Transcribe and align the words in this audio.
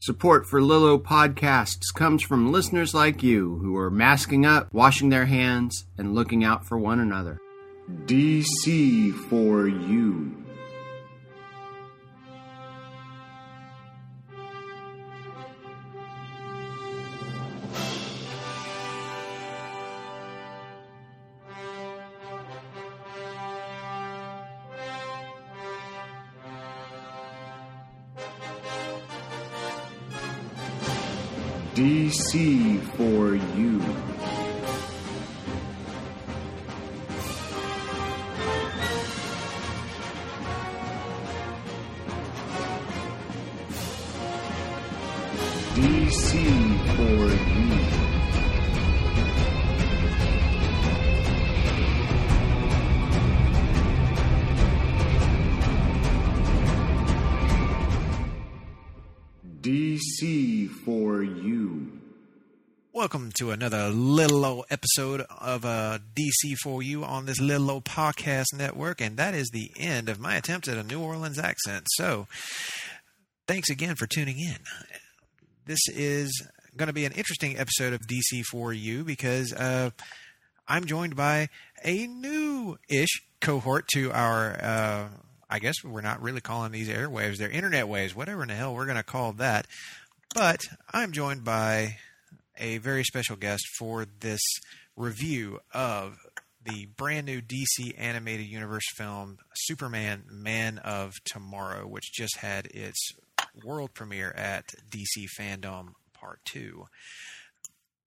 Support 0.00 0.46
for 0.46 0.60
Lilo 0.60 0.98
podcasts 0.98 1.92
comes 1.94 2.22
from 2.22 2.52
listeners 2.52 2.92
like 2.92 3.22
you 3.22 3.58
who 3.62 3.76
are 3.76 3.90
masking 3.90 4.44
up, 4.44 4.72
washing 4.72 5.08
their 5.08 5.24
hands, 5.24 5.86
and 5.96 6.14
looking 6.14 6.44
out 6.44 6.66
for 6.66 6.78
one 6.78 7.00
another. 7.00 7.40
DC 8.04 9.14
for 9.30 9.66
you. 9.66 10.45
DC 31.76 32.80
for 32.96 33.34
you. 33.54 34.15
To 63.36 63.50
another 63.50 63.90
little 63.90 64.44
old 64.46 64.64
episode 64.70 65.20
of 65.30 65.64
uh, 65.64 65.98
DC 66.14 66.56
for 66.62 66.82
you 66.82 67.04
on 67.04 67.26
this 67.26 67.38
little 67.38 67.70
old 67.70 67.84
podcast 67.84 68.46
network, 68.56 69.00
and 69.00 69.18
that 69.18 69.34
is 69.34 69.50
the 69.50 69.70
end 69.78 70.08
of 70.08 70.18
my 70.18 70.36
attempt 70.36 70.68
at 70.68 70.78
a 70.78 70.82
New 70.82 71.00
Orleans 71.00 71.38
accent. 71.38 71.84
So, 71.96 72.26
thanks 73.46 73.68
again 73.68 73.94
for 73.94 74.06
tuning 74.06 74.38
in. 74.38 74.56
This 75.66 75.80
is 75.88 76.48
going 76.76 76.86
to 76.86 76.94
be 76.94 77.04
an 77.04 77.12
interesting 77.12 77.58
episode 77.58 77.92
of 77.92 78.00
DC 78.06 78.42
for 78.50 78.72
you 78.72 79.04
because 79.04 79.52
uh, 79.52 79.90
I'm 80.66 80.86
joined 80.86 81.14
by 81.14 81.48
a 81.84 82.06
new-ish 82.06 83.22
cohort 83.40 83.86
to 83.94 84.12
our. 84.12 84.58
Uh, 84.62 85.08
I 85.48 85.58
guess 85.58 85.84
we're 85.84 86.00
not 86.00 86.22
really 86.22 86.40
calling 86.40 86.72
these 86.72 86.88
airwaves; 86.88 87.36
they're 87.36 87.50
internet 87.50 87.86
waves, 87.86 88.16
whatever 88.16 88.42
in 88.42 88.48
the 88.48 88.54
hell 88.54 88.74
we're 88.74 88.86
going 88.86 88.96
to 88.96 89.02
call 89.02 89.32
that. 89.34 89.66
But 90.34 90.62
I'm 90.92 91.12
joined 91.12 91.44
by 91.44 91.96
a 92.58 92.78
very 92.78 93.04
special 93.04 93.36
guest 93.36 93.64
for 93.78 94.06
this 94.20 94.40
review 94.96 95.60
of 95.72 96.16
the 96.64 96.86
brand 96.96 97.26
new 97.26 97.40
DC 97.40 97.94
animated 97.96 98.46
universe 98.46 98.84
film 98.96 99.38
Superman 99.54 100.24
Man 100.30 100.78
of 100.78 101.12
Tomorrow, 101.24 101.86
which 101.86 102.12
just 102.12 102.38
had 102.38 102.66
its 102.66 103.12
world 103.64 103.94
premiere 103.94 104.32
at 104.32 104.64
DC 104.90 105.26
Fandom 105.38 105.90
Part 106.12 106.40
2. 106.46 106.84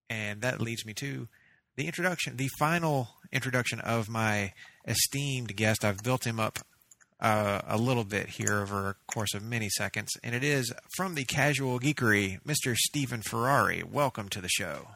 And 0.09 0.41
that 0.41 0.59
leads 0.59 0.85
me 0.85 0.93
to 0.95 1.27
the 1.75 1.85
introduction, 1.85 2.35
the 2.35 2.49
final 2.59 3.09
introduction 3.31 3.79
of 3.79 4.09
my 4.09 4.51
esteemed 4.85 5.55
guest. 5.55 5.85
I've 5.85 6.03
built 6.03 6.25
him 6.25 6.39
up 6.39 6.59
uh, 7.19 7.61
a 7.67 7.77
little 7.77 8.03
bit 8.03 8.27
here 8.29 8.61
over 8.61 8.89
a 8.89 8.95
course 9.11 9.33
of 9.33 9.43
many 9.43 9.69
seconds, 9.69 10.11
and 10.23 10.33
it 10.33 10.43
is 10.43 10.73
from 10.95 11.15
the 11.15 11.25
Casual 11.25 11.79
Geekery, 11.79 12.41
Mr. 12.43 12.75
Stephen 12.75 13.21
Ferrari. 13.21 13.83
Welcome 13.83 14.29
to 14.29 14.41
the 14.41 14.49
show. 14.49 14.87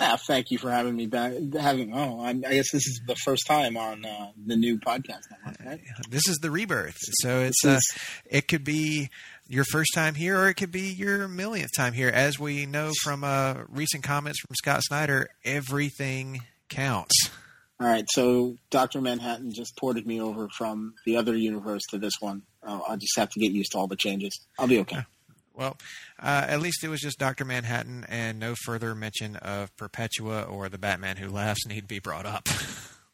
Ah, 0.00 0.18
thank 0.26 0.50
you 0.50 0.56
for 0.56 0.70
having 0.70 0.96
me 0.96 1.06
back. 1.06 1.34
Having 1.58 1.92
oh, 1.94 2.20
I, 2.20 2.30
I 2.30 2.32
guess 2.32 2.70
this 2.72 2.86
is 2.86 3.00
the 3.06 3.14
first 3.14 3.46
time 3.46 3.76
on 3.76 4.04
uh, 4.06 4.30
the 4.46 4.56
new 4.56 4.78
podcast 4.78 5.20
network. 5.30 5.66
Right? 5.66 5.80
This 6.08 6.28
is 6.28 6.38
the 6.38 6.50
rebirth, 6.50 6.96
so 7.20 7.40
it's 7.40 7.64
uh, 7.64 7.78
it 8.24 8.48
could 8.48 8.64
be 8.64 9.10
your 9.48 9.64
first 9.64 9.90
time 9.94 10.14
here, 10.14 10.38
or 10.38 10.48
it 10.48 10.54
could 10.54 10.72
be 10.72 10.92
your 10.92 11.28
millionth 11.28 11.72
time 11.76 11.92
here. 11.92 12.08
As 12.08 12.38
we 12.38 12.64
know 12.64 12.92
from 13.02 13.22
uh, 13.22 13.64
recent 13.68 14.02
comments 14.02 14.40
from 14.40 14.54
Scott 14.54 14.82
Snyder, 14.82 15.28
everything 15.44 16.40
counts. 16.70 17.30
All 17.80 17.88
right, 17.88 18.04
so 18.08 18.56
Doctor 18.70 19.00
Manhattan 19.00 19.52
just 19.52 19.76
ported 19.76 20.06
me 20.06 20.20
over 20.20 20.48
from 20.56 20.94
the 21.04 21.16
other 21.16 21.36
universe 21.36 21.82
to 21.90 21.98
this 21.98 22.14
one. 22.20 22.42
I'll, 22.62 22.84
I'll 22.86 22.96
just 22.96 23.16
have 23.16 23.30
to 23.30 23.40
get 23.40 23.50
used 23.50 23.72
to 23.72 23.78
all 23.78 23.88
the 23.88 23.96
changes. 23.96 24.38
I'll 24.58 24.68
be 24.68 24.78
okay. 24.80 25.04
Well, 25.54 25.76
uh, 26.18 26.46
at 26.48 26.60
least 26.60 26.84
it 26.84 26.88
was 26.88 27.00
just 27.00 27.18
Doctor 27.18 27.44
Manhattan, 27.44 28.06
and 28.08 28.38
no 28.38 28.54
further 28.64 28.94
mention 28.94 29.36
of 29.36 29.76
Perpetua 29.76 30.42
or 30.42 30.68
the 30.68 30.78
Batman 30.78 31.16
Who 31.16 31.28
Laughs 31.28 31.66
need 31.66 31.88
be 31.88 31.98
brought 31.98 32.24
up. 32.24 32.48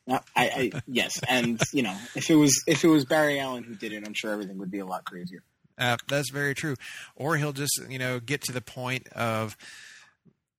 I, 0.09 0.21
I 0.37 0.73
yes, 0.87 1.21
and 1.29 1.61
you 1.73 1.83
know, 1.83 1.95
if 2.15 2.31
it 2.31 2.37
was 2.37 2.63
if 2.67 2.85
it 2.85 2.89
was 2.89 3.05
Barry 3.05 3.39
Allen 3.41 3.65
who 3.65 3.75
did 3.75 3.93
it, 3.93 4.07
I'm 4.07 4.15
sure 4.15 4.33
everything 4.33 4.59
would 4.59 4.71
be 4.71 4.79
a 4.79 4.87
lot 4.87 5.05
crazier. 5.05 5.43
Uh, 5.77 5.97
that's 6.09 6.31
very 6.31 6.55
true. 6.55 6.77
Or 7.15 7.37
he'll 7.37 7.53
just 7.53 7.79
you 7.89 7.99
know 7.99 8.21
get 8.21 8.43
to 8.43 8.53
the 8.53 8.61
point 8.61 9.09
of 9.09 9.57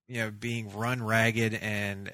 you 0.08 0.18
know 0.20 0.32
being 0.32 0.70
run 0.72 1.02
ragged 1.02 1.56
and 1.56 2.12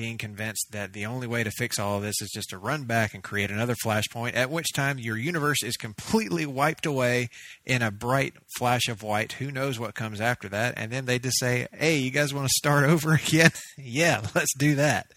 being 0.00 0.16
convinced 0.16 0.68
that 0.72 0.94
the 0.94 1.04
only 1.04 1.26
way 1.26 1.44
to 1.44 1.50
fix 1.50 1.78
all 1.78 1.98
of 1.98 2.02
this 2.02 2.22
is 2.22 2.30
just 2.30 2.48
to 2.48 2.56
run 2.56 2.84
back 2.84 3.12
and 3.12 3.22
create 3.22 3.50
another 3.50 3.74
flashpoint, 3.84 4.34
at 4.34 4.50
which 4.50 4.72
time 4.72 4.98
your 4.98 5.18
universe 5.18 5.62
is 5.62 5.76
completely 5.76 6.46
wiped 6.46 6.86
away 6.86 7.28
in 7.66 7.82
a 7.82 7.90
bright 7.90 8.32
flash 8.56 8.88
of 8.88 9.02
white. 9.02 9.32
Who 9.32 9.50
knows 9.50 9.78
what 9.78 9.94
comes 9.94 10.18
after 10.18 10.48
that? 10.48 10.72
And 10.78 10.90
then 10.90 11.04
they 11.04 11.18
just 11.18 11.38
say, 11.38 11.68
hey, 11.74 11.98
you 11.98 12.10
guys 12.10 12.32
want 12.32 12.48
to 12.48 12.54
start 12.56 12.84
over 12.88 13.12
again? 13.12 13.50
yeah, 13.76 14.22
let's 14.34 14.54
do 14.56 14.76
that. 14.76 15.08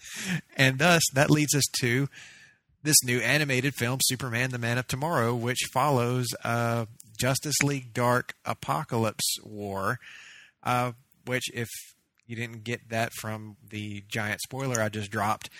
And 0.54 0.78
thus, 0.78 1.02
that 1.14 1.30
leads 1.30 1.54
us 1.54 1.64
to 1.80 2.10
this 2.82 3.02
new 3.04 3.20
animated 3.20 3.72
film, 3.74 4.00
Superman 4.02 4.50
the 4.50 4.58
Man 4.58 4.76
of 4.76 4.86
Tomorrow, 4.86 5.34
which 5.34 5.60
follows 5.72 6.26
uh, 6.44 6.84
Justice 7.18 7.62
League 7.62 7.94
Dark 7.94 8.34
Apocalypse 8.44 9.38
War, 9.42 9.98
uh, 10.62 10.92
which, 11.24 11.44
if 11.54 11.70
you 12.26 12.36
didn't 12.36 12.64
get 12.64 12.88
that 12.90 13.12
from 13.12 13.56
the 13.68 14.02
giant 14.08 14.40
spoiler 14.40 14.80
I 14.80 14.88
just 14.88 15.10
dropped, 15.10 15.50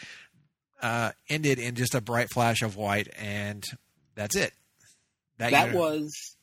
uh, 0.82 1.12
ended 1.28 1.58
in 1.58 1.74
just 1.74 1.94
a 1.94 2.00
bright 2.00 2.30
flash 2.30 2.62
of 2.62 2.76
white, 2.76 3.08
and 3.18 3.64
that's 4.14 4.36
it. 4.36 4.52
That, 5.38 5.50
that 5.50 5.74
was 5.74 6.36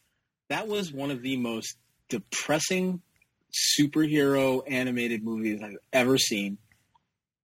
that 0.50 0.68
was 0.68 0.92
one 0.92 1.12
of 1.12 1.22
the 1.22 1.38
most 1.38 1.78
depressing 2.10 3.02
superhero 3.80 4.64
animated 4.68 5.24
movies 5.24 5.62
I've 5.64 5.78
ever 5.94 6.18
seen, 6.18 6.58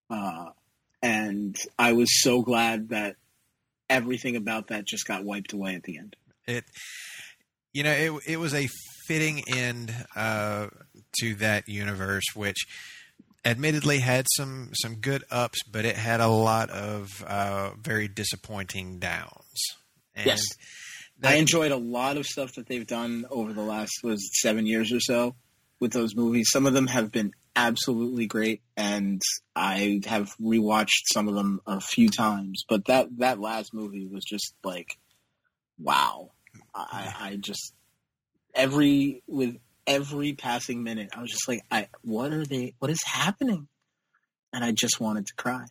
uh, 0.09 0.47
and 1.01 1.55
I 1.79 1.93
was 1.93 2.21
so 2.21 2.41
glad 2.41 2.89
that 2.89 3.15
everything 3.89 4.35
about 4.35 4.67
that 4.67 4.85
just 4.85 5.07
got 5.07 5.23
wiped 5.23 5.53
away 5.53 5.75
at 5.75 5.83
the 5.83 5.97
end. 5.97 6.15
It, 6.45 6.65
you 7.73 7.83
know, 7.83 7.91
it 7.91 8.11
it 8.27 8.37
was 8.37 8.53
a 8.53 8.67
fitting 9.07 9.43
end 9.47 9.93
uh, 10.15 10.67
to 11.19 11.35
that 11.35 11.67
universe, 11.67 12.23
which 12.33 12.67
admittedly 13.45 13.99
had 13.99 14.25
some 14.35 14.71
some 14.73 14.95
good 14.95 15.23
ups, 15.31 15.59
but 15.71 15.85
it 15.85 15.95
had 15.95 16.19
a 16.19 16.27
lot 16.27 16.69
of 16.69 17.23
uh, 17.25 17.71
very 17.79 18.07
disappointing 18.07 18.99
downs. 18.99 19.63
And 20.15 20.27
yes, 20.27 20.41
that, 21.19 21.33
I 21.33 21.35
enjoyed 21.35 21.71
a 21.71 21.77
lot 21.77 22.17
of 22.17 22.25
stuff 22.25 22.53
that 22.55 22.67
they've 22.67 22.87
done 22.87 23.25
over 23.29 23.53
the 23.53 23.61
last 23.61 23.93
was 24.03 24.29
seven 24.41 24.65
years 24.65 24.91
or 24.91 24.99
so 24.99 25.35
with 25.79 25.93
those 25.93 26.15
movies. 26.15 26.49
Some 26.51 26.65
of 26.65 26.73
them 26.73 26.87
have 26.87 27.11
been 27.11 27.31
absolutely 27.55 28.25
great, 28.25 28.61
and 28.75 29.21
I 29.55 30.01
have 30.05 30.35
rewatched 30.41 31.03
some 31.13 31.27
of 31.27 31.35
them 31.35 31.61
a 31.65 31.79
few 31.79 32.09
times. 32.09 32.63
But 32.67 32.85
that 32.85 33.07
that 33.17 33.39
last 33.39 33.73
movie 33.73 34.07
was 34.07 34.23
just 34.23 34.53
like, 34.63 34.97
wow. 35.79 36.31
I, 36.73 37.13
I 37.19 37.35
just 37.37 37.73
every 38.53 39.23
with 39.27 39.57
every 39.87 40.33
passing 40.33 40.83
minute, 40.83 41.09
I 41.15 41.21
was 41.21 41.31
just 41.31 41.47
like, 41.47 41.61
I 41.71 41.87
what 42.03 42.33
are 42.33 42.45
they? 42.45 42.75
What 42.79 42.91
is 42.91 43.01
happening? 43.03 43.67
And 44.53 44.63
I 44.63 44.71
just 44.71 44.99
wanted 44.99 45.27
to 45.27 45.33
cry. 45.35 45.65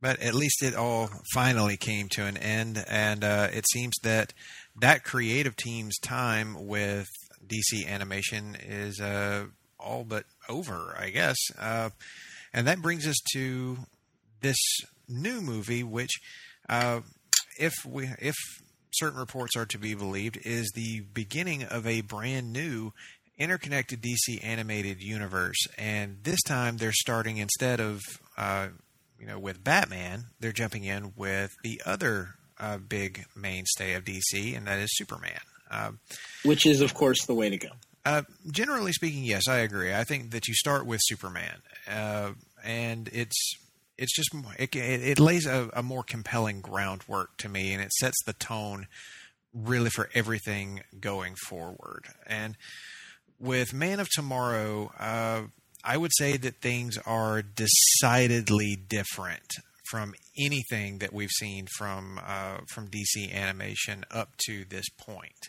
But 0.00 0.20
at 0.20 0.34
least 0.34 0.62
it 0.62 0.74
all 0.74 1.08
finally 1.32 1.76
came 1.76 2.08
to 2.10 2.24
an 2.24 2.36
end, 2.36 2.84
and 2.86 3.24
uh, 3.24 3.48
it 3.52 3.64
seems 3.72 3.94
that 4.02 4.34
that 4.80 5.04
creative 5.04 5.56
team's 5.56 5.98
time 5.98 6.66
with 6.66 7.08
DC 7.46 7.86
Animation 7.86 8.56
is 8.56 9.00
uh, 9.00 9.46
all 9.78 10.04
but 10.04 10.24
over, 10.48 10.94
I 10.98 11.10
guess. 11.10 11.36
Uh, 11.58 11.90
and 12.52 12.66
that 12.66 12.82
brings 12.82 13.06
us 13.06 13.16
to 13.32 13.78
this 14.42 14.58
new 15.08 15.40
movie, 15.40 15.82
which, 15.82 16.12
uh, 16.68 17.00
if 17.58 17.72
we 17.86 18.10
if 18.20 18.34
certain 18.98 19.18
reports 19.18 19.56
are 19.56 19.66
to 19.66 19.78
be 19.78 19.94
believed, 19.94 20.38
is 20.44 20.70
the 20.74 21.00
beginning 21.12 21.64
of 21.64 21.86
a 21.86 22.00
brand 22.02 22.52
new 22.52 22.92
interconnected 23.38 24.02
DC 24.02 24.42
animated 24.42 25.02
universe. 25.02 25.58
And 25.78 26.18
this 26.22 26.42
time 26.42 26.76
they're 26.78 26.92
starting 26.92 27.36
instead 27.36 27.80
of, 27.80 28.00
uh, 28.36 28.68
you 29.20 29.26
know, 29.26 29.38
with 29.38 29.62
Batman, 29.62 30.26
they're 30.40 30.52
jumping 30.52 30.84
in 30.84 31.12
with 31.16 31.54
the 31.62 31.82
other 31.84 32.30
uh, 32.58 32.78
big 32.78 33.24
mainstay 33.34 33.94
of 33.94 34.04
DC, 34.04 34.56
and 34.56 34.66
that 34.66 34.78
is 34.78 34.88
Superman. 34.92 35.40
Uh, 35.70 35.92
Which 36.44 36.66
is, 36.66 36.80
of 36.80 36.94
course, 36.94 37.26
the 37.26 37.34
way 37.34 37.50
to 37.50 37.56
go. 37.56 37.68
Uh, 38.04 38.22
generally 38.50 38.92
speaking, 38.92 39.24
yes, 39.24 39.48
I 39.48 39.58
agree. 39.58 39.92
I 39.92 40.04
think 40.04 40.30
that 40.30 40.46
you 40.46 40.54
start 40.54 40.86
with 40.86 41.00
Superman, 41.02 41.56
uh, 41.90 42.30
and 42.64 43.08
it's 43.12 43.56
it's 43.98 44.14
just 44.14 44.30
it, 44.58 44.74
it 44.74 45.18
lays 45.18 45.46
a, 45.46 45.70
a, 45.72 45.82
more 45.82 46.02
compelling 46.02 46.60
groundwork 46.60 47.36
to 47.38 47.48
me, 47.48 47.72
and 47.72 47.82
it 47.82 47.92
sets 47.92 48.16
the 48.24 48.32
tone 48.32 48.86
really 49.54 49.90
for 49.90 50.10
everything 50.14 50.82
going 51.00 51.34
forward. 51.48 52.04
And 52.26 52.56
with 53.38 53.72
Man 53.72 54.00
of 54.00 54.08
Tomorrow, 54.10 54.92
uh, 54.98 55.42
I 55.82 55.96
would 55.96 56.12
say 56.16 56.36
that 56.36 56.60
things 56.60 56.98
are 57.06 57.42
decidedly 57.42 58.76
different 58.76 59.52
from 59.90 60.14
anything 60.38 60.98
that 60.98 61.12
we've 61.12 61.30
seen 61.30 61.66
from 61.76 62.20
uh, 62.24 62.58
from 62.68 62.88
DC 62.88 63.32
animation 63.32 64.04
up 64.10 64.36
to 64.46 64.64
this 64.64 64.86
point. 64.98 65.48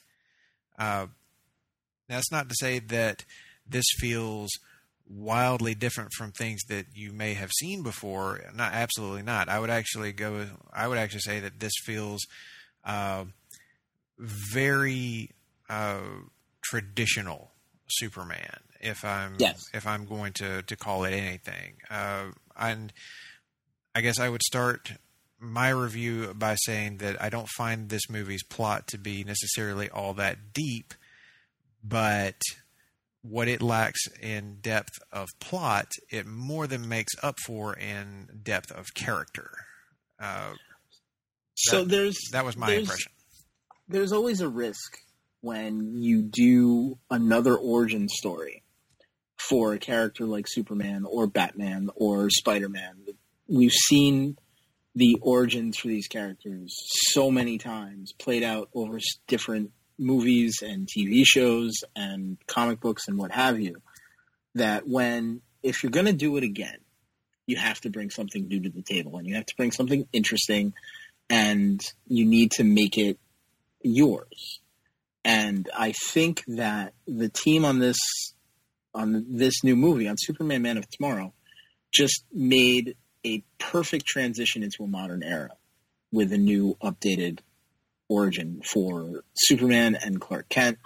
Uh, 0.78 1.08
that's 2.08 2.32
not 2.32 2.48
to 2.50 2.56
say 2.58 2.80
that 2.80 3.26
this 3.68 3.86
feels 3.98 4.50
wildly 5.10 5.76
different 5.76 6.12
from 6.14 6.32
things 6.32 6.64
that 6.70 6.88
you 6.94 7.12
may 7.12 7.34
have 7.34 7.52
seen 7.52 7.84
before. 7.84 8.42
Not 8.54 8.74
absolutely 8.74 9.24
not. 9.24 9.50
I 9.50 9.60
would 9.60 9.70
actually 9.70 10.12
go. 10.12 10.46
I 10.74 10.88
would 10.88 10.98
actually 10.98 11.22
say 11.22 11.40
that 11.40 11.60
this 11.60 11.74
feels 11.84 12.26
uh, 12.84 13.26
very 14.18 15.32
uh, 15.70 16.02
traditional 16.64 17.52
Superman. 17.88 18.60
If 18.80 19.04
I'm 19.04 19.36
yes. 19.40 19.64
if 19.74 19.88
I'm 19.88 20.06
going 20.06 20.34
to 20.34 20.62
to 20.62 20.76
call 20.76 21.04
it 21.06 21.12
anything, 21.12 21.78
uh, 21.90 22.26
and 22.56 22.94
I 23.96 24.02
guess 24.02 24.20
I 24.20 24.30
would 24.30 24.44
start 24.44 24.94
my 25.40 25.70
review 25.70 26.34
by 26.34 26.56
saying 26.56 26.98
that 26.98 27.22
I 27.22 27.30
don't 27.30 27.50
find 27.50 27.90
this 27.90 28.10
movie's 28.10 28.44
plot 28.44 28.88
to 28.88 28.98
be 28.98 29.24
necessarily 29.24 29.90
all 29.90 30.14
that 30.16 30.54
deep, 30.54 30.94
but 31.84 32.40
what 33.22 33.48
it 33.48 33.62
lacks 33.62 34.08
in 34.22 34.58
depth 34.62 34.94
of 35.12 35.28
plot, 35.40 35.88
it 36.10 36.26
more 36.26 36.68
than 36.68 36.88
makes 36.88 37.14
up 37.22 37.36
for 37.46 37.74
in 37.74 38.28
depth 38.44 38.72
of 38.72 38.94
character. 38.94 39.52
Uh, 40.20 40.54
so 41.56 41.84
that, 41.84 41.90
there's 41.90 42.18
that 42.32 42.46
was 42.46 42.56
my 42.56 42.72
impression. 42.72 43.12
There's 43.88 44.12
always 44.12 44.42
a 44.42 44.50
risk 44.50 44.98
when 45.42 46.02
you 46.02 46.22
do 46.22 46.98
another 47.10 47.56
origin 47.56 48.10
story 48.10 48.64
for 49.38 49.74
a 49.74 49.80
character 49.80 50.26
like 50.26 50.46
Superman 50.48 51.06
or 51.08 51.28
Batman 51.28 51.90
or 51.96 52.30
Spider 52.30 52.70
Man. 52.70 53.06
We've 53.48 53.72
seen 53.72 54.38
the 54.96 55.18
origins 55.22 55.78
for 55.78 55.88
these 55.88 56.08
characters 56.08 56.76
so 57.12 57.30
many 57.30 57.58
times 57.58 58.14
played 58.14 58.44
out 58.44 58.70
over 58.74 59.00
different 59.28 59.72
movies 60.00 60.60
and 60.62 60.88
TV 60.88 61.24
shows 61.26 61.84
and 61.96 62.38
comic 62.48 62.80
books 62.80 63.08
and 63.08 63.18
what 63.18 63.32
have 63.32 63.60
you 63.60 63.82
that 64.56 64.88
when 64.88 65.42
if 65.64 65.84
you're 65.84 65.92
going 65.92 66.06
to 66.06 66.14
do 66.14 66.38
it 66.38 66.44
again 66.44 66.78
you 67.48 67.56
have 67.56 67.80
to 67.82 67.90
bring 67.90 68.10
something 68.10 68.48
new 68.48 68.62
to 68.62 68.70
the 68.70 68.82
table 68.82 69.18
and 69.18 69.26
you 69.26 69.36
have 69.36 69.46
to 69.46 69.56
bring 69.56 69.72
something 69.72 70.08
interesting 70.14 70.74
and 71.30 71.82
you 72.08 72.26
need 72.26 72.52
to 72.52 72.64
make 72.64 72.98
it 72.98 73.18
yours. 73.82 74.60
And 75.24 75.70
I 75.76 75.94
think 76.10 76.44
that 76.48 76.94
the 77.06 77.30
team 77.30 77.66
on 77.66 77.80
this 77.80 77.98
on 78.94 79.26
this 79.30 79.64
new 79.64 79.76
movie 79.76 80.08
on 80.08 80.16
Superman 80.18 80.62
Man 80.62 80.78
of 80.78 80.90
Tomorrow 80.90 81.34
just 81.94 82.24
made 82.34 82.96
a 83.26 83.44
perfect 83.60 84.06
transition 84.06 84.64
into 84.64 84.84
a 84.84 84.88
modern 84.88 85.22
era 85.22 85.52
with 86.12 86.32
a 86.32 86.38
new 86.38 86.78
updated 86.82 87.40
origin 88.10 88.62
for 88.64 89.24
Superman 89.36 89.98
and 90.02 90.20
Clark 90.20 90.50
Kent. 90.50 90.78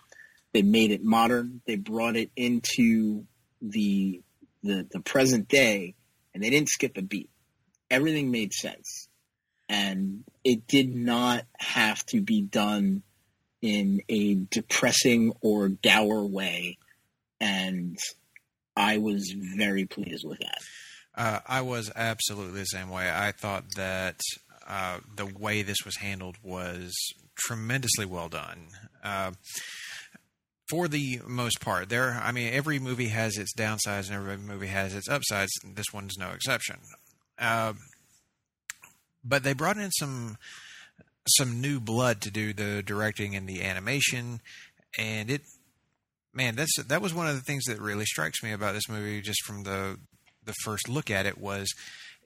They 0.53 0.61
made 0.61 0.91
it 0.91 1.03
modern. 1.03 1.61
They 1.65 1.75
brought 1.75 2.15
it 2.15 2.31
into 2.35 3.25
the 3.61 4.21
the, 4.63 4.87
the 4.91 4.99
present 4.99 5.47
day, 5.47 5.95
and 6.33 6.43
they 6.43 6.49
didn't 6.51 6.69
skip 6.69 6.97
a 6.97 7.01
beat. 7.01 7.29
Everything 7.89 8.29
made 8.31 8.53
sense, 8.53 9.07
and 9.67 10.23
it 10.43 10.67
did 10.67 10.95
not 10.95 11.45
have 11.57 12.05
to 12.07 12.21
be 12.21 12.41
done 12.41 13.01
in 13.61 14.01
a 14.09 14.35
depressing 14.35 15.33
or 15.41 15.69
dour 15.69 16.25
way. 16.25 16.77
And 17.39 17.97
I 18.75 18.97
was 18.97 19.33
very 19.55 19.85
pleased 19.85 20.25
with 20.25 20.39
that. 20.39 20.57
Uh, 21.15 21.39
I 21.47 21.61
was 21.61 21.91
absolutely 21.95 22.59
the 22.61 22.65
same 22.65 22.89
way. 22.89 23.09
I 23.09 23.31
thought 23.31 23.75
that 23.75 24.19
uh, 24.71 24.99
the 25.17 25.25
way 25.25 25.63
this 25.63 25.83
was 25.83 25.97
handled 25.97 26.37
was 26.41 26.93
tremendously 27.35 28.05
well 28.05 28.29
done. 28.29 28.67
Uh, 29.03 29.31
for 30.69 30.87
the 30.87 31.19
most 31.27 31.59
part, 31.59 31.89
there. 31.89 32.17
I 32.23 32.31
mean, 32.31 32.53
every 32.53 32.79
movie 32.79 33.09
has 33.09 33.37
its 33.37 33.53
downsides 33.53 34.07
and 34.07 34.15
every 34.15 34.37
movie 34.37 34.67
has 34.67 34.95
its 34.95 35.09
upsides. 35.09 35.51
This 35.75 35.87
one's 35.93 36.17
no 36.17 36.29
exception. 36.29 36.77
Uh, 37.37 37.73
but 39.25 39.43
they 39.43 39.51
brought 39.51 39.77
in 39.77 39.91
some 39.91 40.37
some 41.27 41.59
new 41.59 41.81
blood 41.81 42.21
to 42.21 42.31
do 42.31 42.53
the 42.53 42.81
directing 42.81 43.35
and 43.35 43.47
the 43.47 43.63
animation, 43.63 44.39
and 44.97 45.29
it, 45.29 45.41
man, 46.33 46.55
that's 46.55 46.81
that 46.81 47.01
was 47.01 47.13
one 47.13 47.27
of 47.27 47.35
the 47.35 47.41
things 47.41 47.65
that 47.65 47.81
really 47.81 48.05
strikes 48.05 48.41
me 48.41 48.53
about 48.53 48.73
this 48.73 48.87
movie, 48.87 49.21
just 49.21 49.43
from 49.43 49.63
the 49.63 49.99
the 50.45 50.53
first 50.63 50.87
look 50.87 51.11
at 51.11 51.25
it 51.25 51.37
was 51.37 51.67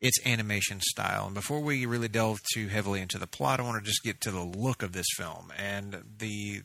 its 0.02 0.20
animation 0.26 0.82
style. 0.82 1.26
And 1.26 1.34
before 1.34 1.62
we 1.62 1.86
really 1.86 2.08
delve 2.08 2.40
too 2.54 2.68
heavily 2.68 3.02
into 3.02 3.18
the 3.18 3.28
plot, 3.28 3.60
I 3.60 3.64
want 3.64 3.84
to 3.84 3.90
just 3.90 4.04
get 4.04 4.22
to 4.22 4.32
the 4.32 4.44
look 4.44 4.84
of 4.84 4.92
this 4.92 5.08
film 5.16 5.52
and 5.58 6.04
the 6.18 6.62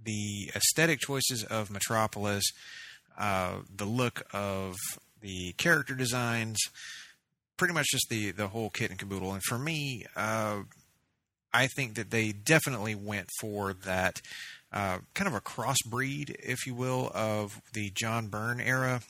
the 0.00 0.50
aesthetic 0.54 1.00
choices 1.00 1.44
of 1.44 1.70
Metropolis, 1.70 2.44
uh, 3.18 3.56
the 3.74 3.84
look 3.84 4.22
of 4.32 4.76
the 5.20 5.52
character 5.58 5.94
designs, 5.94 6.56
pretty 7.56 7.74
much 7.74 7.86
just 7.90 8.06
the 8.08 8.30
the 8.30 8.48
whole 8.48 8.70
kit 8.70 8.90
and 8.90 8.98
caboodle. 8.98 9.32
And 9.32 9.42
for 9.42 9.58
me, 9.58 10.06
uh, 10.16 10.60
I 11.52 11.66
think 11.66 11.94
that 11.94 12.10
they 12.10 12.32
definitely 12.32 12.94
went 12.94 13.28
for 13.40 13.72
that 13.72 14.20
uh, 14.72 14.98
kind 15.14 15.28
of 15.28 15.34
a 15.34 15.40
crossbreed, 15.40 16.34
if 16.40 16.66
you 16.66 16.74
will, 16.74 17.10
of 17.14 17.60
the 17.72 17.90
John 17.90 18.28
Byrne 18.28 18.60
era 18.60 19.02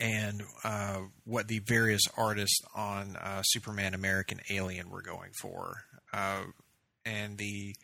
and 0.00 0.42
uh, 0.64 1.00
what 1.24 1.48
the 1.48 1.60
various 1.60 2.02
artists 2.16 2.60
on 2.74 3.16
uh, 3.16 3.42
Superman 3.42 3.94
American 3.94 4.40
Alien 4.50 4.90
were 4.90 5.02
going 5.02 5.30
for. 5.40 5.82
Uh, 6.12 6.44
and 7.04 7.38
the 7.38 7.74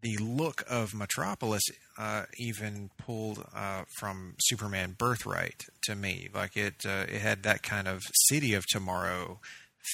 the 0.00 0.16
look 0.16 0.64
of 0.68 0.94
Metropolis 0.94 1.62
uh, 1.96 2.24
even 2.36 2.90
pulled 2.98 3.46
uh, 3.54 3.84
from 4.00 4.34
Superman 4.40 4.96
Birthright 4.98 5.62
to 5.84 5.94
me. 5.94 6.28
Like 6.34 6.56
it, 6.56 6.84
uh, 6.84 7.04
it 7.06 7.20
had 7.20 7.44
that 7.44 7.62
kind 7.62 7.86
of 7.86 8.02
City 8.12 8.52
of 8.54 8.66
Tomorrow 8.66 9.38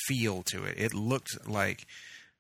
feel 0.06 0.42
to 0.44 0.64
it. 0.64 0.78
It 0.78 0.94
looked 0.94 1.46
like 1.46 1.86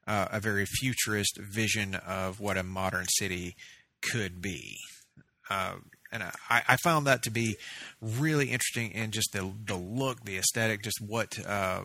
a 0.06 0.40
very 0.40 0.64
futurist 0.64 1.38
vision 1.38 1.94
of 1.94 2.40
what 2.40 2.56
a 2.56 2.62
modern 2.62 3.04
city 3.10 3.54
could 4.00 4.40
be 4.40 4.78
and 6.10 6.22
I, 6.22 6.62
I, 6.68 6.76
found 6.76 7.06
that 7.06 7.22
to 7.24 7.30
be 7.30 7.56
really 8.00 8.46
interesting 8.46 8.92
in 8.92 9.10
just 9.10 9.32
the 9.32 9.50
the 9.66 9.76
look, 9.76 10.24
the 10.24 10.38
aesthetic, 10.38 10.82
just 10.82 11.00
what 11.00 11.38
uh, 11.46 11.82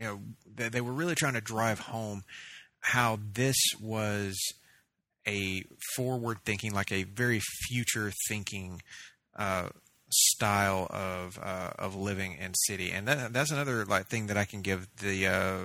you 0.00 0.06
know. 0.06 0.20
They, 0.54 0.68
they, 0.68 0.80
were 0.80 0.92
really 0.92 1.14
trying 1.14 1.34
to 1.34 1.40
drive 1.40 1.78
home 1.78 2.24
how 2.80 3.18
this 3.34 3.56
was 3.80 4.36
a 5.26 5.64
forward 5.94 6.38
thinking, 6.44 6.72
like 6.72 6.90
a 6.90 7.04
very 7.04 7.40
future 7.68 8.12
thinking 8.28 8.82
uh, 9.36 9.68
style 10.10 10.86
of 10.90 11.38
uh, 11.42 11.70
of 11.78 11.94
living 11.94 12.36
in 12.40 12.54
city, 12.54 12.90
and 12.90 13.06
that, 13.08 13.32
that's 13.32 13.50
another 13.50 13.84
like 13.84 14.06
thing 14.06 14.28
that 14.28 14.36
I 14.36 14.44
can 14.44 14.62
give 14.62 14.88
the 15.00 15.26
uh, 15.26 15.58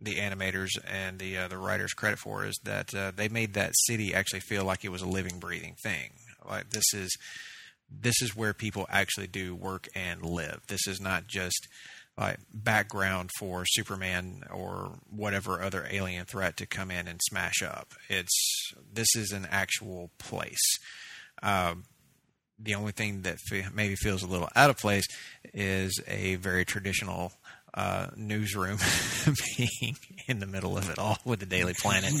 the 0.00 0.16
animators 0.16 0.70
and 0.86 1.18
the 1.18 1.38
uh, 1.38 1.48
the 1.48 1.58
writers 1.58 1.92
credit 1.92 2.18
for 2.18 2.44
is 2.44 2.58
that 2.64 2.94
uh, 2.94 3.12
they 3.14 3.28
made 3.28 3.54
that 3.54 3.72
city 3.74 4.14
actually 4.14 4.40
feel 4.40 4.64
like 4.64 4.84
it 4.84 4.90
was 4.90 5.02
a 5.02 5.08
living, 5.08 5.38
breathing 5.38 5.76
thing. 5.82 6.10
Like 6.48 6.70
this 6.70 6.94
is 6.94 7.16
this 7.90 8.20
is 8.20 8.36
where 8.36 8.52
people 8.52 8.86
actually 8.90 9.28
do 9.28 9.54
work 9.54 9.88
and 9.94 10.24
live. 10.24 10.62
This 10.68 10.86
is 10.86 11.00
not 11.00 11.26
just 11.26 11.68
like 12.18 12.38
background 12.52 13.30
for 13.38 13.64
Superman 13.66 14.42
or 14.50 14.98
whatever 15.10 15.62
other 15.62 15.86
alien 15.90 16.24
threat 16.24 16.56
to 16.56 16.66
come 16.66 16.90
in 16.90 17.06
and 17.08 17.20
smash 17.28 17.62
up. 17.62 17.92
It's 18.08 18.72
this 18.92 19.14
is 19.14 19.32
an 19.32 19.46
actual 19.50 20.10
place. 20.18 20.78
Um, 21.42 21.84
the 22.58 22.74
only 22.74 22.92
thing 22.92 23.22
that 23.22 23.38
maybe 23.74 23.96
feels 23.96 24.22
a 24.22 24.26
little 24.26 24.48
out 24.56 24.70
of 24.70 24.78
place 24.78 25.06
is 25.52 26.00
a 26.06 26.36
very 26.36 26.64
traditional 26.64 27.32
uh, 27.74 28.06
newsroom 28.16 28.78
being 29.56 29.96
in 30.26 30.38
the 30.38 30.46
middle 30.46 30.78
of 30.78 30.88
it 30.88 30.98
all 30.98 31.18
with 31.26 31.40
the 31.40 31.46
Daily 31.46 31.74
Planet. 31.74 32.12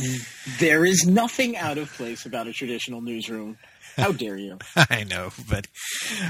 There 0.58 0.84
is 0.84 1.06
nothing 1.06 1.56
out 1.56 1.78
of 1.78 1.90
place 1.94 2.26
about 2.26 2.46
a 2.46 2.52
traditional 2.52 3.00
newsroom. 3.00 3.56
How 3.96 4.12
dare 4.12 4.36
you? 4.36 4.58
I 4.76 5.04
know, 5.04 5.30
but 5.48 5.66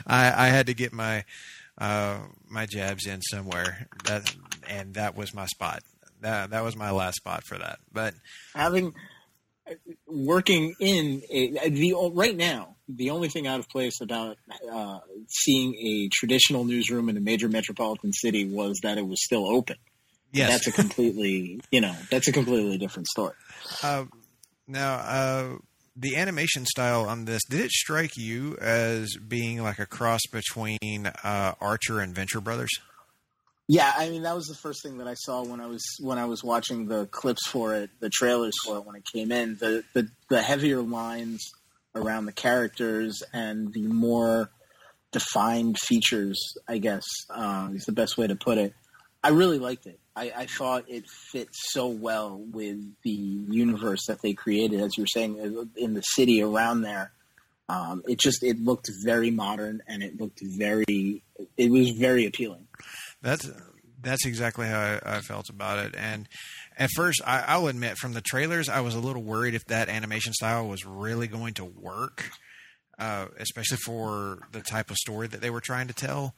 I, 0.07 0.47
I 0.47 0.49
had 0.49 0.67
to 0.67 0.75
get 0.75 0.93
my 0.93 1.25
uh, 1.79 2.21
my 2.49 2.67
jabs 2.67 3.07
in 3.07 3.21
somewhere, 3.23 3.89
that, 4.05 4.35
and 4.69 4.95
that 4.95 5.17
was 5.17 5.35
my 5.35 5.47
spot. 5.47 5.83
That 6.21 6.51
that 6.51 6.65
was 6.65 6.77
my 6.77 6.91
last 6.91 7.17
spot 7.17 7.45
for 7.45 7.59
that. 7.59 7.79
But 7.93 8.15
having 8.55 8.95
working 10.07 10.75
in 10.81 11.23
a, 11.31 11.69
the 11.69 12.11
right 12.15 12.37
now, 12.37 12.77
the 12.89 13.11
only 13.11 13.29
thing 13.29 13.47
out 13.47 13.61
of 13.61 13.69
place 13.69 14.01
about 14.01 14.37
uh, 14.73 15.01
seeing 15.29 15.75
a 15.75 16.09
traditional 16.13 16.65
newsroom 16.65 17.09
in 17.09 17.17
a 17.17 17.21
major 17.21 17.49
metropolitan 17.49 18.13
city 18.13 18.47
was 18.47 18.81
that 18.83 18.99
it 18.99 19.07
was 19.07 19.23
still 19.23 19.47
open. 19.47 19.77
Yes. 20.33 20.51
That's 20.51 20.67
a 20.69 20.73
completely, 20.73 21.61
you 21.71 21.81
know, 21.81 21.95
that's 22.11 22.29
a 22.29 22.33
completely 22.33 22.79
different 22.79 23.09
story. 23.09 23.35
Uh, 23.83 24.05
now, 24.69 24.95
uh, 24.95 25.57
the 25.97 26.17
animation 26.17 26.67
style 26.67 27.07
on 27.07 27.25
this 27.25 27.43
did 27.45 27.61
it 27.61 27.71
strike 27.71 28.17
you 28.17 28.57
as 28.61 29.17
being 29.17 29.63
like 29.63 29.79
a 29.79 29.87
cross 29.87 30.21
between 30.31 31.07
uh, 31.07 31.55
Archer 31.61 32.01
and 32.01 32.15
Venture 32.15 32.41
Brothers? 32.41 32.71
Yeah, 33.69 33.93
I 33.97 34.11
mean 34.11 34.23
that 34.23 34.37
was 34.37 34.47
the 34.47 34.55
first 34.55 34.83
thing 34.83 34.99
that 34.99 35.09
I 35.09 35.15
saw 35.15 35.43
when 35.45 35.61
I 35.61 35.67
was 35.67 35.83
when 36.01 36.19
I 36.19 36.27
was 36.27 36.45
watching 36.45 36.87
the 36.87 37.07
clips 37.07 37.49
for 37.49 37.75
it, 37.75 37.91
the 37.99 38.11
trailers 38.11 38.55
for 38.65 38.77
it 38.77 38.85
when 38.85 38.95
it 38.95 39.05
came 39.13 39.33
in. 39.33 39.57
The 39.57 39.83
the, 39.93 40.09
the 40.29 40.43
heavier 40.43 40.83
lines 40.83 41.51
around 41.95 42.27
the 42.27 42.33
characters 42.33 43.23
and 43.33 43.73
the 43.73 43.87
more 43.89 44.51
defined 45.11 45.79
features, 45.79 46.39
I 46.69 46.79
guess, 46.79 47.05
um, 47.31 47.75
is 47.75 47.85
the 47.85 47.93
best 47.93 48.19
way 48.19 48.27
to 48.27 48.37
put 48.37 48.59
it. 48.59 48.75
I 49.25 49.31
really 49.31 49.59
liked 49.59 49.87
it. 49.87 49.99
I, 50.17 50.33
I 50.35 50.47
thought 50.47 50.87
it 50.89 51.05
fit 51.09 51.49
so 51.53 51.89
well 51.89 52.39
with 52.39 52.79
the 53.05 53.11
universe 53.11 54.07
that 54.07 54.23
they 54.23 54.33
created, 54.33 54.81
as 54.81 54.97
you 54.97 55.03
were 55.03 55.09
saying, 55.09 55.69
in 55.77 55.95
the 55.95 56.01
city 56.01 56.43
around 56.43 56.81
there. 56.81 57.13
Um, 57.69 58.03
it 58.07 58.19
just 58.19 58.43
it 58.43 58.59
looked 58.61 58.89
very 59.05 59.31
modern 59.31 59.83
and 59.89 60.03
it 60.03 60.21
looked 60.21 60.41
very 60.43 61.23
it 61.57 61.71
was 61.71 61.91
very 61.91 62.25
appealing. 62.25 62.69
That's 63.23 63.51
that's 64.01 64.25
exactly 64.25 64.67
how 64.67 64.79
I, 64.79 65.01
I 65.17 65.21
felt 65.21 65.51
about 65.51 65.85
it. 65.85 65.95
And 65.97 66.29
at 66.79 66.91
first, 66.95 67.21
I, 67.27 67.43
I'll 67.47 67.67
admit, 67.67 67.99
from 67.99 68.13
the 68.13 68.21
trailers, 68.21 68.69
I 68.69 68.81
was 68.81 68.95
a 68.95 69.01
little 69.01 69.23
worried 69.23 69.55
if 69.55 69.65
that 69.67 69.89
animation 69.89 70.33
style 70.33 70.69
was 70.69 70.87
really 70.87 71.27
going 71.27 71.55
to 71.55 71.65
work, 71.65 72.31
uh, 72.99 73.27
especially 73.39 73.79
for 73.85 74.39
the 74.53 74.61
type 74.61 74.91
of 74.91 74.97
story 74.97 75.27
that 75.29 75.41
they 75.41 75.51
were 75.51 75.61
trying 75.61 75.89
to 75.89 75.95
tell. 75.95 76.35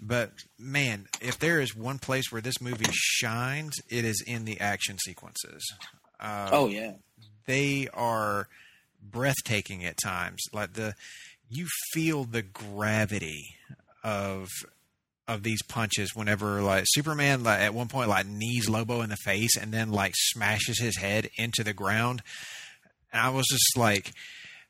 But 0.00 0.32
man, 0.58 1.06
if 1.20 1.38
there 1.38 1.60
is 1.60 1.76
one 1.76 1.98
place 1.98 2.32
where 2.32 2.40
this 2.40 2.60
movie 2.60 2.90
shines, 2.90 3.76
it 3.88 4.04
is 4.04 4.22
in 4.26 4.44
the 4.44 4.60
action 4.60 4.96
sequences. 4.98 5.62
Uh, 6.18 6.48
Oh 6.52 6.68
yeah, 6.68 6.92
they 7.46 7.88
are 7.92 8.48
breathtaking 9.02 9.84
at 9.84 9.96
times. 10.02 10.40
Like 10.52 10.74
the 10.74 10.94
you 11.48 11.66
feel 11.92 12.24
the 12.24 12.42
gravity 12.42 13.56
of 14.02 14.48
of 15.28 15.42
these 15.44 15.62
punches 15.62 16.14
whenever 16.14 16.60
like 16.60 16.84
Superman 16.88 17.44
like 17.44 17.60
at 17.60 17.74
one 17.74 17.88
point 17.88 18.08
like 18.08 18.26
knees 18.26 18.68
Lobo 18.68 19.00
in 19.02 19.10
the 19.10 19.16
face 19.16 19.56
and 19.56 19.72
then 19.72 19.90
like 19.92 20.12
smashes 20.16 20.80
his 20.80 20.96
head 20.96 21.28
into 21.36 21.62
the 21.62 21.72
ground. 21.72 22.22
And 23.12 23.22
I 23.22 23.30
was 23.30 23.46
just 23.48 23.76
like, 23.76 24.12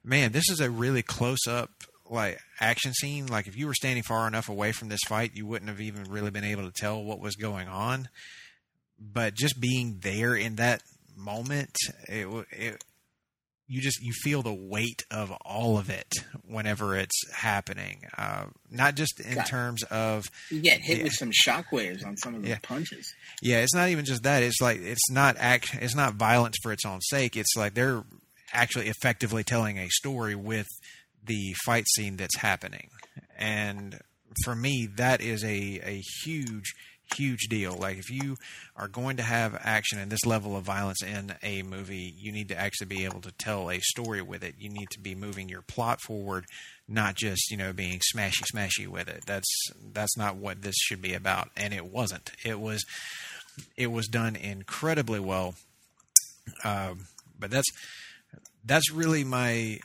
man, 0.04 0.32
this 0.32 0.48
is 0.50 0.60
a 0.60 0.70
really 0.70 1.02
close 1.02 1.46
up 1.48 1.70
like 2.08 2.38
action 2.60 2.92
scene. 2.92 3.26
Like 3.26 3.46
if 3.46 3.56
you 3.56 3.66
were 3.66 3.74
standing 3.74 4.02
far 4.02 4.26
enough 4.26 4.48
away 4.48 4.72
from 4.72 4.88
this 4.88 5.00
fight, 5.06 5.32
you 5.34 5.46
wouldn't 5.46 5.68
have 5.70 5.80
even 5.80 6.04
really 6.04 6.30
been 6.30 6.44
able 6.44 6.64
to 6.64 6.72
tell 6.72 7.02
what 7.02 7.20
was 7.20 7.36
going 7.36 7.68
on. 7.68 8.08
But 8.98 9.34
just 9.34 9.60
being 9.60 9.98
there 10.02 10.34
in 10.34 10.56
that 10.56 10.82
moment, 11.16 11.74
it, 12.08 12.26
it 12.50 12.84
you 13.66 13.80
just 13.80 14.02
you 14.02 14.12
feel 14.12 14.42
the 14.42 14.52
weight 14.52 15.04
of 15.12 15.30
all 15.44 15.78
of 15.78 15.88
it 15.90 16.12
whenever 16.44 16.96
it's 16.98 17.14
happening. 17.32 18.02
Uh, 18.18 18.46
not 18.68 18.96
just 18.96 19.20
in 19.20 19.42
terms 19.44 19.84
of 19.84 20.26
you 20.50 20.60
get 20.60 20.80
hit 20.80 20.98
Yeah. 20.98 21.04
with 21.04 21.12
some 21.12 21.30
shockwaves 21.30 22.04
on 22.04 22.16
some 22.16 22.34
of 22.34 22.42
the 22.42 22.48
Yeah. 22.48 22.58
punches. 22.62 23.14
yeah, 23.40 23.58
it's 23.60 23.72
not 23.74 23.88
even 23.88 24.04
just 24.04 24.24
that. 24.24 24.42
It's 24.42 24.60
like 24.60 24.80
it's 24.80 25.08
not 25.10 25.36
act. 25.38 25.74
It's 25.80 25.94
not 25.94 26.14
violence 26.14 26.56
for 26.62 26.72
its 26.72 26.84
own 26.84 27.00
sake. 27.00 27.36
It's 27.36 27.54
like 27.56 27.74
they're 27.74 28.02
actually 28.52 28.88
effectively 28.88 29.44
telling 29.44 29.78
a 29.78 29.88
story 29.88 30.34
with 30.34 30.66
the 31.24 31.54
fight 31.64 31.86
scene 31.88 32.16
that's 32.16 32.36
happening. 32.38 32.88
And 33.38 34.00
for 34.44 34.54
me, 34.54 34.88
that 34.96 35.20
is 35.20 35.44
a 35.44 35.80
a 35.82 36.02
huge 36.24 36.72
huge 37.16 37.48
deal. 37.48 37.72
Like 37.72 37.98
if 37.98 38.10
you 38.10 38.36
are 38.76 38.88
going 38.88 39.16
to 39.16 39.22
have 39.22 39.60
action 39.62 39.98
and 39.98 40.10
this 40.10 40.24
level 40.24 40.56
of 40.56 40.64
violence 40.64 41.02
in 41.02 41.34
a 41.42 41.62
movie, 41.62 42.14
you 42.16 42.32
need 42.32 42.48
to 42.48 42.58
actually 42.58 42.86
be 42.86 43.04
able 43.04 43.20
to 43.22 43.32
tell 43.32 43.70
a 43.70 43.80
story 43.80 44.22
with 44.22 44.44
it. 44.44 44.54
You 44.58 44.68
need 44.70 44.90
to 44.92 45.00
be 45.00 45.14
moving 45.14 45.48
your 45.48 45.62
plot 45.62 46.00
forward, 46.06 46.44
not 46.88 47.16
just, 47.16 47.50
you 47.50 47.56
know, 47.56 47.72
being 47.72 48.00
smashy 48.14 48.44
smashy 48.54 48.86
with 48.86 49.08
it. 49.08 49.24
That's 49.26 49.48
that's 49.92 50.16
not 50.16 50.36
what 50.36 50.62
this 50.62 50.76
should 50.76 51.02
be 51.02 51.14
about. 51.14 51.48
And 51.56 51.74
it 51.74 51.86
wasn't. 51.86 52.30
It 52.44 52.60
was 52.60 52.84
it 53.76 53.88
was 53.88 54.06
done 54.06 54.36
incredibly 54.36 55.20
well. 55.20 55.54
Um, 56.64 57.06
but 57.38 57.50
that's 57.50 57.68
that's 58.64 58.90
really 58.90 59.24
my 59.24 59.80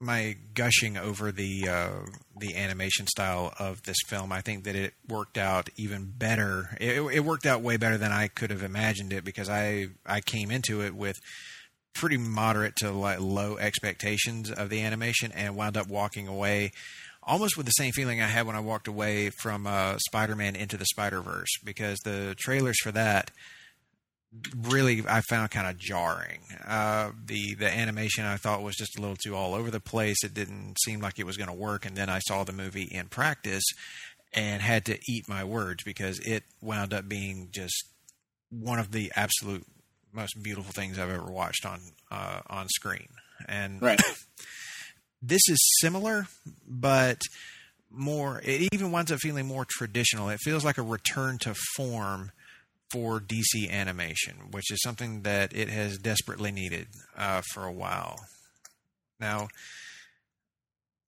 my 0.00 0.36
gushing 0.52 0.96
over 0.96 1.32
the 1.32 1.68
uh, 1.68 1.90
the 2.38 2.56
animation 2.56 3.06
style 3.06 3.54
of 3.58 3.82
this 3.84 3.96
film. 4.06 4.32
I 4.32 4.40
think 4.40 4.64
that 4.64 4.76
it 4.76 4.94
worked 5.08 5.38
out 5.38 5.70
even 5.76 6.12
better. 6.16 6.76
It, 6.80 7.00
it 7.00 7.20
worked 7.20 7.46
out 7.46 7.62
way 7.62 7.76
better 7.76 7.96
than 7.96 8.12
I 8.12 8.28
could 8.28 8.50
have 8.50 8.62
imagined 8.62 9.12
it 9.12 9.24
because 9.24 9.48
I 9.48 9.88
I 10.04 10.20
came 10.20 10.50
into 10.50 10.82
it 10.82 10.94
with 10.94 11.16
pretty 11.94 12.16
moderate 12.16 12.76
to 12.76 12.90
like 12.90 13.20
low 13.20 13.56
expectations 13.56 14.50
of 14.50 14.68
the 14.68 14.82
animation 14.82 15.30
and 15.32 15.56
wound 15.56 15.76
up 15.76 15.86
walking 15.88 16.26
away 16.26 16.72
almost 17.22 17.56
with 17.56 17.66
the 17.66 17.72
same 17.72 17.92
feeling 17.92 18.20
I 18.20 18.26
had 18.26 18.46
when 18.46 18.56
I 18.56 18.60
walked 18.60 18.88
away 18.88 19.30
from 19.30 19.66
uh, 19.66 19.96
Spider-Man 20.08 20.56
into 20.56 20.76
the 20.76 20.84
Spider-Verse 20.84 21.58
because 21.64 21.98
the 22.04 22.34
trailers 22.38 22.78
for 22.82 22.92
that 22.92 23.30
really 24.56 25.02
I 25.08 25.20
found 25.22 25.50
kind 25.50 25.68
of 25.68 25.78
jarring. 25.78 26.40
Uh, 26.66 27.12
the 27.26 27.54
the 27.54 27.70
animation 27.70 28.24
I 28.24 28.36
thought 28.36 28.62
was 28.62 28.76
just 28.76 28.98
a 28.98 29.00
little 29.00 29.16
too 29.16 29.34
all 29.34 29.54
over 29.54 29.70
the 29.70 29.80
place. 29.80 30.22
It 30.24 30.34
didn't 30.34 30.76
seem 30.84 31.00
like 31.00 31.18
it 31.18 31.26
was 31.26 31.36
going 31.36 31.48
to 31.48 31.54
work, 31.54 31.86
and 31.86 31.96
then 31.96 32.08
I 32.08 32.20
saw 32.20 32.44
the 32.44 32.52
movie 32.52 32.88
in 32.90 33.08
practice 33.08 33.64
and 34.32 34.60
had 34.62 34.84
to 34.86 34.98
eat 35.08 35.28
my 35.28 35.44
words 35.44 35.84
because 35.84 36.18
it 36.20 36.42
wound 36.60 36.92
up 36.92 37.08
being 37.08 37.48
just 37.52 37.84
one 38.50 38.78
of 38.78 38.90
the 38.90 39.12
absolute 39.14 39.64
most 40.12 40.42
beautiful 40.42 40.72
things 40.72 40.98
I've 40.98 41.10
ever 41.10 41.30
watched 41.30 41.64
on 41.66 41.80
uh, 42.10 42.40
on 42.48 42.68
screen. 42.68 43.08
And 43.48 43.80
Right. 43.80 44.00
this 45.22 45.42
is 45.48 45.58
similar, 45.80 46.26
but 46.66 47.20
more. 47.90 48.40
It 48.44 48.68
even 48.72 48.90
winds 48.92 49.12
up 49.12 49.20
feeling 49.20 49.46
more 49.46 49.66
traditional. 49.68 50.28
It 50.28 50.40
feels 50.42 50.64
like 50.64 50.78
a 50.78 50.82
return 50.82 51.38
to 51.38 51.54
form 51.76 52.32
for 52.94 53.20
DC 53.20 53.68
animation, 53.68 54.34
which 54.52 54.70
is 54.70 54.80
something 54.84 55.22
that 55.22 55.52
it 55.52 55.68
has 55.68 55.98
desperately 55.98 56.52
needed 56.52 56.86
uh, 57.16 57.42
for 57.52 57.64
a 57.64 57.72
while. 57.72 58.20
Now, 59.18 59.48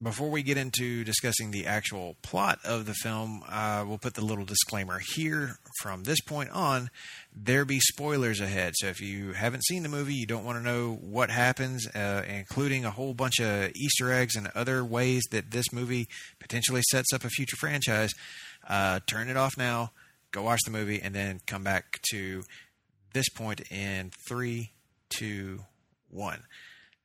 before 0.02 0.28
we 0.28 0.42
get 0.42 0.58
into 0.58 1.04
discussing 1.04 1.52
the 1.52 1.66
actual 1.66 2.16
plot 2.22 2.58
of 2.64 2.86
the 2.86 2.92
film, 2.92 3.42
uh, 3.48 3.84
we'll 3.86 3.98
put 3.98 4.14
the 4.14 4.24
little 4.24 4.44
disclaimer 4.44 5.00
here. 5.14 5.58
From 5.80 6.02
this 6.02 6.20
point 6.20 6.50
on, 6.50 6.90
there 7.32 7.64
be 7.64 7.78
spoilers 7.78 8.40
ahead. 8.40 8.72
So 8.76 8.88
if 8.88 9.00
you 9.00 9.32
haven't 9.32 9.64
seen 9.64 9.84
the 9.84 9.88
movie, 9.88 10.14
you 10.14 10.26
don't 10.26 10.44
want 10.44 10.58
to 10.58 10.64
know 10.64 10.98
what 11.00 11.30
happens, 11.30 11.86
uh, 11.94 12.24
including 12.28 12.84
a 12.84 12.90
whole 12.90 13.14
bunch 13.14 13.38
of 13.38 13.70
Easter 13.76 14.12
eggs 14.12 14.34
and 14.34 14.48
other 14.56 14.84
ways 14.84 15.22
that 15.30 15.52
this 15.52 15.72
movie 15.72 16.08
potentially 16.40 16.82
sets 16.90 17.12
up 17.12 17.24
a 17.24 17.30
future 17.30 17.56
franchise, 17.56 18.10
uh, 18.68 18.98
turn 19.06 19.28
it 19.28 19.36
off 19.36 19.56
now, 19.56 19.92
go 20.36 20.42
watch 20.42 20.60
the 20.64 20.70
movie, 20.70 21.00
and 21.02 21.14
then 21.14 21.40
come 21.46 21.64
back 21.64 22.00
to 22.10 22.42
this 23.14 23.28
point 23.30 23.60
in 23.72 24.10
three, 24.28 24.72
two, 25.10 25.60
one. 26.08 26.42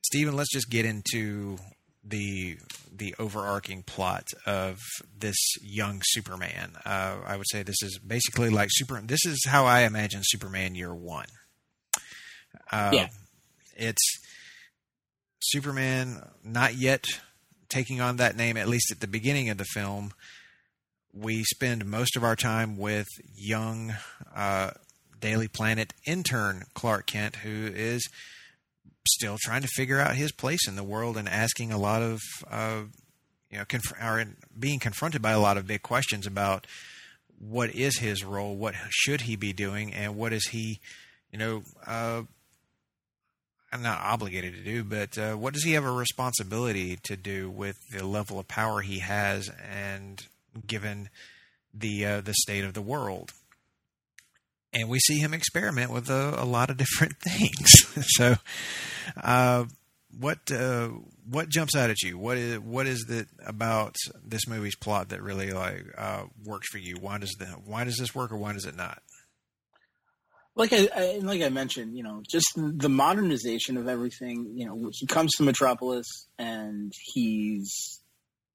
Stephen, 0.06 0.36
let's 0.36 0.52
just 0.52 0.70
get 0.70 0.86
into 0.86 1.58
the 2.04 2.58
the 2.92 3.14
overarching 3.20 3.84
plot 3.84 4.26
of 4.46 4.80
this 5.18 5.38
young 5.62 6.02
Superman. 6.04 6.72
Uh, 6.86 7.18
I 7.26 7.38
would 7.38 7.48
say 7.50 7.64
this 7.64 7.82
is 7.84 8.00
basically 8.00 8.50
like 8.50 8.70
super. 8.72 9.00
This 9.02 9.26
is 9.26 9.44
how 9.48 9.66
I 9.66 9.82
imagine 9.82 10.22
Superman 10.24 10.76
Year 10.76 10.94
One. 10.94 11.28
Uh, 12.72 12.92
Yeah. 12.94 13.08
it's 13.78 14.02
Superman 15.40 16.22
not 16.44 16.76
yet 16.76 17.06
taking 17.70 18.02
on 18.02 18.18
that 18.18 18.36
name. 18.36 18.58
At 18.58 18.68
least 18.68 18.92
at 18.92 19.00
the 19.00 19.08
beginning 19.08 19.50
of 19.50 19.58
the 19.58 19.66
film, 19.66 20.12
we 21.14 21.44
spend 21.44 21.86
most 21.86 22.16
of 22.16 22.24
our 22.24 22.36
time 22.36 22.78
with 22.78 23.08
young 23.36 23.96
uh, 24.36 24.72
Daily 25.20 25.48
Planet 25.48 25.94
intern 26.06 26.64
Clark 26.74 27.08
Kent, 27.08 27.38
who 27.38 27.68
is 27.74 28.08
still 29.08 29.38
trying 29.42 29.62
to 29.62 29.68
figure 29.68 30.00
out 30.00 30.16
his 30.16 30.32
place 30.32 30.68
in 30.68 30.76
the 30.76 30.84
world 30.84 31.18
and 31.18 31.28
asking 31.28 31.72
a 31.72 31.78
lot 31.78 32.02
of 32.02 32.20
uh, 32.50 32.82
you 33.50 33.58
know 33.58 33.66
conf- 33.66 33.94
or 34.02 34.26
being 34.58 34.80
confronted 34.80 35.22
by 35.22 35.32
a 35.32 35.40
lot 35.40 35.58
of 35.58 35.68
big 35.68 35.82
questions 35.82 36.26
about 36.26 36.66
what 37.38 37.74
is 37.74 37.98
his 37.98 38.24
role, 38.24 38.56
what 38.56 38.76
should 38.90 39.22
he 39.22 39.36
be 39.36 39.52
doing, 39.52 39.94
and 39.94 40.16
what 40.16 40.32
is 40.32 40.48
he, 40.48 40.80
you 41.32 41.40
know, 41.40 41.64
uh, 41.88 42.22
I'm 43.74 43.82
not 43.82 44.02
obligated 44.02 44.54
to 44.54 44.64
do, 44.64 44.84
but 44.84 45.18
uh, 45.18 45.34
what 45.34 45.54
does 45.54 45.64
he 45.64 45.72
have 45.74 45.86
a 45.86 45.92
responsibility 45.92 46.98
to 47.04 47.16
do 47.16 47.50
with 47.50 47.78
the 47.92 48.06
level 48.06 48.38
of 48.38 48.48
power 48.48 48.82
he 48.82 49.00
has, 49.00 49.50
and 49.70 50.22
given 50.68 51.10
the 51.74 52.06
uh, 52.06 52.22
the 52.22 52.34
state 52.34 52.64
of 52.64 52.74
the 52.74 52.82
world. 52.82 53.32
and 54.74 54.90
we 54.90 55.00
see 55.00 55.18
him 55.20 55.34
experiment 55.34 55.92
with 55.92 56.10
a, 56.10 56.36
a 56.38 56.46
lot 56.46 56.70
of 56.70 56.78
different 56.78 57.18
things. 57.22 57.72
so, 58.16 58.36
uh, 59.22 59.66
what 60.20 60.52
uh, 60.52 60.90
what 61.30 61.50
jumps 61.50 61.76
out 61.76 61.90
at 61.90 62.02
you? 62.02 62.18
What 62.18 62.38
is 62.38 62.60
what 62.60 62.88
is 62.88 63.06
it 63.10 63.28
about 63.46 63.96
this 64.26 64.48
movie's 64.48 64.76
plot 64.76 65.10
that 65.10 65.22
really 65.22 65.52
like 65.52 65.86
uh, 65.98 66.24
works 66.44 66.68
for 66.70 66.78
you? 66.78 66.98
Why 67.00 67.18
does 67.18 67.32
the 67.40 67.46
why 67.46 67.84
does 67.84 67.98
this 67.98 68.14
work 68.14 68.32
or 68.32 68.38
why 68.38 68.54
does 68.54 68.66
it 68.66 68.76
not? 68.76 69.02
Like 70.54 70.74
I, 70.74 70.90
I 70.94 71.20
like 71.22 71.42
I 71.42 71.50
mentioned, 71.50 71.96
you 71.96 72.04
know, 72.04 72.24
just 72.30 72.48
the 72.58 72.90
modernization 72.90 73.78
of 73.78 73.88
everything. 73.88 74.52
You 74.56 74.66
know, 74.66 74.90
he 74.92 75.08
comes 75.08 75.32
to 75.38 75.44
Metropolis 75.44 76.28
and 76.38 76.92
he's 77.14 78.02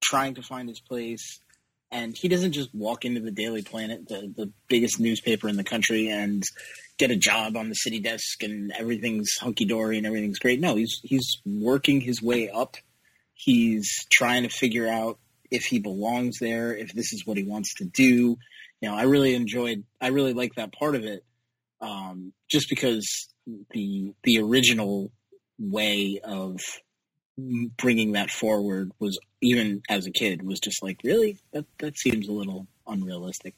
trying 0.03 0.35
to 0.35 0.43
find 0.43 0.69
his 0.69 0.81
place, 0.81 1.41
and 1.91 2.17
he 2.17 2.29
doesn't 2.29 2.53
just 2.53 2.75
walk 2.75 3.05
into 3.05 3.21
the 3.21 3.31
Daily 3.31 3.63
Planet, 3.63 4.09
the 4.09 4.33
the 4.35 4.51
biggest 4.69 5.01
newspaper 5.01 5.49
in 5.49 5.57
the 5.57 5.65
country, 5.65 6.09
and 6.09 6.43
get 6.99 7.11
a 7.11 7.17
job 7.17 7.57
on 7.57 7.69
the 7.69 7.75
city 7.75 8.01
desk 8.01 8.43
and 8.43 8.73
everything's 8.73 9.37
hunky 9.41 9.65
dory 9.65 9.99
and 9.99 10.07
everything's 10.07 10.39
great. 10.39 10.61
No, 10.61 10.77
he's 10.77 11.01
he's 11.03 11.39
working 11.45 12.01
his 12.01 12.23
way 12.23 12.51
up. 12.51 12.77
He's 13.35 14.07
trying 14.11 14.45
to 14.45 14.49
figure 14.49 14.89
out 14.89 15.19
if 15.51 15.65
he 15.65 15.79
belongs 15.79 16.39
there, 16.41 16.75
if 16.75 16.93
this 16.93 17.13
is 17.13 17.27
what 17.27 17.37
he 17.37 17.45
wants 17.45 17.75
to 17.75 17.85
do. 17.85 18.37
You 18.81 18.91
know, 18.91 18.95
I 18.95 19.03
really 19.03 19.35
enjoyed. 19.35 19.85
I 20.01 20.09
really 20.09 20.33
like 20.35 20.55
that 20.57 20.73
part 20.73 20.97
of 20.97 21.05
it, 21.05 21.25
um, 21.81 22.33
just 22.51 22.69
because 22.69 23.29
the 23.71 24.13
the 24.25 24.39
original 24.41 25.13
way 25.59 26.21
of 26.23 26.61
bringing 27.39 28.13
that 28.13 28.31
forward 28.31 28.91
was 28.99 29.19
even 29.43 29.83
as 29.91 30.07
a 30.07 30.11
kid 30.11 30.43
was 30.43 30.59
just 30.59 30.83
like 30.83 30.99
really 31.05 31.39
that 31.53 31.67
that 31.79 31.99
seems 31.99 32.29
a 32.29 32.33
little 32.33 32.67
unrealistic. 32.87 33.55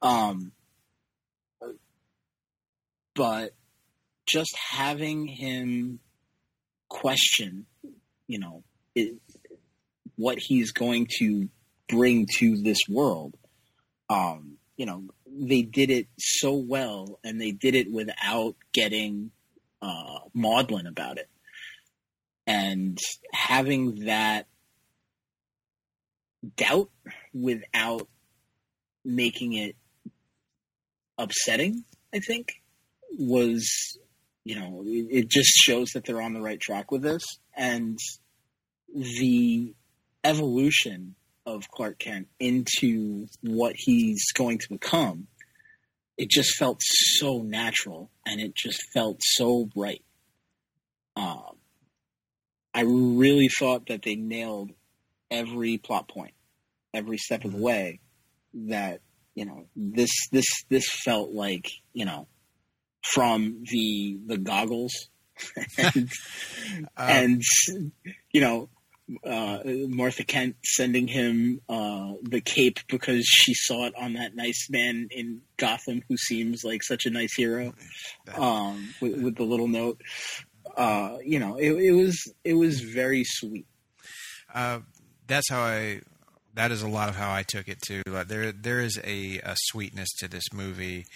Um, 0.00 0.52
but 3.14 3.52
just 4.26 4.56
having 4.56 5.26
him 5.26 6.00
question, 6.88 7.66
you 8.26 8.38
know, 8.38 8.64
it, 8.94 9.14
what 10.16 10.38
he's 10.38 10.72
going 10.72 11.06
to 11.18 11.48
bring 11.88 12.26
to 12.38 12.56
this 12.62 12.78
world. 12.88 13.36
Um, 14.08 14.56
you 14.76 14.86
know, 14.86 15.04
they 15.26 15.62
did 15.62 15.90
it 15.90 16.08
so 16.18 16.54
well, 16.54 17.18
and 17.24 17.40
they 17.40 17.52
did 17.52 17.74
it 17.74 17.90
without 17.90 18.56
getting 18.72 19.30
uh, 19.80 20.18
maudlin 20.34 20.86
about 20.86 21.18
it, 21.18 21.28
and 22.46 22.98
having 23.32 24.06
that 24.06 24.46
doubt 26.56 26.90
without 27.32 28.08
making 29.04 29.54
it 29.54 29.76
upsetting. 31.18 31.84
I 32.14 32.18
think 32.18 32.52
was, 33.18 33.98
you 34.44 34.56
know, 34.58 34.82
it, 34.84 35.28
just 35.28 35.50
shows 35.54 35.90
that 35.94 36.04
they're 36.04 36.20
on 36.20 36.34
the 36.34 36.40
right 36.40 36.60
track 36.60 36.90
with 36.90 37.02
this. 37.02 37.22
And 37.56 37.98
the 38.94 39.74
evolution 40.24 41.14
of 41.46 41.68
Clark 41.70 41.98
Kent 41.98 42.28
into 42.38 43.26
what 43.40 43.74
he's 43.76 44.24
going 44.32 44.58
to 44.58 44.68
become, 44.68 45.26
it 46.16 46.28
just 46.30 46.56
felt 46.56 46.80
so 46.80 47.38
natural 47.38 48.10
and 48.26 48.40
it 48.40 48.54
just 48.54 48.80
felt 48.92 49.20
so 49.20 49.68
right. 49.74 50.02
Um, 51.16 51.56
I 52.74 52.82
really 52.82 53.48
thought 53.48 53.86
that 53.86 54.02
they 54.02 54.16
nailed 54.16 54.72
every 55.30 55.78
plot 55.78 56.08
point, 56.08 56.34
every 56.94 57.18
step 57.18 57.44
of 57.44 57.52
the 57.52 57.62
way. 57.62 58.00
That 58.54 59.00
you 59.34 59.46
know, 59.46 59.66
this 59.76 60.10
this 60.30 60.46
this 60.68 60.86
felt 60.88 61.30
like 61.32 61.70
you 61.92 62.04
know 62.04 62.28
from 63.02 63.64
the 63.70 64.18
the 64.26 64.38
goggles 64.38 65.08
and, 65.78 66.10
um, 66.96 67.08
and 67.08 67.42
you 68.32 68.40
know 68.40 68.68
uh, 69.24 69.58
Martha 69.64 70.24
Kent 70.24 70.56
sending 70.64 71.08
him 71.08 71.60
uh, 71.68 72.12
the 72.22 72.40
cape 72.40 72.78
because 72.88 73.24
she 73.26 73.52
saw 73.54 73.86
it 73.86 73.94
on 73.98 74.14
that 74.14 74.34
nice 74.34 74.68
man 74.70 75.08
in 75.10 75.42
Gotham 75.56 76.02
who 76.08 76.16
seems 76.16 76.64
like 76.64 76.82
such 76.82 77.06
a 77.06 77.10
nice 77.10 77.34
hero 77.34 77.74
um, 78.34 78.94
with, 79.00 79.20
with, 79.20 79.36
the 79.36 79.42
little 79.42 79.68
note. 79.68 80.00
Uh, 80.76 81.18
you 81.24 81.38
know, 81.38 81.56
it, 81.56 81.72
it, 81.72 81.92
was 81.92 82.32
it 82.44 82.54
was 82.54 82.80
very 82.80 83.24
sweet. 83.24 83.66
Uh, 84.52 84.80
that's 85.26 85.48
how 85.50 85.60
I. 85.60 86.00
That 86.54 86.70
is 86.70 86.82
a 86.82 86.88
lot 86.88 87.08
of 87.08 87.16
how 87.16 87.32
I 87.32 87.44
took 87.44 87.66
it 87.68 87.80
too. 87.80 88.02
Like 88.06 88.28
there, 88.28 88.52
there 88.52 88.80
is 88.80 89.00
a, 89.02 89.38
a 89.38 89.56
sweetness 89.56 90.10
to 90.18 90.28
this 90.28 90.52
movie 90.52 91.06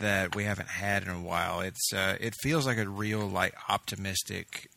that 0.00 0.34
we 0.34 0.44
haven't 0.44 0.68
had 0.68 1.04
in 1.04 1.10
a 1.10 1.22
while. 1.22 1.60
It's 1.60 1.92
uh, 1.92 2.16
it 2.20 2.34
feels 2.42 2.66
like 2.66 2.78
a 2.78 2.88
real 2.88 3.26
like 3.26 3.54
optimistic 3.68 4.68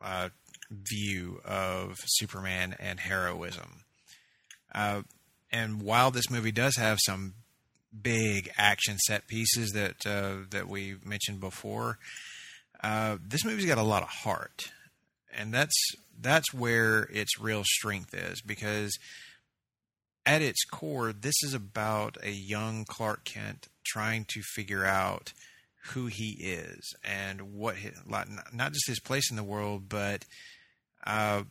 uh, 0.00 0.30
view 0.70 1.40
of 1.44 1.96
Superman 2.06 2.74
and 2.78 3.00
heroism. 3.00 3.84
Uh, 4.74 5.02
and 5.52 5.82
while 5.82 6.10
this 6.10 6.30
movie 6.30 6.52
does 6.52 6.76
have 6.76 6.98
some 7.04 7.34
big 8.02 8.50
action 8.56 8.98
set 8.98 9.26
pieces 9.26 9.72
that 9.72 10.06
uh, 10.06 10.44
that 10.50 10.68
we 10.68 10.96
mentioned 11.04 11.40
before, 11.40 11.98
uh, 12.82 13.16
this 13.26 13.44
movie's 13.44 13.66
got 13.66 13.78
a 13.78 13.82
lot 13.82 14.02
of 14.02 14.08
heart, 14.08 14.70
and 15.36 15.52
that's 15.52 15.76
that's 16.18 16.52
where 16.52 17.02
its 17.12 17.40
real 17.40 17.62
strength 17.64 18.14
is 18.14 18.40
because 18.42 18.98
at 20.26 20.42
its 20.42 20.64
core, 20.64 21.12
this 21.12 21.34
is 21.42 21.54
about 21.54 22.16
a 22.22 22.30
young 22.30 22.84
Clark 22.84 23.24
Kent 23.24 23.68
trying 23.84 24.26
to 24.28 24.42
figure 24.42 24.84
out 24.84 25.32
who 25.92 26.06
he 26.06 26.32
is 26.40 26.94
and 27.02 27.54
what 27.54 27.76
his, 27.76 27.98
not 28.06 28.72
just 28.72 28.86
his 28.86 29.00
place 29.00 29.30
in 29.30 29.36
the 29.36 29.42
world, 29.42 29.88
but 29.88 30.24
uh, 31.06 31.42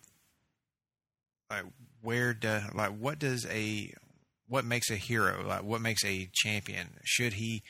like 1.49 1.63
where 2.01 2.33
do 2.33 2.59
like 2.73 2.91
what 2.91 3.19
does 3.19 3.45
a 3.47 3.93
what 4.47 4.65
makes 4.65 4.89
a 4.89 4.95
hero 4.95 5.43
like 5.45 5.63
what 5.63 5.81
makes 5.81 6.03
a 6.05 6.29
champion? 6.33 6.87
Should 7.03 7.33
he 7.33 7.63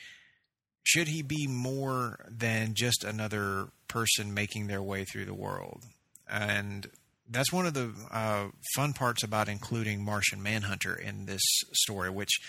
should 0.82 1.08
he 1.08 1.22
be 1.22 1.46
more 1.46 2.24
than 2.28 2.74
just 2.74 3.04
another 3.04 3.68
person 3.88 4.34
making 4.34 4.66
their 4.66 4.82
way 4.82 5.04
through 5.04 5.26
the 5.26 5.34
world? 5.34 5.84
And 6.28 6.88
that's 7.28 7.52
one 7.52 7.66
of 7.66 7.74
the 7.74 7.92
uh, 8.10 8.48
fun 8.74 8.92
parts 8.92 9.22
about 9.22 9.48
including 9.48 10.04
Martian 10.04 10.42
Manhunter 10.42 10.94
in 10.94 11.26
this 11.26 11.42
story, 11.72 12.10
which 12.10 12.40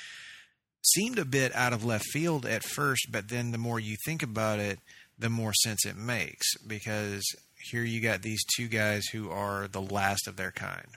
seemed 0.83 1.19
a 1.19 1.25
bit 1.25 1.53
out 1.55 1.73
of 1.73 1.85
left 1.85 2.05
field 2.05 2.45
at 2.45 2.63
first, 2.63 3.07
but 3.11 3.29
then 3.29 3.51
the 3.51 3.57
more 3.57 3.79
you 3.79 3.95
think 4.05 4.23
about 4.23 4.59
it, 4.59 4.79
the 5.19 5.29
more 5.29 5.53
sense 5.53 5.85
it 5.85 5.95
makes 5.95 6.57
because 6.65 7.23
here 7.69 7.83
you 7.83 8.01
got 8.01 8.23
these 8.23 8.43
two 8.55 8.67
guys 8.67 9.05
who 9.07 9.29
are 9.29 9.67
the 9.67 9.81
last 9.81 10.27
of 10.27 10.35
their 10.35 10.51
kind, 10.51 10.87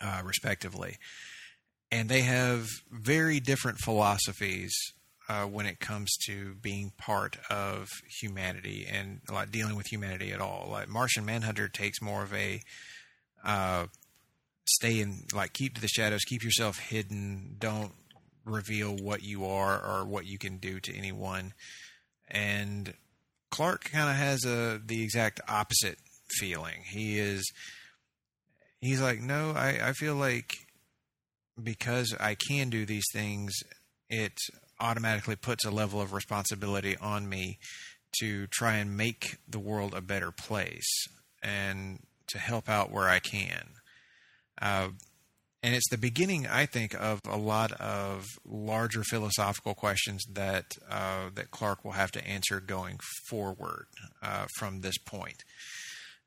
uh, 0.00 0.22
respectively, 0.24 0.96
and 1.90 2.08
they 2.08 2.20
have 2.20 2.68
very 2.92 3.40
different 3.40 3.78
philosophies 3.78 4.72
uh, 5.28 5.44
when 5.44 5.66
it 5.66 5.80
comes 5.80 6.10
to 6.26 6.54
being 6.60 6.92
part 6.98 7.38
of 7.50 7.88
humanity 8.20 8.86
and 8.90 9.20
like 9.30 9.50
dealing 9.50 9.76
with 9.76 9.86
humanity 9.86 10.32
at 10.32 10.40
all. 10.40 10.68
Like 10.70 10.88
Martian 10.88 11.24
Manhunter 11.24 11.68
takes 11.68 12.02
more 12.02 12.22
of 12.22 12.32
a 12.34 12.60
uh, 13.44 13.86
stay 14.66 15.00
in, 15.00 15.24
like 15.32 15.52
keep 15.52 15.74
to 15.74 15.80
the 15.80 15.88
shadows, 15.88 16.24
keep 16.24 16.42
yourself 16.42 16.78
hidden, 16.78 17.56
don't 17.58 17.92
reveal 18.44 18.96
what 18.96 19.22
you 19.22 19.46
are 19.46 19.82
or 19.82 20.04
what 20.04 20.26
you 20.26 20.38
can 20.38 20.58
do 20.58 20.80
to 20.80 20.94
anyone. 20.94 21.54
And 22.28 22.94
Clark 23.50 23.90
kind 23.90 24.10
of 24.10 24.16
has 24.16 24.44
a 24.44 24.80
the 24.84 25.02
exact 25.02 25.40
opposite 25.48 25.98
feeling. 26.28 26.80
He 26.84 27.18
is 27.18 27.50
he's 28.80 29.00
like, 29.00 29.20
no, 29.20 29.52
I, 29.52 29.78
I 29.82 29.92
feel 29.92 30.16
like 30.16 30.52
because 31.62 32.14
I 32.18 32.34
can 32.34 32.68
do 32.68 32.84
these 32.84 33.06
things, 33.12 33.52
it 34.08 34.36
automatically 34.80 35.36
puts 35.36 35.64
a 35.64 35.70
level 35.70 36.00
of 36.00 36.12
responsibility 36.12 36.96
on 36.96 37.28
me 37.28 37.58
to 38.20 38.46
try 38.48 38.76
and 38.76 38.96
make 38.96 39.38
the 39.48 39.58
world 39.58 39.94
a 39.94 40.00
better 40.00 40.30
place 40.30 41.06
and 41.42 42.00
to 42.28 42.38
help 42.38 42.68
out 42.68 42.90
where 42.90 43.08
I 43.08 43.18
can. 43.18 43.68
Uh, 44.60 44.88
and 45.62 45.74
it's 45.74 45.88
the 45.88 45.98
beginning, 45.98 46.46
I 46.46 46.66
think, 46.66 46.94
of 46.94 47.20
a 47.26 47.38
lot 47.38 47.72
of 47.72 48.26
larger 48.44 49.02
philosophical 49.02 49.74
questions 49.74 50.22
that 50.30 50.66
uh, 50.90 51.30
that 51.34 51.50
Clark 51.50 51.84
will 51.84 51.92
have 51.92 52.12
to 52.12 52.26
answer 52.26 52.60
going 52.60 52.98
forward 53.28 53.86
uh, 54.22 54.44
from 54.58 54.82
this 54.82 54.98
point. 54.98 55.42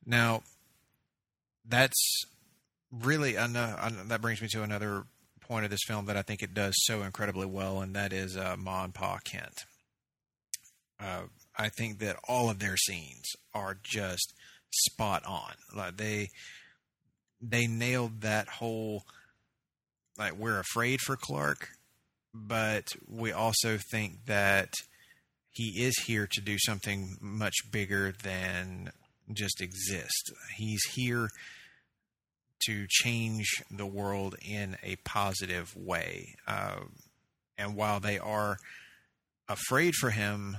Now, 0.06 0.42
that's 1.64 2.24
really 2.92 3.36
enough, 3.36 4.08
that 4.08 4.22
brings 4.22 4.42
me 4.42 4.48
to 4.54 4.64
another 4.64 5.04
point 5.48 5.66
of 5.66 5.72
this 5.72 5.84
film 5.88 6.06
that 6.06 6.18
I 6.18 6.22
think 6.22 6.42
it 6.42 6.54
does 6.54 6.74
so 6.78 7.04
incredibly 7.04 7.46
well, 7.46 7.82
and 7.82 7.96
that 7.96 8.14
is 8.14 8.36
uh, 8.36 8.56
Ma 8.58 8.84
and 8.84 8.94
Pa 8.94 9.20
Kent. 9.26 9.66
Uh, 11.00 11.24
I 11.58 11.70
think 11.70 12.00
that 12.00 12.18
all 12.28 12.50
of 12.50 12.60
their 12.60 12.78
scenes 12.78 13.26
are 13.54 13.78
just 13.84 14.34
spot 14.72 15.24
on. 15.26 15.54
Like 15.76 15.98
they 15.98 16.30
they 17.42 17.68
nailed 17.68 18.22
that 18.22 18.48
whole 18.48 19.04
like 20.18 20.34
we're 20.34 20.60
afraid 20.60 21.00
for 21.02 21.16
Clark, 21.16 21.70
but 22.34 22.88
we 23.08 23.32
also 23.32 23.78
think 23.92 24.26
that 24.26 24.74
he 25.52 25.84
is 25.84 25.98
here 26.06 26.28
to 26.32 26.42
do 26.42 26.58
something 26.60 27.18
much 27.20 27.56
bigger 27.72 28.14
than 28.24 28.92
just 29.34 29.62
exist. 29.62 30.32
He's 30.56 30.84
here 30.94 31.30
to 32.66 32.86
change 32.90 33.64
the 33.70 33.86
world 33.86 34.36
in 34.46 34.78
a 34.84 34.96
positive 34.98 35.76
way. 35.76 36.36
Uh, 36.48 36.82
and 37.58 37.76
while 37.76 38.00
they 38.00 38.20
are 38.20 38.58
afraid 39.48 39.94
for 39.96 40.10
him, 40.10 40.58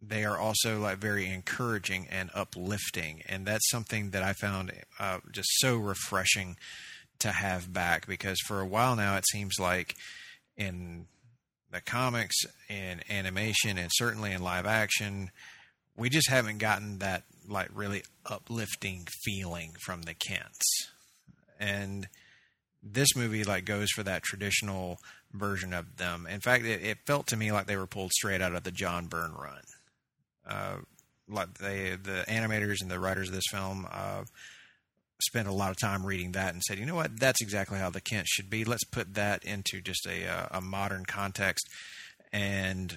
they 0.00 0.24
are 0.24 0.38
also 0.38 0.80
like 0.80 0.98
very 0.98 1.26
encouraging 1.26 2.06
and 2.10 2.30
uplifting. 2.34 3.22
And 3.28 3.46
that's 3.46 3.70
something 3.70 4.10
that 4.10 4.22
I 4.22 4.32
found 4.32 4.72
uh, 4.98 5.18
just 5.30 5.48
so 5.58 5.76
refreshing 5.76 6.56
to 7.20 7.30
have 7.30 7.72
back 7.72 8.06
because 8.06 8.38
for 8.46 8.60
a 8.60 8.66
while 8.66 8.96
now 8.96 9.16
it 9.16 9.24
seems 9.30 9.54
like 9.60 9.94
in 10.56 11.06
the 11.70 11.80
comics 11.80 12.34
and 12.68 13.00
animation 13.08 13.78
and 13.78 13.90
certainly 13.94 14.32
in 14.32 14.42
live 14.42 14.66
action 14.66 15.30
we 15.96 16.08
just 16.08 16.28
haven't 16.28 16.58
gotten 16.58 16.98
that 16.98 17.24
like 17.48 17.68
really 17.74 18.02
uplifting 18.26 19.06
feeling 19.24 19.72
from 19.84 20.02
the 20.02 20.14
Kents. 20.14 20.91
And 21.58 22.08
this 22.82 23.14
movie 23.14 23.44
like 23.44 23.64
goes 23.64 23.90
for 23.90 24.02
that 24.02 24.22
traditional 24.22 24.98
version 25.32 25.72
of 25.72 25.96
them. 25.96 26.26
In 26.28 26.40
fact, 26.40 26.64
it, 26.64 26.82
it 26.82 26.98
felt 27.06 27.28
to 27.28 27.36
me 27.36 27.52
like 27.52 27.66
they 27.66 27.76
were 27.76 27.86
pulled 27.86 28.12
straight 28.12 28.40
out 28.40 28.54
of 28.54 28.64
the 28.64 28.72
John 28.72 29.06
Byrne 29.06 29.34
run. 29.34 29.62
Uh, 30.46 30.76
like 31.28 31.54
they, 31.58 31.96
the 32.02 32.24
animators 32.28 32.82
and 32.82 32.90
the 32.90 32.98
writers 32.98 33.28
of 33.28 33.34
this 33.34 33.44
film 33.50 33.86
uh, 33.90 34.24
spent 35.22 35.48
a 35.48 35.52
lot 35.52 35.70
of 35.70 35.78
time 35.78 36.04
reading 36.04 36.32
that 36.32 36.52
and 36.52 36.62
said, 36.62 36.78
you 36.78 36.86
know 36.86 36.96
what, 36.96 37.18
that's 37.18 37.40
exactly 37.40 37.78
how 37.78 37.90
the 37.90 38.00
Kent 38.00 38.26
should 38.26 38.50
be. 38.50 38.64
Let's 38.64 38.84
put 38.84 39.14
that 39.14 39.44
into 39.44 39.80
just 39.80 40.06
a, 40.06 40.26
uh, 40.26 40.46
a 40.50 40.60
modern 40.60 41.04
context, 41.04 41.68
and 42.32 42.96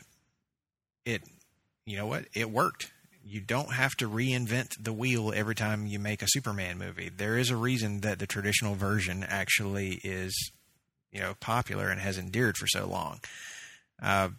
it, 1.05 1.21
you 1.85 1.97
know 1.97 2.07
what, 2.07 2.25
it 2.33 2.49
worked. 2.49 2.91
You 3.27 3.41
don't 3.41 3.73
have 3.73 3.95
to 3.97 4.07
reinvent 4.07 4.83
the 4.83 4.93
wheel 4.93 5.33
every 5.35 5.55
time 5.55 5.87
you 5.87 5.97
make 5.97 6.21
a 6.21 6.27
Superman 6.27 6.77
movie. 6.77 7.09
There 7.09 7.37
is 7.37 7.49
a 7.49 7.55
reason 7.55 8.01
that 8.01 8.19
the 8.19 8.27
traditional 8.27 8.75
version 8.75 9.25
actually 9.27 9.99
is, 10.03 10.51
you 11.11 11.21
know, 11.21 11.33
popular 11.39 11.89
and 11.89 11.99
has 11.99 12.19
endured 12.19 12.55
for 12.55 12.67
so 12.67 12.85
long. 12.85 13.19
Uh, 13.99 14.29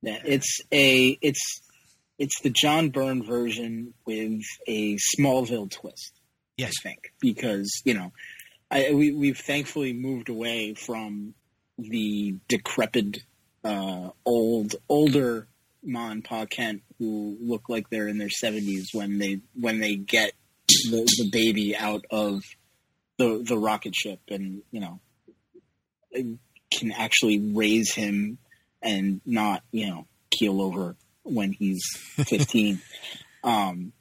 yeah, 0.00 0.18
it's 0.24 0.60
a 0.72 1.18
it's 1.20 1.60
it's 2.18 2.40
the 2.40 2.48
John 2.48 2.88
Byrne 2.88 3.22
version 3.22 3.92
with 4.06 4.40
a 4.66 4.96
Smallville 4.96 5.70
twist. 5.70 6.12
Yes, 6.56 6.72
I 6.80 6.88
think 6.88 7.12
because 7.20 7.82
you 7.84 7.92
know, 7.92 8.12
I, 8.70 8.92
we 8.94 9.12
we've 9.12 9.38
thankfully 9.38 9.92
moved 9.92 10.30
away 10.30 10.72
from 10.72 11.34
the 11.76 12.36
decrepit, 12.48 13.18
uh, 13.62 14.08
old 14.24 14.74
older 14.88 15.48
Ma 15.86 16.10
and 16.10 16.24
Pa 16.24 16.46
Kent 16.46 16.82
who 16.98 17.36
look 17.40 17.68
like 17.68 17.88
they're 17.90 18.08
in 18.08 18.18
their 18.18 18.30
seventies 18.30 18.90
when 18.92 19.18
they 19.18 19.40
when 19.58 19.80
they 19.80 19.96
get 19.96 20.32
the, 20.68 21.08
the 21.18 21.30
baby 21.30 21.76
out 21.76 22.04
of 22.10 22.42
the 23.18 23.42
the 23.46 23.56
rocket 23.56 23.94
ship 23.94 24.20
and 24.28 24.62
you 24.70 24.80
know 24.80 25.00
can 26.72 26.92
actually 26.92 27.38
raise 27.38 27.94
him 27.94 28.38
and 28.82 29.20
not 29.24 29.62
you 29.70 29.86
know 29.88 30.06
keel 30.30 30.60
over 30.60 30.96
when 31.22 31.52
he's 31.52 31.82
15 32.16 32.80
um 33.44 33.92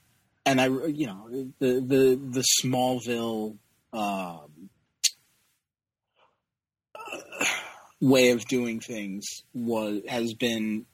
and 0.45 0.61
I, 0.61 0.67
you 0.67 1.07
know, 1.07 1.27
the 1.59 1.79
the 1.79 2.19
the 2.21 2.43
Smallville 2.61 3.57
um, 3.91 4.69
way 7.99 8.29
of 8.29 8.45
doing 8.45 8.79
things 8.79 9.25
was 9.53 10.01
has 10.07 10.33
been 10.33 10.85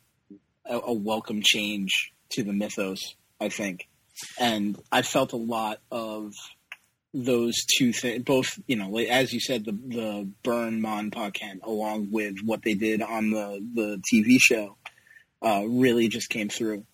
a, 0.66 0.78
a, 0.78 0.94
welcome 0.94 1.42
change 1.44 2.14
to 2.32 2.44
the 2.44 2.54
mythos, 2.54 3.16
I 3.40 3.50
think, 3.50 3.88
and 4.40 4.78
I 4.92 5.02
felt 5.02 5.34
a 5.34 5.38
lot 5.38 5.80
of 5.92 6.34
those 7.14 7.56
two 7.78 7.94
things. 7.94 8.24
Both, 8.24 8.60
you 8.68 8.76
know, 8.76 8.98
as 8.98 9.34
you 9.34 9.40
said, 9.40 9.66
the 9.66 9.72
the 9.72 10.30
Byrne 10.44 10.82
Mon 10.82 11.12
Kent, 11.12 11.62
along 11.64 12.10
with 12.12 12.36
what 12.46 12.64
they 12.64 12.74
did 12.74 13.02
on 13.02 13.32
the 13.32 13.66
the 13.74 14.02
TV 14.12 14.38
show, 14.40 14.78
uh, 15.42 15.64
really 15.68 16.08
just 16.08 16.30
came 16.30 16.50
through. 16.50 16.86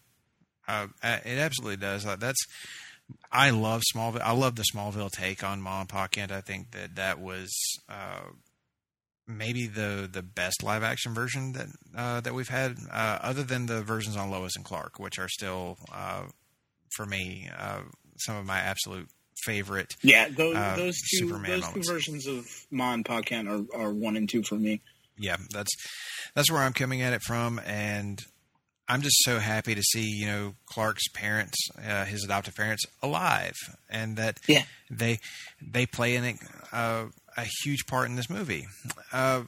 Uh, 0.68 0.88
it 1.02 1.38
absolutely 1.38 1.78
does. 1.78 2.04
That's 2.04 2.46
I 3.32 3.52
love 3.52 3.84
Smallville. 3.94 4.22
I 4.22 4.32
love 4.32 4.56
the 4.56 4.66
Smallville 4.74 5.12
take 5.12 5.44
on 5.44 5.64
Pa 5.64 6.08
Kent. 6.08 6.32
I 6.32 6.42
think 6.42 6.72
that 6.72 6.96
that 6.96 7.20
was 7.20 7.52
uh, 7.90 8.32
maybe 9.28 9.68
the 9.68 10.10
the 10.12 10.24
best 10.24 10.64
live 10.64 10.84
action 10.84 11.14
version 11.14 11.54
that 11.54 11.68
uh, 11.96 12.22
that 12.22 12.34
we've 12.34 12.50
had, 12.50 12.78
uh, 12.92 13.20
other 13.22 13.44
than 13.44 13.66
the 13.66 13.82
versions 13.82 14.16
on 14.16 14.32
Lois 14.32 14.56
and 14.56 14.66
Clark, 14.66 15.00
which 15.00 15.20
are 15.20 15.30
still 15.30 15.78
uh, 15.92 16.24
for 16.96 17.06
me 17.06 17.50
uh, 17.58 17.82
some 18.18 18.38
of 18.38 18.46
my 18.46 18.60
absolute 18.60 19.10
favorite. 19.44 19.96
Yeah, 20.02 20.30
those 20.30 20.56
those 20.78 20.96
two 21.02 21.28
Superman 21.28 21.52
those 21.52 21.62
moments. 21.62 21.88
two 21.88 21.94
versions 21.94 22.28
of 22.28 22.48
Ma 22.72 22.94
and 22.94 23.06
Pa 23.06 23.22
Kent 23.22 23.48
are, 23.48 23.64
are 23.74 23.94
one 23.94 24.16
and 24.16 24.30
two 24.30 24.44
for 24.44 24.56
me. 24.56 24.82
Yeah, 25.18 25.38
that's 25.52 25.76
that's 26.36 26.52
where 26.52 26.62
I'm 26.62 26.74
coming 26.74 27.02
at 27.02 27.14
it 27.14 27.22
from, 27.24 27.60
and 27.66 28.20
I'm 28.88 29.02
just 29.02 29.18
so 29.24 29.40
happy 29.40 29.76
to 29.76 29.82
see 29.82 30.06
you 30.06 30.28
know 30.28 30.56
Clark's 30.66 31.08
parents, 31.10 31.58
uh, 31.78 32.06
his 32.06 32.24
adoptive 32.24 32.56
parents, 32.56 32.86
alive, 33.02 33.56
and 33.90 34.18
that 34.18 34.40
yeah. 34.48 34.64
they 34.90 35.20
they 35.62 35.86
play 35.86 36.16
in 36.16 36.24
it 36.24 36.38
uh, 36.72 37.06
a 37.38 37.46
huge 37.64 37.86
part 37.86 38.10
in 38.10 38.16
this 38.16 38.30
movie. 38.30 38.68
Uh, 39.14 39.44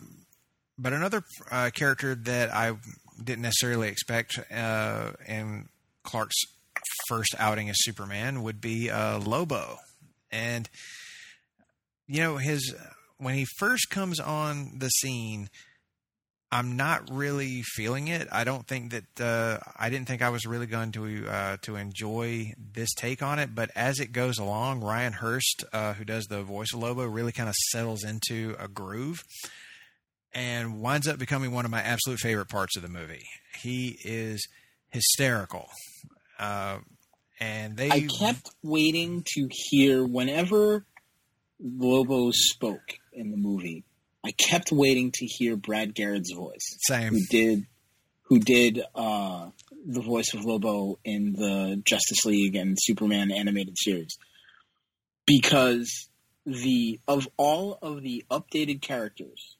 but 0.78 0.93
another 0.93 1.23
uh, 1.52 1.71
character 1.73 2.15
that 2.15 2.54
I 2.54 2.73
didn't 3.21 3.41
necessarily 3.41 3.89
expect 3.89 4.39
uh, 4.52 5.12
in 5.28 5.67
Clark's 6.04 6.38
first 7.08 7.36
outing 7.38 7.69
as 7.69 7.75
Superman 7.80 8.43
would 8.43 8.62
be 8.62 8.89
uh, 8.89 9.19
Lobo, 9.19 9.78
and 10.32 10.69
you 12.08 12.21
know 12.21 12.38
his 12.38 12.73
when 13.17 13.36
he 13.36 13.45
first 13.58 13.89
comes 13.89 14.19
on 14.19 14.78
the 14.78 14.89
scene 14.89 15.49
I'm 16.52 16.78
not 16.78 17.10
really 17.12 17.62
feeling 17.62 18.08
it. 18.08 18.28
I 18.32 18.44
don't 18.44 18.68
think 18.68 18.92
that 18.92 19.22
uh, 19.22 19.60
I 19.78 19.90
didn't 19.90 20.08
think 20.08 20.24
I 20.24 20.30
was 20.30 20.46
really 20.48 20.66
going 20.66 20.92
to 20.94 21.28
uh, 21.28 21.58
to 21.62 21.76
enjoy 21.76 22.54
this 22.74 22.94
take 22.96 23.22
on 23.22 23.38
it. 23.38 23.54
But 23.54 23.70
as 23.76 24.00
it 24.00 24.12
goes 24.12 24.40
along, 24.40 24.82
Ryan 24.82 25.14
Hurst, 25.14 25.64
uh, 25.72 25.94
who 25.94 26.06
does 26.06 26.26
the 26.26 26.42
voice 26.42 26.74
of 26.74 26.80
Lobo, 26.80 27.06
really 27.06 27.32
kind 27.32 27.50
of 27.50 27.56
settles 27.56 28.04
into 28.04 28.56
a 28.60 28.68
groove 28.68 29.24
and 30.34 30.82
winds 30.82 31.08
up 31.08 31.20
becoming 31.20 31.52
one 31.52 31.66
of 31.66 31.72
my 31.72 31.82
absolute 31.82 32.20
favorite 32.20 32.50
parts 32.50 32.76
of 32.76 32.82
the 32.84 32.90
movie. 32.90 33.26
He 33.60 34.00
is 34.04 34.48
hysterical, 34.90 35.68
uh, 36.40 36.80
and 37.40 37.78
they. 37.78 37.92
I 37.92 38.08
kept 38.08 38.50
waiting 38.64 39.24
to 39.36 39.48
hear 39.52 40.04
whenever 40.04 40.86
Lobo 41.60 42.32
spoke 42.32 42.98
in 43.14 43.32
the 43.32 43.38
movie 43.38 43.84
I 44.24 44.32
kept 44.32 44.72
waiting 44.72 45.12
to 45.16 45.26
hear 45.26 45.56
Brad 45.56 45.96
Garrett's 45.96 46.34
voice. 46.34 46.78
Same. 46.88 47.14
Who 47.14 47.20
did 47.30 47.66
who 48.30 48.40
did 48.40 48.82
uh, 48.94 49.50
the 49.86 50.02
voice 50.02 50.34
of 50.34 50.46
Lobo 50.46 51.00
in 51.04 51.34
the 51.34 51.82
Justice 51.84 52.26
League 52.26 52.56
and 52.56 52.78
Superman 52.80 53.32
animated 53.32 53.76
series. 53.78 54.18
Because 55.26 56.10
the 56.46 57.00
of 57.08 57.28
all 57.38 57.78
of 57.82 58.02
the 58.02 58.24
updated 58.30 58.82
characters 58.82 59.58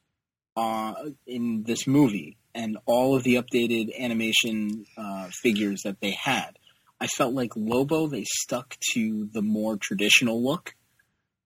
uh, 0.56 0.94
in 1.26 1.64
this 1.64 1.86
movie 1.86 2.36
and 2.54 2.78
all 2.86 3.16
of 3.16 3.22
the 3.24 3.36
updated 3.36 3.96
animation 3.98 4.84
uh, 4.96 5.28
figures 5.42 5.82
that 5.82 6.00
they 6.00 6.12
had, 6.12 6.58
I 7.00 7.06
felt 7.06 7.34
like 7.34 7.50
Lobo 7.56 8.06
they 8.06 8.24
stuck 8.24 8.76
to 8.92 9.28
the 9.32 9.42
more 9.42 9.76
traditional 9.76 10.44
look. 10.44 10.74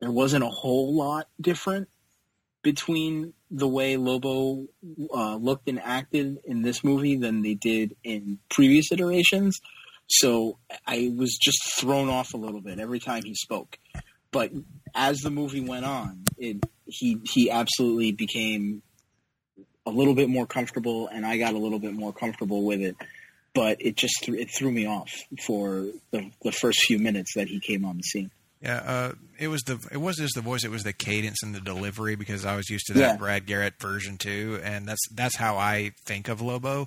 There 0.00 0.10
wasn't 0.10 0.44
a 0.44 0.48
whole 0.48 0.94
lot 0.96 1.28
different 1.40 1.88
between 2.64 3.34
the 3.50 3.68
way 3.68 3.96
Lobo 3.96 4.66
uh, 5.14 5.36
looked 5.36 5.68
and 5.68 5.80
acted 5.80 6.38
in 6.44 6.62
this 6.62 6.82
movie 6.82 7.16
than 7.16 7.42
they 7.42 7.54
did 7.54 7.94
in 8.02 8.40
previous 8.50 8.90
iterations. 8.90 9.60
So 10.08 10.58
I 10.86 11.12
was 11.16 11.38
just 11.40 11.78
thrown 11.78 12.08
off 12.08 12.34
a 12.34 12.38
little 12.38 12.60
bit 12.60 12.80
every 12.80 12.98
time 12.98 13.22
he 13.24 13.34
spoke. 13.34 13.78
But 14.32 14.50
as 14.94 15.20
the 15.20 15.30
movie 15.30 15.60
went 15.60 15.84
on, 15.84 16.24
it, 16.36 16.64
he 16.86 17.20
he 17.30 17.50
absolutely 17.50 18.10
became 18.10 18.82
a 19.86 19.90
little 19.90 20.14
bit 20.14 20.28
more 20.28 20.46
comfortable, 20.46 21.06
and 21.08 21.24
I 21.24 21.36
got 21.36 21.54
a 21.54 21.58
little 21.58 21.78
bit 21.78 21.94
more 21.94 22.12
comfortable 22.12 22.64
with 22.64 22.80
it. 22.80 22.96
But 23.54 23.76
it 23.80 23.96
just 23.96 24.24
th- 24.24 24.38
it 24.38 24.50
threw 24.50 24.72
me 24.72 24.86
off 24.86 25.12
for 25.46 25.86
the, 26.10 26.30
the 26.42 26.50
first 26.50 26.80
few 26.84 26.98
minutes 26.98 27.34
that 27.36 27.46
he 27.46 27.60
came 27.60 27.84
on 27.84 27.98
the 27.98 28.02
scene. 28.02 28.30
Yeah, 28.64 28.82
uh, 28.86 29.12
it 29.38 29.48
was 29.48 29.62
the 29.62 29.78
it 29.92 29.98
wasn't 29.98 30.24
just 30.24 30.36
the 30.36 30.40
voice; 30.40 30.64
it 30.64 30.70
was 30.70 30.84
the 30.84 30.94
cadence 30.94 31.42
and 31.42 31.54
the 31.54 31.60
delivery 31.60 32.16
because 32.16 32.46
I 32.46 32.56
was 32.56 32.70
used 32.70 32.86
to 32.86 32.94
that 32.94 33.00
yeah. 33.00 33.16
Brad 33.16 33.44
Garrett 33.44 33.74
version 33.78 34.16
too, 34.16 34.58
and 34.64 34.88
that's 34.88 35.06
that's 35.12 35.36
how 35.36 35.58
I 35.58 35.90
think 36.06 36.28
of 36.28 36.40
Lobo. 36.40 36.86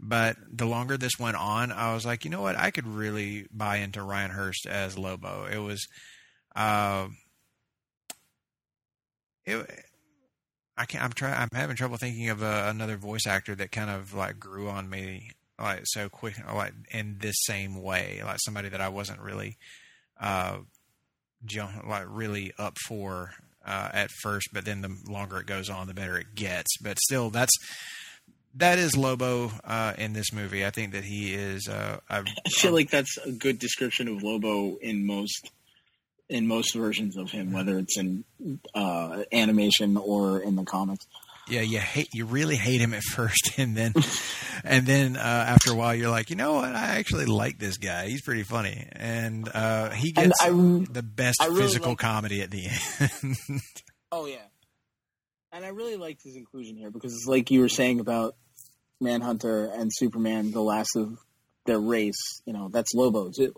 But 0.00 0.36
the 0.50 0.66
longer 0.66 0.96
this 0.96 1.18
went 1.18 1.36
on, 1.36 1.70
I 1.70 1.94
was 1.94 2.04
like, 2.04 2.24
you 2.24 2.30
know 2.30 2.42
what? 2.42 2.56
I 2.56 2.72
could 2.72 2.88
really 2.88 3.46
buy 3.52 3.76
into 3.76 4.02
Ryan 4.02 4.32
Hurst 4.32 4.66
as 4.66 4.98
Lobo. 4.98 5.46
It 5.46 5.58
was, 5.58 5.86
uh, 6.54 7.06
it, 9.46 9.84
I 10.76 10.86
can't. 10.86 11.04
I'm 11.04 11.12
trying. 11.12 11.34
I'm 11.34 11.48
having 11.52 11.76
trouble 11.76 11.98
thinking 11.98 12.30
of 12.30 12.42
uh, 12.42 12.64
another 12.66 12.96
voice 12.96 13.28
actor 13.28 13.54
that 13.54 13.70
kind 13.70 13.90
of 13.90 14.12
like 14.12 14.40
grew 14.40 14.68
on 14.68 14.90
me 14.90 15.30
like 15.58 15.82
so 15.84 16.08
quick, 16.08 16.34
like 16.52 16.74
in 16.90 17.18
this 17.20 17.36
same 17.44 17.80
way, 17.80 18.20
like 18.24 18.38
somebody 18.40 18.68
that 18.70 18.80
I 18.80 18.88
wasn't 18.88 19.20
really, 19.20 19.56
uh, 20.20 20.58
like 21.86 22.06
really 22.08 22.52
up 22.58 22.76
for 22.86 23.30
uh, 23.64 23.90
at 23.92 24.10
first, 24.22 24.48
but 24.52 24.64
then 24.64 24.80
the 24.80 24.96
longer 25.08 25.38
it 25.38 25.46
goes 25.46 25.68
on, 25.68 25.86
the 25.86 25.94
better 25.94 26.18
it 26.18 26.34
gets. 26.34 26.76
But 26.78 26.98
still, 26.98 27.30
that's 27.30 27.52
that 28.54 28.78
is 28.78 28.96
Lobo 28.96 29.50
uh, 29.64 29.94
in 29.98 30.12
this 30.12 30.32
movie. 30.32 30.64
I 30.64 30.70
think 30.70 30.92
that 30.92 31.04
he 31.04 31.34
is. 31.34 31.68
Uh, 31.68 31.98
a, 32.08 32.14
I 32.46 32.48
feel 32.48 32.72
like 32.72 32.90
that's 32.90 33.18
a 33.18 33.32
good 33.32 33.58
description 33.58 34.08
of 34.08 34.22
Lobo 34.22 34.76
in 34.76 35.06
most 35.06 35.50
in 36.28 36.46
most 36.46 36.74
versions 36.74 37.16
of 37.16 37.30
him, 37.30 37.52
whether 37.52 37.78
it's 37.78 37.96
in 37.98 38.24
uh, 38.74 39.22
animation 39.32 39.96
or 39.96 40.40
in 40.40 40.56
the 40.56 40.64
comics. 40.64 41.06
Yeah, 41.48 41.60
you 41.60 41.78
hate 41.78 42.08
you 42.12 42.26
really 42.26 42.56
hate 42.56 42.80
him 42.80 42.92
at 42.92 43.02
first, 43.04 43.52
and 43.58 43.76
then 43.76 43.92
and 44.64 44.84
then 44.86 45.16
uh, 45.16 45.20
after 45.20 45.70
a 45.70 45.74
while, 45.74 45.94
you're 45.94 46.10
like, 46.10 46.28
you 46.30 46.36
know 46.36 46.54
what? 46.54 46.74
I 46.74 46.96
actually 46.98 47.26
like 47.26 47.58
this 47.58 47.78
guy. 47.78 48.08
He's 48.08 48.22
pretty 48.22 48.42
funny, 48.42 48.88
and 48.92 49.48
uh, 49.54 49.90
he 49.90 50.12
And 50.16 50.26
gets 50.32 50.42
I- 50.42 50.50
the 50.50 51.04
best 51.04 51.38
really 51.42 51.62
physical 51.62 51.94
comedy 51.96 52.42
at 52.42 52.50
the 52.50 52.66
end. 52.66 53.36
Oh 54.12 54.26
yeah, 54.26 54.44
and 55.52 55.64
I 55.64 55.68
really 55.68 55.96
liked 55.96 56.22
his 56.24 56.36
inclusion 56.36 56.76
here 56.76 56.90
because 56.90 57.12
it's 57.12 57.26
like 57.26 57.50
you 57.50 57.60
were 57.60 57.68
saying 57.68 57.98
about 58.00 58.36
Manhunter 59.00 59.66
and 59.66 59.90
Superman, 59.92 60.52
the 60.52 60.62
last 60.62 60.96
of 60.96 61.18
their 61.66 61.78
race. 61.80 62.40
You 62.46 62.52
know, 62.52 62.68
that's 62.72 62.94
Lobo 62.94 63.30
too. 63.30 63.52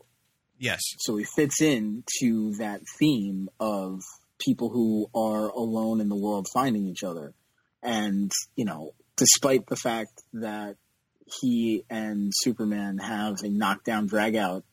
yes, 0.58 0.80
So 1.00 1.16
he 1.16 1.24
fits 1.24 1.60
into 1.60 2.54
that 2.58 2.80
theme 2.98 3.48
of 3.60 4.00
people 4.38 4.70
who 4.70 5.08
are 5.14 5.48
alone 5.48 6.00
in 6.00 6.08
the 6.08 6.16
world 6.16 6.48
finding 6.52 6.86
each 6.86 7.02
other. 7.04 7.34
And, 7.82 8.30
you 8.56 8.64
know, 8.64 8.94
despite 9.16 9.66
the 9.66 9.76
fact 9.76 10.22
that 10.34 10.76
he 11.40 11.84
and 11.90 12.32
Superman 12.34 12.98
have 12.98 13.42
a 13.42 13.48
knockdown 13.48 14.06
drag 14.06 14.36
out 14.36 14.64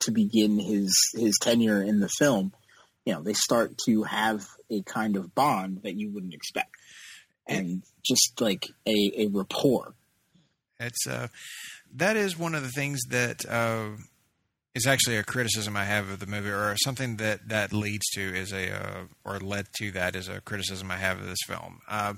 to 0.00 0.10
begin 0.10 0.58
his, 0.58 0.94
his 1.14 1.38
tenure 1.40 1.82
in 1.82 2.00
the 2.00 2.10
film, 2.18 2.52
you 3.04 3.14
know, 3.14 3.22
they 3.22 3.32
start 3.32 3.78
to 3.86 4.02
have 4.02 4.46
a 4.70 4.82
kind 4.82 5.16
of 5.16 5.34
bond 5.34 5.80
that 5.82 5.96
you 5.96 6.10
wouldn't 6.10 6.34
expect. 6.34 6.70
And 7.46 7.82
just 8.04 8.38
like 8.40 8.66
a, 8.86 9.12
a 9.16 9.28
rapport. 9.28 9.94
it's 10.78 11.06
uh, 11.06 11.28
that 11.94 12.16
is 12.16 12.38
one 12.38 12.54
of 12.54 12.62
the 12.62 12.68
things 12.68 13.00
that 13.08 13.46
uh, 13.48 13.90
is 14.74 14.86
actually 14.86 15.16
a 15.16 15.24
criticism 15.24 15.76
I 15.76 15.84
have 15.84 16.08
of 16.10 16.20
the 16.20 16.26
movie, 16.26 16.50
or 16.50 16.76
something 16.82 17.16
that 17.16 17.48
that 17.48 17.72
leads 17.72 18.06
to 18.14 18.20
is 18.20 18.52
a 18.52 18.74
uh, 18.74 19.00
or 19.24 19.40
led 19.40 19.66
to 19.78 19.90
that 19.92 20.14
is 20.14 20.28
a 20.28 20.40
criticism 20.40 20.90
I 20.90 20.96
have 20.96 21.18
of 21.18 21.26
this 21.26 21.38
film. 21.46 21.80
Uh, 21.88 22.14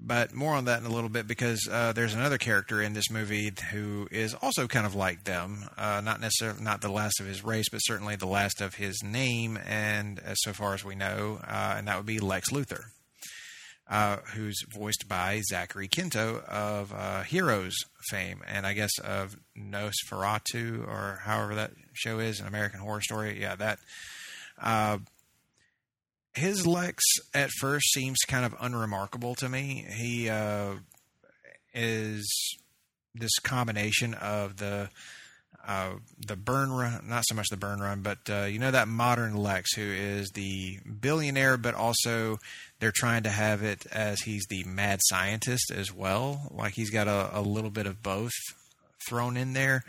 but 0.00 0.32
more 0.32 0.54
on 0.54 0.66
that 0.66 0.80
in 0.80 0.86
a 0.86 0.92
little 0.92 1.08
bit 1.10 1.26
because 1.26 1.66
uh, 1.70 1.92
there's 1.92 2.14
another 2.14 2.38
character 2.38 2.80
in 2.80 2.92
this 2.92 3.10
movie 3.10 3.52
who 3.72 4.06
is 4.12 4.32
also 4.34 4.68
kind 4.68 4.86
of 4.86 4.94
like 4.94 5.24
them, 5.24 5.68
uh, 5.76 6.00
not 6.04 6.20
necessarily 6.20 6.62
not 6.62 6.80
the 6.80 6.88
last 6.90 7.20
of 7.20 7.26
his 7.26 7.42
race, 7.44 7.68
but 7.70 7.78
certainly 7.78 8.14
the 8.14 8.26
last 8.26 8.60
of 8.60 8.76
his 8.76 9.02
name, 9.02 9.58
and 9.66 10.20
so 10.34 10.52
far 10.52 10.74
as 10.74 10.84
we 10.84 10.94
know, 10.94 11.40
uh, 11.42 11.74
and 11.76 11.88
that 11.88 11.96
would 11.96 12.06
be 12.06 12.20
Lex 12.20 12.50
Luthor, 12.50 12.84
uh, 13.88 14.18
who's 14.34 14.62
voiced 14.70 15.08
by 15.08 15.40
Zachary 15.48 15.88
Quinto 15.88 16.42
of 16.46 16.92
uh, 16.92 17.22
Heroes 17.22 17.74
fame, 18.10 18.42
and 18.46 18.66
I 18.66 18.74
guess 18.74 18.98
of 18.98 19.36
Nosferatu 19.56 20.86
or 20.86 21.20
however 21.22 21.54
that 21.54 21.72
show 21.94 22.18
is, 22.18 22.40
an 22.40 22.46
American 22.46 22.80
Horror 22.80 23.00
Story. 23.00 23.40
Yeah, 23.40 23.56
that. 23.56 23.78
Uh, 24.60 24.98
his 26.34 26.66
Lex 26.66 27.02
at 27.34 27.50
first 27.50 27.92
seems 27.92 28.18
kind 28.26 28.44
of 28.44 28.54
unremarkable 28.60 29.34
to 29.36 29.48
me. 29.48 29.86
He 29.90 30.28
uh, 30.28 30.74
is 31.74 32.28
this 33.14 33.38
combination 33.40 34.14
of 34.14 34.58
the 34.58 34.90
uh, 35.68 35.96
the 36.26 36.34
Byrne 36.34 36.72
run, 36.72 37.06
not 37.06 37.24
so 37.28 37.34
much 37.34 37.48
the 37.50 37.58
Byrne 37.58 37.80
run, 37.80 38.00
but 38.00 38.18
uh, 38.30 38.44
you 38.44 38.58
know 38.58 38.70
that 38.70 38.88
modern 38.88 39.36
Lex 39.36 39.74
who 39.74 39.82
is 39.82 40.30
the 40.30 40.78
billionaire, 41.00 41.58
but 41.58 41.74
also 41.74 42.38
they're 42.80 42.90
trying 42.92 43.24
to 43.24 43.28
have 43.28 43.62
it 43.62 43.84
as 43.92 44.22
he's 44.22 44.46
the 44.48 44.64
mad 44.64 44.98
scientist 45.02 45.70
as 45.70 45.92
well. 45.92 46.50
Like 46.50 46.72
he's 46.72 46.88
got 46.90 47.06
a, 47.06 47.38
a 47.38 47.42
little 47.42 47.68
bit 47.68 47.86
of 47.86 48.02
both 48.02 48.32
thrown 49.06 49.36
in 49.36 49.52
there, 49.52 49.84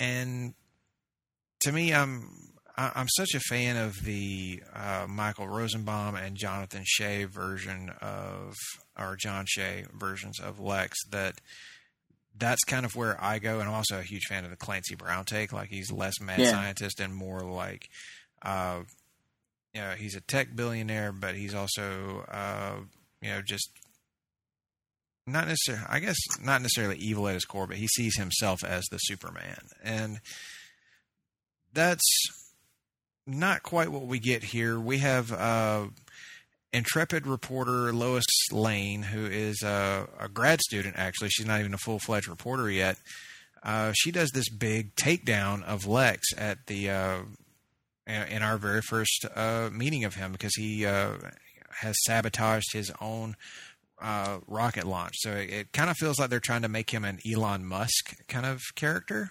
and 0.00 0.54
to 1.60 1.70
me, 1.70 1.92
I'm 1.92 2.30
I'm 2.74 3.08
such 3.08 3.34
a 3.34 3.40
fan 3.40 3.76
of 3.76 4.02
the 4.04 4.62
uh, 4.74 5.06
Michael 5.06 5.48
Rosenbaum 5.48 6.14
and 6.14 6.34
Jonathan 6.34 6.84
Shea 6.86 7.24
version 7.24 7.90
of, 8.00 8.54
or 8.98 9.16
John 9.20 9.44
Shea 9.46 9.84
versions 9.92 10.40
of 10.40 10.58
Lex 10.58 10.96
that 11.10 11.34
that's 12.38 12.64
kind 12.64 12.84
of 12.86 12.96
where 12.96 13.16
I 13.22 13.38
go. 13.38 13.60
And 13.60 13.68
I'm 13.68 13.74
also 13.74 13.98
a 13.98 14.02
huge 14.02 14.24
fan 14.28 14.44
of 14.44 14.50
the 14.50 14.56
Clancy 14.56 14.94
Brown 14.94 15.24
take. 15.24 15.52
Like 15.52 15.68
he's 15.68 15.92
less 15.92 16.20
mad 16.20 16.40
Yeah. 16.40 16.50
scientist 16.52 17.00
and 17.00 17.14
more 17.14 17.40
like, 17.40 17.88
uh, 18.42 18.80
you 19.74 19.80
know, 19.80 19.90
he's 19.92 20.16
a 20.16 20.20
tech 20.20 20.54
billionaire, 20.54 21.12
but 21.12 21.34
he's 21.34 21.54
also, 21.54 22.24
uh, 22.28 22.76
you 23.20 23.30
know, 23.30 23.42
just 23.42 23.70
not 25.26 25.46
necessarily, 25.46 25.86
I 25.88 26.00
guess, 26.00 26.16
not 26.42 26.62
necessarily 26.62 26.96
evil 26.96 27.28
at 27.28 27.34
his 27.34 27.44
core, 27.44 27.66
but 27.66 27.76
he 27.76 27.86
sees 27.86 28.16
himself 28.16 28.64
as 28.64 28.84
the 28.90 28.98
Superman. 28.98 29.66
And 29.82 30.20
that's 31.72 32.04
not 33.26 33.62
quite 33.62 33.90
what 33.90 34.06
we 34.06 34.18
get 34.18 34.42
here. 34.42 34.78
We 34.80 34.98
have 34.98 35.32
uh, 35.32 35.86
intrepid 36.72 37.26
reporter 37.26 37.92
Lois 37.92 38.24
Lane, 38.50 39.02
who 39.02 39.26
is 39.26 39.62
uh, 39.62 40.06
a 40.18 40.28
grad 40.28 40.60
student, 40.60 40.94
actually. 40.96 41.28
She's 41.30 41.46
not 41.46 41.60
even 41.60 41.74
a 41.74 41.78
full 41.78 41.98
fledged 41.98 42.28
reporter 42.28 42.70
yet. 42.70 42.96
Uh, 43.62 43.92
she 43.94 44.10
does 44.10 44.30
this 44.30 44.48
big 44.48 44.94
takedown 44.96 45.62
of 45.62 45.86
Lex 45.86 46.26
at 46.36 46.66
the 46.66 46.90
uh, 46.90 47.18
in 48.06 48.42
our 48.42 48.58
very 48.58 48.82
first 48.82 49.24
uh, 49.36 49.70
meeting 49.72 50.04
of 50.04 50.14
him 50.14 50.32
because 50.32 50.54
he 50.56 50.84
uh, 50.84 51.12
has 51.70 51.94
sabotaged 52.04 52.72
his 52.72 52.90
own 53.00 53.36
uh, 54.00 54.38
rocket 54.48 54.84
launch. 54.84 55.14
So 55.18 55.32
it, 55.32 55.50
it 55.50 55.72
kind 55.72 55.90
of 55.90 55.96
feels 55.96 56.18
like 56.18 56.28
they're 56.30 56.40
trying 56.40 56.62
to 56.62 56.68
make 56.68 56.90
him 56.90 57.04
an 57.04 57.18
Elon 57.30 57.64
Musk 57.64 58.16
kind 58.26 58.46
of 58.46 58.60
character. 58.74 59.30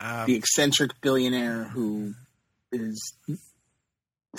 Um, 0.00 0.26
the 0.26 0.36
eccentric 0.36 1.00
billionaire 1.00 1.64
who 1.64 2.14
is 2.72 3.12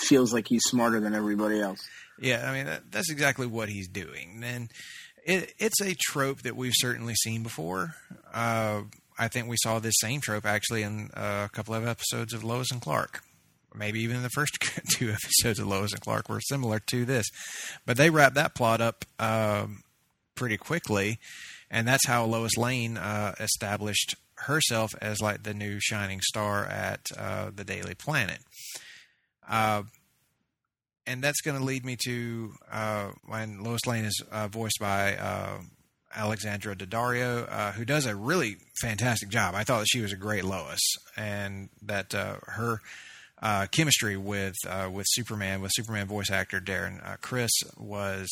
feels 0.00 0.32
like 0.32 0.48
he's 0.48 0.62
smarter 0.64 1.00
than 1.00 1.14
everybody 1.14 1.60
else. 1.60 1.80
Yeah, 2.20 2.48
I 2.48 2.54
mean 2.54 2.66
that, 2.66 2.90
that's 2.90 3.10
exactly 3.10 3.46
what 3.46 3.68
he's 3.68 3.88
doing. 3.88 4.42
And 4.44 4.70
it, 5.24 5.54
it's 5.58 5.80
a 5.80 5.94
trope 5.94 6.42
that 6.42 6.56
we've 6.56 6.74
certainly 6.76 7.14
seen 7.14 7.42
before. 7.42 7.94
Uh, 8.32 8.82
I 9.18 9.28
think 9.28 9.48
we 9.48 9.56
saw 9.62 9.78
this 9.78 9.94
same 10.00 10.20
trope 10.20 10.46
actually 10.46 10.82
in 10.82 11.10
uh, 11.14 11.46
a 11.46 11.54
couple 11.54 11.74
of 11.74 11.86
episodes 11.86 12.32
of 12.32 12.44
Lois 12.44 12.70
and 12.70 12.80
Clark. 12.80 13.22
Maybe 13.74 14.00
even 14.00 14.22
the 14.22 14.30
first 14.30 14.58
two 14.90 15.10
episodes 15.10 15.58
of 15.58 15.66
Lois 15.66 15.92
and 15.92 16.00
Clark 16.00 16.28
were 16.28 16.40
similar 16.40 16.80
to 16.88 17.04
this, 17.04 17.26
but 17.86 17.96
they 17.96 18.10
wrapped 18.10 18.34
that 18.34 18.54
plot 18.54 18.80
up 18.80 19.04
um, 19.18 19.82
pretty 20.34 20.56
quickly, 20.56 21.18
and 21.70 21.86
that's 21.86 22.06
how 22.06 22.24
Lois 22.24 22.56
Lane 22.56 22.96
uh, 22.96 23.34
established 23.38 24.16
herself 24.40 24.92
as 25.00 25.20
like 25.20 25.42
the 25.42 25.54
new 25.54 25.78
shining 25.80 26.20
star 26.22 26.64
at 26.64 27.00
uh, 27.16 27.50
the 27.54 27.64
Daily 27.64 27.94
Planet. 27.94 28.38
Uh, 29.50 29.82
and 31.06 31.22
that's 31.22 31.40
going 31.40 31.58
to 31.58 31.64
lead 31.64 31.84
me 31.84 31.96
to 32.04 32.52
uh, 32.70 33.10
when 33.26 33.62
Lois 33.62 33.84
Lane 33.86 34.04
is 34.04 34.22
uh, 34.30 34.48
voiced 34.48 34.78
by 34.80 35.16
uh, 35.16 35.58
Alexandra 36.14 36.76
Daddario, 36.76 37.46
uh, 37.50 37.72
who 37.72 37.84
does 37.84 38.06
a 38.06 38.14
really 38.14 38.56
fantastic 38.80 39.28
job. 39.28 39.54
I 39.54 39.64
thought 39.64 39.80
that 39.80 39.88
she 39.88 40.00
was 40.00 40.12
a 40.12 40.16
great 40.16 40.44
Lois, 40.44 40.80
and 41.16 41.68
that 41.82 42.12
her 42.12 42.80
chemistry 43.72 44.16
with 44.16 44.56
with 44.92 45.06
Superman, 45.08 45.60
with 45.60 45.72
Superman 45.74 46.06
voice 46.06 46.30
actor 46.30 46.60
Darren 46.60 47.20
Criss, 47.20 47.52
was 47.76 48.28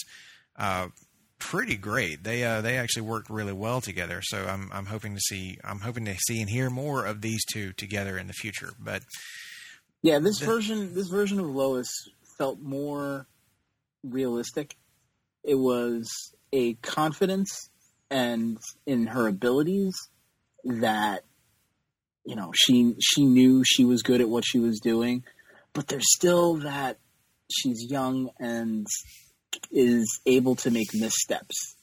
pretty 1.39 1.77
great. 1.77 2.25
They 2.25 2.45
uh, 2.45 2.61
they 2.61 2.77
actually 2.77 3.03
worked 3.03 3.31
really 3.31 3.53
well 3.53 3.81
together. 3.81 4.21
So 4.23 4.47
I'm 4.47 4.71
I'm 4.73 4.87
hoping 4.87 5.15
to 5.15 5.21
see 5.21 5.59
I'm 5.65 5.81
hoping 5.81 6.05
to 6.07 6.17
see 6.17 6.41
and 6.41 6.51
hear 6.51 6.71
more 6.71 7.05
of 7.05 7.21
these 7.21 7.45
two 7.45 7.73
together 7.73 8.19
in 8.19 8.27
the 8.27 8.33
future. 8.33 8.73
But 8.79 9.03
Yeah, 10.03 10.21
this 10.21 10.39
version 10.39 10.95
this 10.95 11.09
version 11.09 11.41
of 11.41 11.47
Lois 11.47 11.89
felt 12.39 12.61
more 12.61 13.27
realistic. 14.05 14.77
It 15.43 15.57
was 15.57 16.09
a 16.53 16.75
confidence 16.75 17.71
and 18.11 18.59
in 18.87 19.09
her 19.09 19.27
abilities 19.27 19.95
that 20.65 21.25
you 22.25 22.37
know 22.37 22.53
she 22.55 22.95
she 23.01 23.25
knew 23.25 23.65
she 23.65 23.85
was 23.85 24.03
good 24.03 24.21
at 24.21 24.29
what 24.29 24.45
she 24.47 24.61
was 24.61 24.79
doing, 24.81 25.25
but 25.73 25.89
there's 25.89 26.15
still 26.15 26.59
that 26.59 26.99
she's 27.51 27.91
young 27.91 28.31
and 28.39 28.87
is 29.73 30.21
able 30.27 30.55
to 30.57 30.71
make 30.71 30.95
missteps, 30.95 31.77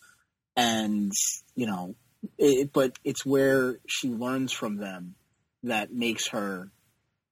and 0.56 1.12
you 1.56 1.68
know, 1.68 1.96
it, 2.38 2.72
but 2.72 2.98
it's 3.04 3.26
where 3.26 3.80
she 3.88 4.10
learns 4.10 4.54
from 4.54 4.78
them 4.78 5.16
that 5.64 5.92
makes 5.92 6.30
her 6.30 6.72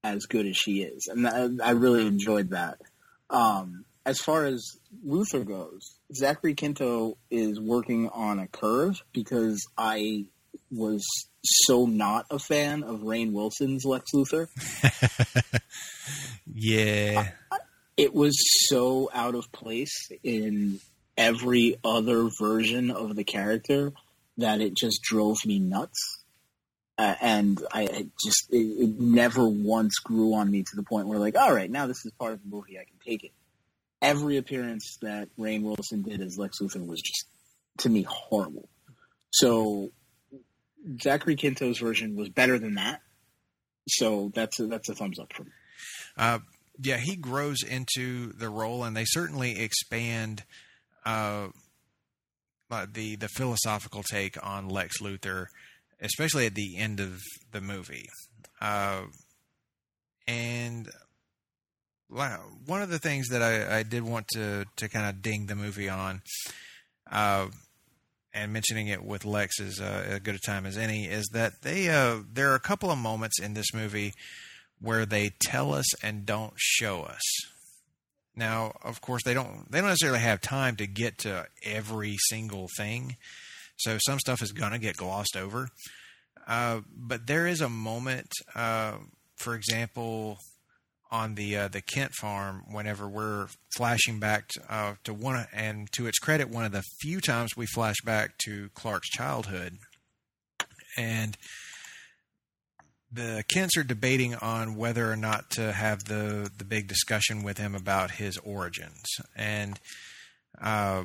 as 0.03 0.25
good 0.25 0.45
as 0.45 0.57
she 0.57 0.81
is, 0.81 1.07
and 1.07 1.27
I, 1.27 1.69
I 1.69 1.71
really 1.71 2.05
enjoyed 2.05 2.49
that. 2.51 2.79
Um, 3.29 3.85
as 4.05 4.19
far 4.19 4.45
as 4.45 4.77
Luthor 5.05 5.45
goes, 5.45 5.95
Zachary 6.13 6.55
Quinto 6.55 7.17
is 7.31 7.59
working 7.59 8.09
on 8.09 8.39
a 8.39 8.47
curve 8.47 9.01
because 9.13 9.65
I 9.77 10.25
was 10.69 11.03
so 11.43 11.85
not 11.85 12.25
a 12.29 12.39
fan 12.39 12.83
of 12.83 13.01
Rainn 13.01 13.31
Wilson's 13.31 13.85
Lex 13.85 14.11
Luthor. 14.13 14.47
yeah. 16.53 17.29
It 17.95 18.13
was 18.13 18.35
so 18.67 19.09
out 19.13 19.35
of 19.35 19.51
place 19.51 20.09
in 20.23 20.79
every 21.17 21.77
other 21.83 22.29
version 22.39 22.91
of 22.91 23.15
the 23.15 23.23
character 23.23 23.93
that 24.37 24.61
it 24.61 24.75
just 24.75 25.01
drove 25.03 25.37
me 25.45 25.59
nuts. 25.59 26.22
Uh, 26.97 27.15
and 27.21 27.61
I 27.71 27.83
it 27.83 28.07
just 28.23 28.51
it, 28.51 28.57
it 28.57 28.99
never 28.99 29.47
once 29.47 29.95
grew 29.99 30.35
on 30.35 30.51
me 30.51 30.63
to 30.63 30.75
the 30.75 30.83
point 30.83 31.07
where 31.07 31.19
like, 31.19 31.35
all 31.37 31.53
right, 31.53 31.69
now 31.69 31.87
this 31.87 32.05
is 32.05 32.11
part 32.13 32.33
of 32.33 32.41
the 32.43 32.49
movie, 32.49 32.77
I 32.77 32.83
can 32.83 32.99
take 33.05 33.23
it. 33.23 33.31
Every 34.01 34.37
appearance 34.37 34.97
that 35.01 35.29
Rainn 35.39 35.63
Wilson 35.63 36.03
did 36.03 36.21
as 36.21 36.37
Lex 36.37 36.59
Luthor 36.59 36.85
was 36.85 37.01
just 37.01 37.25
to 37.79 37.89
me 37.89 38.03
horrible. 38.03 38.69
So 39.31 39.91
Zachary 41.01 41.35
Quinto's 41.35 41.79
version 41.79 42.15
was 42.15 42.29
better 42.29 42.59
than 42.59 42.75
that. 42.75 43.01
So 43.87 44.31
that's 44.33 44.59
a, 44.59 44.67
that's 44.67 44.89
a 44.89 44.95
thumbs 44.95 45.19
up 45.19 45.33
for 45.33 45.43
me. 45.43 45.51
Uh, 46.17 46.39
yeah, 46.81 46.97
he 46.97 47.15
grows 47.15 47.63
into 47.63 48.33
the 48.33 48.49
role, 48.49 48.83
and 48.83 48.95
they 48.95 49.05
certainly 49.05 49.59
expand 49.59 50.43
uh, 51.05 51.47
uh, 52.71 52.85
the 52.91 53.15
the 53.15 53.27
philosophical 53.27 54.03
take 54.03 54.43
on 54.45 54.67
Lex 54.67 55.01
Luthor, 55.01 55.45
especially 56.03 56.45
at 56.45 56.55
the 56.55 56.77
end 56.77 56.99
of 56.99 57.19
the 57.51 57.61
movie. 57.61 58.05
Uh, 58.61 59.03
and 60.27 60.87
one 62.09 62.81
of 62.81 62.89
the 62.89 62.99
things 62.99 63.29
that 63.29 63.41
I, 63.41 63.79
I 63.79 63.83
did 63.83 64.03
want 64.03 64.27
to 64.33 64.65
to 64.77 64.89
kind 64.89 65.09
of 65.09 65.21
ding 65.21 65.47
the 65.47 65.55
movie 65.55 65.89
on, 65.89 66.21
uh, 67.11 67.47
and 68.33 68.53
mentioning 68.53 68.87
it 68.87 69.03
with 69.03 69.25
Lex 69.25 69.59
is 69.59 69.79
uh, 69.81 70.05
as 70.07 70.19
good 70.19 70.35
a 70.35 70.39
time 70.39 70.65
as 70.65 70.77
any, 70.77 71.05
is 71.05 71.29
that 71.33 71.61
they 71.61 71.89
uh, 71.89 72.17
there 72.31 72.51
are 72.51 72.55
a 72.55 72.59
couple 72.59 72.91
of 72.91 72.97
moments 72.97 73.39
in 73.39 73.53
this 73.53 73.73
movie 73.73 74.13
where 74.79 75.05
they 75.05 75.31
tell 75.41 75.73
us 75.73 75.85
and 76.03 76.25
don't 76.25 76.53
show 76.57 77.03
us. 77.03 77.21
Now, 78.35 78.73
of 78.83 79.01
course, 79.01 79.23
they 79.23 79.33
don't 79.33 79.71
they 79.71 79.79
don't 79.79 79.89
necessarily 79.89 80.19
have 80.19 80.41
time 80.41 80.75
to 80.77 80.87
get 80.87 81.19
to 81.19 81.47
every 81.63 82.15
single 82.29 82.67
thing, 82.77 83.17
so 83.77 83.97
some 84.05 84.19
stuff 84.19 84.41
is 84.41 84.51
gonna 84.51 84.79
get 84.79 84.97
glossed 84.97 85.35
over. 85.35 85.69
Uh, 86.47 86.81
but 86.95 87.27
there 87.27 87.47
is 87.47 87.61
a 87.61 87.69
moment, 87.69 88.31
uh, 88.55 88.97
for 89.37 89.55
example, 89.55 90.37
on 91.13 91.35
the 91.35 91.55
uh, 91.55 91.67
the 91.67 91.81
Kent 91.81 92.11
farm 92.19 92.63
whenever 92.69 93.07
we're 93.07 93.47
flashing 93.77 94.19
back 94.19 94.47
to, 94.49 94.73
uh, 94.73 94.95
to 95.03 95.13
one 95.13 95.45
and 95.53 95.89
to 95.93 96.07
its 96.07 96.17
credit, 96.17 96.49
one 96.49 96.65
of 96.65 96.71
the 96.71 96.83
few 97.01 97.21
times 97.21 97.55
we 97.55 97.67
flash 97.67 97.97
back 98.03 98.37
to 98.45 98.69
Clark's 98.73 99.09
childhood, 99.09 99.77
and 100.97 101.37
the 103.11 103.43
Kents 103.47 103.77
are 103.77 103.83
debating 103.83 104.33
on 104.35 104.75
whether 104.75 105.11
or 105.11 105.15
not 105.15 105.51
to 105.51 105.71
have 105.71 106.05
the 106.05 106.51
the 106.57 106.65
big 106.65 106.87
discussion 106.87 107.43
with 107.43 107.59
him 107.59 107.75
about 107.75 108.11
his 108.11 108.37
origins, 108.39 109.05
and 109.35 109.79
uh, 110.59 111.03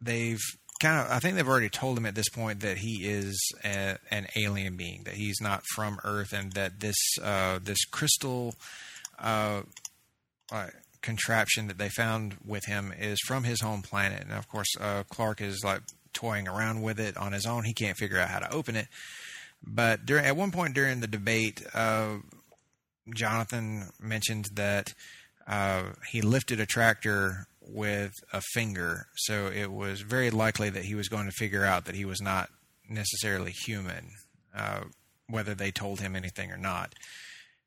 they've 0.00 0.40
kind 0.80 1.06
of 1.06 1.12
I 1.12 1.20
think 1.20 1.36
they've 1.36 1.48
already 1.48 1.68
told 1.68 1.96
him 1.96 2.06
at 2.06 2.14
this 2.14 2.28
point 2.28 2.60
that 2.60 2.78
he 2.78 3.04
is 3.04 3.38
a, 3.64 3.98
an 4.10 4.26
alien 4.36 4.76
being, 4.76 5.02
that 5.04 5.14
he's 5.14 5.40
not 5.40 5.62
from 5.74 5.98
Earth, 6.02 6.32
and 6.32 6.52
that 6.52 6.80
this 6.80 6.96
uh, 7.22 7.60
this 7.62 7.84
crystal 7.84 8.54
uh, 9.18 9.62
uh, 10.50 10.68
contraption 11.02 11.68
that 11.68 11.78
they 11.78 11.88
found 11.88 12.36
with 12.44 12.64
him 12.66 12.92
is 12.98 13.18
from 13.26 13.44
his 13.44 13.60
home 13.60 13.82
planet. 13.82 14.22
And 14.22 14.32
of 14.32 14.48
course, 14.48 14.74
uh, 14.80 15.04
Clark 15.08 15.40
is 15.40 15.62
like 15.64 15.82
toying 16.12 16.48
around 16.48 16.82
with 16.82 16.98
it 16.98 17.16
on 17.16 17.32
his 17.32 17.46
own. 17.46 17.64
He 17.64 17.74
can't 17.74 17.96
figure 17.96 18.18
out 18.18 18.28
how 18.28 18.40
to 18.40 18.52
open 18.52 18.76
it. 18.76 18.88
But 19.62 20.06
during 20.06 20.24
at 20.24 20.36
one 20.36 20.50
point 20.50 20.74
during 20.74 21.00
the 21.00 21.06
debate, 21.06 21.62
uh, 21.74 22.16
Jonathan 23.14 23.90
mentioned 24.00 24.48
that 24.54 24.94
uh, 25.46 25.82
he 26.10 26.22
lifted 26.22 26.60
a 26.60 26.66
tractor 26.66 27.46
with 27.72 28.12
a 28.32 28.40
finger, 28.40 29.06
so 29.16 29.46
it 29.46 29.70
was 29.70 30.00
very 30.00 30.30
likely 30.30 30.70
that 30.70 30.84
he 30.84 30.94
was 30.94 31.08
going 31.08 31.26
to 31.26 31.32
figure 31.32 31.64
out 31.64 31.84
that 31.86 31.94
he 31.94 32.04
was 32.04 32.20
not 32.20 32.48
necessarily 32.88 33.52
human, 33.52 34.10
uh, 34.54 34.80
whether 35.28 35.54
they 35.54 35.70
told 35.70 36.00
him 36.00 36.16
anything 36.16 36.50
or 36.50 36.56
not. 36.56 36.94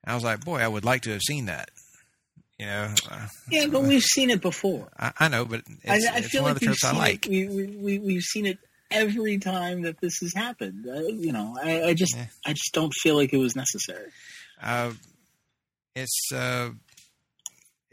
And 0.03 0.11
I 0.11 0.15
was 0.15 0.23
like, 0.23 0.43
boy, 0.43 0.59
I 0.59 0.67
would 0.67 0.85
like 0.85 1.03
to 1.03 1.11
have 1.11 1.21
seen 1.21 1.45
that. 1.45 1.69
You 2.59 2.67
know, 2.67 2.93
uh, 3.09 3.27
yeah, 3.49 3.65
but 3.65 3.83
we've 3.83 4.03
seen 4.03 4.29
it 4.29 4.41
before. 4.41 4.87
I, 4.97 5.11
I 5.19 5.27
know, 5.27 5.43
but 5.43 5.63
it's, 5.83 6.07
I, 6.07 6.13
I 6.13 6.17
it's 6.19 6.29
feel 6.29 6.43
one 6.43 6.53
like 6.53 6.57
of 6.57 6.59
the 6.59 6.65
tropes 6.67 6.83
I 6.83 6.95
like. 6.95 7.25
It, 7.25 7.49
we, 7.49 7.65
we, 7.65 7.99
we, 7.99 8.13
have 8.15 8.23
seen 8.23 8.45
it 8.45 8.59
every 8.91 9.39
time 9.39 9.81
that 9.81 9.99
this 9.99 10.19
has 10.21 10.33
happened. 10.35 10.85
Uh, 10.87 10.99
you 11.01 11.31
know, 11.31 11.57
I, 11.61 11.83
I 11.83 11.93
just 11.93 12.15
Yeah. 12.15 12.27
I 12.45 12.53
just 12.53 12.73
don't 12.73 12.93
feel 12.93 13.15
like 13.15 13.33
it 13.33 13.37
was 13.37 13.55
necessary. 13.55 14.11
Uh, 14.61 14.91
it's 15.95 16.31
uh, 16.33 16.69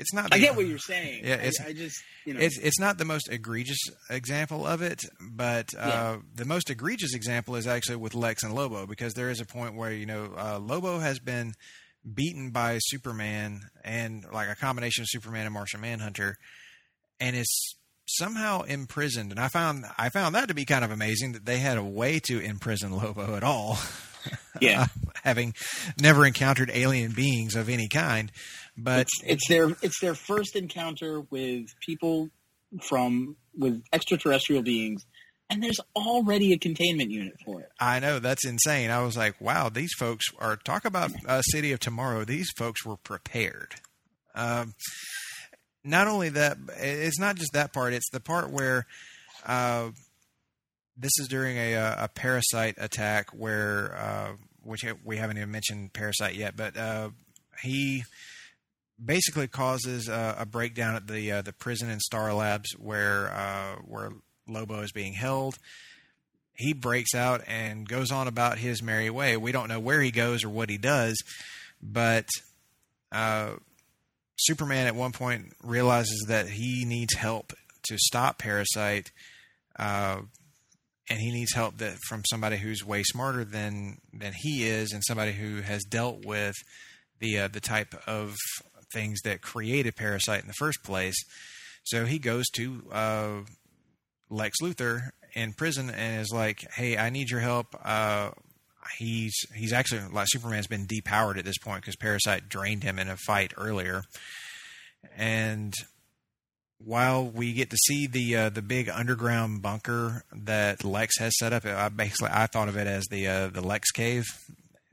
it's 0.00 0.12
not. 0.12 0.32
I 0.34 0.38
the- 0.38 0.44
get 0.44 0.56
what 0.56 0.66
you're 0.66 0.78
saying. 0.78 1.24
Yeah, 1.24 1.34
I- 1.34 1.46
it's- 1.46 1.60
I, 1.64 1.72
just 1.72 2.02
you 2.26 2.34
know 2.34 2.40
It's 2.40 2.58
it's 2.58 2.80
not 2.80 2.98
the 2.98 3.04
most 3.04 3.28
egregious 3.30 3.78
example 4.10 4.66
of 4.66 4.82
it, 4.82 5.04
but 5.20 5.72
uh, 5.78 5.86
Yeah. 5.86 6.16
the 6.34 6.44
most 6.44 6.68
egregious 6.70 7.14
example 7.14 7.54
is 7.56 7.66
actually 7.66 7.96
with 7.96 8.14
Lex 8.14 8.42
and 8.42 8.54
Lobo 8.54 8.86
because 8.86 9.14
there 9.14 9.30
is 9.30 9.40
a 9.40 9.46
point 9.46 9.76
where 9.76 9.92
you 9.92 10.06
know 10.06 10.32
uh, 10.36 10.58
Lobo 10.58 10.98
has 10.98 11.18
been 11.20 11.52
beaten 12.14 12.50
by 12.50 12.78
Superman 12.80 13.60
and 13.84 14.24
like 14.32 14.48
a 14.48 14.56
combination 14.56 15.02
of 15.02 15.08
Superman 15.10 15.44
and 15.46 15.54
Martian 15.54 15.80
Manhunter, 15.82 16.36
and 17.20 17.36
is 17.36 17.76
somehow 18.08 18.62
imprisoned. 18.62 19.30
And 19.30 19.38
I 19.38 19.48
found 19.48 19.84
I 19.98 20.08
found 20.08 20.34
that 20.34 20.48
to 20.48 20.54
be 20.54 20.64
kind 20.64 20.84
of 20.84 20.90
amazing 20.90 21.32
that 21.32 21.44
they 21.44 21.58
had 21.58 21.78
a 21.78 21.84
way 21.84 22.18
to 22.24 22.40
imprison 22.40 22.92
Lobo 22.92 23.36
at 23.36 23.44
all. 23.44 23.78
yeah. 24.60 24.86
having 25.24 25.52
never 26.00 26.24
encountered 26.26 26.70
alien 26.72 27.12
beings 27.12 27.54
of 27.54 27.68
any 27.68 27.88
kind, 27.88 28.32
but 28.82 29.00
it's, 29.00 29.22
it's 29.24 29.48
their 29.48 29.68
it's 29.82 30.00
their 30.00 30.14
first 30.14 30.56
encounter 30.56 31.20
with 31.30 31.66
people 31.84 32.30
from 32.82 33.36
with 33.56 33.82
extraterrestrial 33.92 34.62
beings, 34.62 35.04
and 35.48 35.62
there's 35.62 35.80
already 35.96 36.52
a 36.52 36.58
containment 36.58 37.10
unit 37.10 37.34
for 37.44 37.60
it. 37.60 37.68
I 37.80 38.00
know 38.00 38.18
that's 38.18 38.46
insane. 38.46 38.90
I 38.90 39.02
was 39.02 39.16
like, 39.16 39.40
wow, 39.40 39.68
these 39.68 39.92
folks 39.98 40.26
are 40.38 40.56
talk 40.56 40.84
about 40.84 41.10
a 41.26 41.42
city 41.50 41.72
of 41.72 41.80
tomorrow. 41.80 42.24
These 42.24 42.50
folks 42.56 42.84
were 42.84 42.96
prepared. 42.96 43.74
Um, 44.34 44.74
not 45.82 46.06
only 46.06 46.28
that, 46.30 46.56
it's 46.76 47.18
not 47.18 47.36
just 47.36 47.52
that 47.54 47.72
part. 47.72 47.92
It's 47.92 48.10
the 48.10 48.20
part 48.20 48.50
where 48.50 48.86
uh, 49.46 49.90
this 50.96 51.12
is 51.18 51.28
during 51.28 51.56
a, 51.56 51.74
a 51.74 52.08
parasite 52.14 52.74
attack 52.78 53.30
where, 53.30 53.96
uh, 53.96 54.32
which 54.62 54.84
we 55.04 55.16
haven't 55.16 55.38
even 55.38 55.50
mentioned 55.50 55.92
parasite 55.92 56.34
yet, 56.34 56.56
but 56.56 56.76
uh, 56.76 57.10
he 57.62 58.04
basically 59.02 59.48
causes 59.48 60.08
a, 60.08 60.36
a 60.40 60.46
breakdown 60.46 60.96
at 60.96 61.06
the 61.06 61.32
uh, 61.32 61.42
the 61.42 61.52
prison 61.52 61.90
in 61.90 62.00
Star 62.00 62.32
Labs 62.34 62.72
where 62.78 63.32
uh, 63.32 63.76
where 63.86 64.12
Lobo 64.48 64.80
is 64.80 64.92
being 64.92 65.14
held 65.14 65.58
he 66.60 66.74
breaks 66.74 67.14
out 67.14 67.42
and 67.46 67.88
goes 67.88 68.12
on 68.12 68.28
about 68.28 68.58
his 68.58 68.82
merry 68.82 69.08
way. 69.08 69.36
We 69.36 69.50
don't 69.50 69.68
know 69.68 69.80
where 69.80 70.00
he 70.00 70.10
goes 70.10 70.44
or 70.44 70.50
what 70.50 70.68
he 70.68 70.76
does, 70.76 71.16
but 71.82 72.28
uh, 73.10 73.52
Superman 74.36 74.86
at 74.86 74.94
one 74.94 75.12
point 75.12 75.54
realizes 75.64 76.26
that 76.28 76.48
he 76.48 76.84
needs 76.84 77.14
help 77.14 77.54
to 77.88 77.96
stop 77.98 78.38
Parasite, 78.38 79.10
uh, 79.78 80.20
and 81.08 81.18
he 81.18 81.32
needs 81.32 81.54
help 81.54 81.78
that 81.78 81.96
from 82.08 82.22
somebody 82.30 82.58
who's 82.58 82.84
way 82.84 83.02
smarter 83.02 83.44
than 83.44 83.98
than 84.12 84.34
he 84.36 84.64
is, 84.64 84.92
and 84.92 85.02
somebody 85.06 85.32
who 85.32 85.62
has 85.62 85.82
dealt 85.84 86.26
with 86.26 86.54
the 87.20 87.38
uh, 87.38 87.48
the 87.48 87.60
type 87.60 87.94
of 88.06 88.36
things 88.92 89.20
that 89.22 89.42
created 89.42 89.96
Parasite 89.96 90.42
in 90.42 90.46
the 90.46 90.54
first 90.54 90.82
place. 90.82 91.16
So 91.84 92.04
he 92.04 92.18
goes 92.18 92.48
to 92.50 92.82
uh, 92.92 93.40
Lex 94.28 94.58
Luthor 94.62 95.10
in 95.34 95.52
prison 95.52 95.90
and 95.90 96.20
is 96.20 96.32
like, 96.32 96.66
"Hey, 96.72 96.96
I 96.96 97.10
need 97.10 97.30
your 97.30 97.40
help." 97.40 97.74
Uh, 97.82 98.30
he's 98.98 99.34
he's 99.54 99.72
actually 99.72 100.02
like 100.12 100.26
Superman's 100.28 100.66
been 100.66 100.86
depowered 100.86 101.38
at 101.38 101.44
this 101.44 101.58
point 101.58 101.82
because 101.82 101.96
Parasite 101.96 102.48
drained 102.48 102.82
him 102.82 102.98
in 102.98 103.08
a 103.08 103.16
fight 103.16 103.52
earlier, 103.56 104.02
and 105.16 105.74
while 106.82 107.26
we 107.26 107.52
get 107.52 107.70
to 107.70 107.76
see 107.76 108.06
the 108.06 108.36
uh, 108.36 108.48
the 108.48 108.62
big 108.62 108.88
underground 108.88 109.62
bunker 109.62 110.24
that 110.32 110.84
Lex 110.84 111.18
has 111.18 111.32
set 111.38 111.52
up, 111.52 111.64
I 111.64 111.88
basically 111.88 112.30
I 112.32 112.46
thought 112.46 112.68
of 112.68 112.76
it 112.76 112.86
as 112.86 113.06
the 113.06 113.26
uh, 113.26 113.48
the 113.48 113.60
Lex 113.60 113.90
cave 113.90 114.24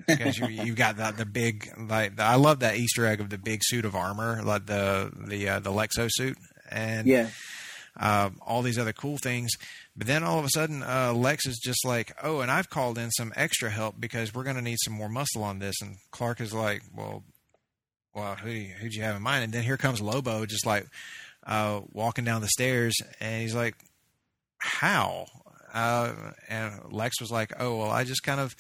because 0.06 0.38
you 0.38 0.48
you 0.48 0.74
got 0.76 0.98
the, 0.98 1.12
the 1.12 1.26
big 1.26 1.70
like 1.90 2.16
the, 2.16 2.24
I 2.24 2.36
love 2.36 2.60
that 2.60 2.78
Easter 2.78 3.06
egg 3.06 3.22
of 3.22 3.30
the 3.30 3.38
big 3.38 3.62
suit 3.64 3.86
of 3.86 3.96
armor 3.96 4.42
like 4.44 4.66
the 4.66 5.12
the 5.28 5.50
uh, 5.50 5.60
the 5.60 5.72
Lexo 5.72 6.08
suit 6.12 6.38
and 6.70 7.08
Yeah, 7.08 7.30
um, 8.00 8.40
all 8.46 8.62
these 8.62 8.78
other 8.78 8.94
cool 8.94 9.18
things. 9.18 9.52
But 9.96 10.06
then 10.06 10.24
all 10.24 10.38
of 10.38 10.46
a 10.46 10.50
sudden, 10.54 10.84
uh, 10.84 11.14
Lex 11.14 11.48
is 11.48 11.58
just 11.58 11.84
like, 11.84 12.14
"Oh, 12.22 12.42
and 12.42 12.52
I've 12.52 12.70
called 12.70 12.98
in 13.00 13.10
some 13.12 13.34
extra 13.36 13.70
help 13.72 13.96
because 14.00 14.34
we're 14.34 14.44
going 14.44 14.56
to 14.56 14.62
need 14.62 14.78
some 14.84 14.94
more 14.94 15.10
muscle 15.10 15.44
on 15.44 15.58
this." 15.60 15.82
And 15.82 15.98
Clark 16.12 16.40
is 16.42 16.54
like, 16.54 16.84
"Well, 16.96 17.24
well, 18.14 18.36
who 18.36 18.50
who'd 18.50 18.94
you 18.94 19.02
have 19.02 19.16
in 19.16 19.24
mind? 19.24 19.46
And 19.46 19.54
then 19.54 19.64
here 19.64 19.78
comes 19.78 20.00
Lobo, 20.02 20.46
just 20.46 20.66
like 20.68 20.86
uh, 21.46 21.82
walking 21.92 22.26
down 22.26 22.42
the 22.42 22.48
stairs, 22.48 22.96
and 23.20 23.42
he's 23.42 23.56
like, 23.56 23.76
"How?" 24.60 25.26
Uh, 25.74 26.14
and 26.48 26.92
Lex 26.92 27.20
was 27.20 27.32
like, 27.32 27.54
"Oh, 27.60 27.78
well, 27.78 27.92
I 27.92 28.04
just 28.04 28.22
kind 28.22 28.40
of 28.40 28.56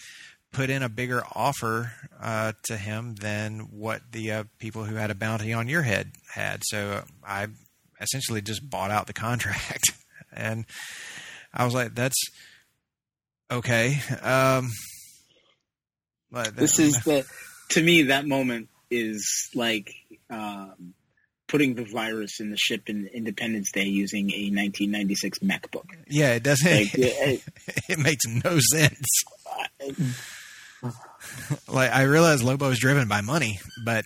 put 0.57 0.69
in 0.71 0.81
a 0.81 0.89
bigger 0.89 1.23
offer 1.35 1.91
uh, 2.19 2.51
to 2.63 2.75
him 2.77 3.13
than 3.15 3.59
what 3.71 4.01
the 4.11 4.31
uh, 4.31 4.43
people 4.57 4.83
who 4.83 4.95
had 4.95 5.11
a 5.11 5.15
bounty 5.15 5.53
on 5.53 5.67
your 5.67 5.83
head 5.83 6.11
had. 6.33 6.61
So 6.65 7.03
I 7.23 7.47
essentially 8.01 8.41
just 8.41 8.67
bought 8.67 8.89
out 8.89 9.05
the 9.07 9.13
contract." 9.13 9.91
and 10.33 10.65
I 11.53 11.63
was 11.63 11.73
like, 11.75 11.93
"That's 11.93 12.17
okay." 13.51 13.99
Um, 14.23 14.69
but 16.31 16.55
This 16.55 16.79
is 16.79 16.93
the 17.05 17.23
to 17.69 17.83
me 17.83 18.03
that 18.03 18.25
moment 18.25 18.69
is 18.89 19.49
like 19.53 19.93
um, 20.31 20.93
putting 21.47 21.75
the 21.75 21.85
virus 21.85 22.39
in 22.39 22.49
the 22.49 22.57
ship 22.57 22.89
in 22.89 23.07
Independence 23.13 23.71
Day 23.71 23.83
using 23.85 24.31
a 24.31 24.49
1996 24.49 25.39
MacBook. 25.39 25.85
yeah, 26.07 26.33
it 26.33 26.43
doesn't. 26.43 26.71
Like, 26.71 26.93
it- 26.95 27.43
it 27.89 27.99
makes 27.99 28.25
no 28.25 28.57
sense. 28.71 29.05
like 31.67 31.91
I 31.91 32.03
realize 32.03 32.43
Lobo 32.43 32.69
is 32.69 32.79
driven 32.79 33.07
by 33.07 33.21
money, 33.21 33.59
but 33.83 34.05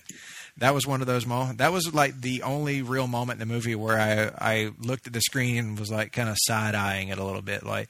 that 0.58 0.74
was 0.74 0.86
one 0.86 1.02
of 1.02 1.08
those 1.08 1.26
moments. 1.26 1.58
That 1.58 1.72
was 1.72 1.94
like 1.94 2.20
the 2.20 2.44
only 2.44 2.82
real 2.82 3.08
moment 3.08 3.42
in 3.42 3.48
the 3.48 3.54
movie 3.54 3.76
where 3.76 4.00
I 4.00 4.32
I 4.54 4.72
looked 4.80 5.08
at 5.08 5.14
the 5.14 5.22
screen 5.22 5.58
and 5.58 5.80
was 5.80 5.92
like 5.92 6.12
kind 6.12 6.30
of 6.30 6.38
side 6.40 6.76
eyeing 6.76 7.10
it 7.10 7.18
a 7.18 7.24
little 7.24 7.42
bit. 7.42 7.66
Like 7.66 7.90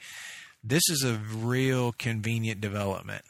this 0.63 0.83
is 0.89 1.03
a 1.03 1.19
real 1.37 1.91
convenient 1.93 2.61
development. 2.61 3.23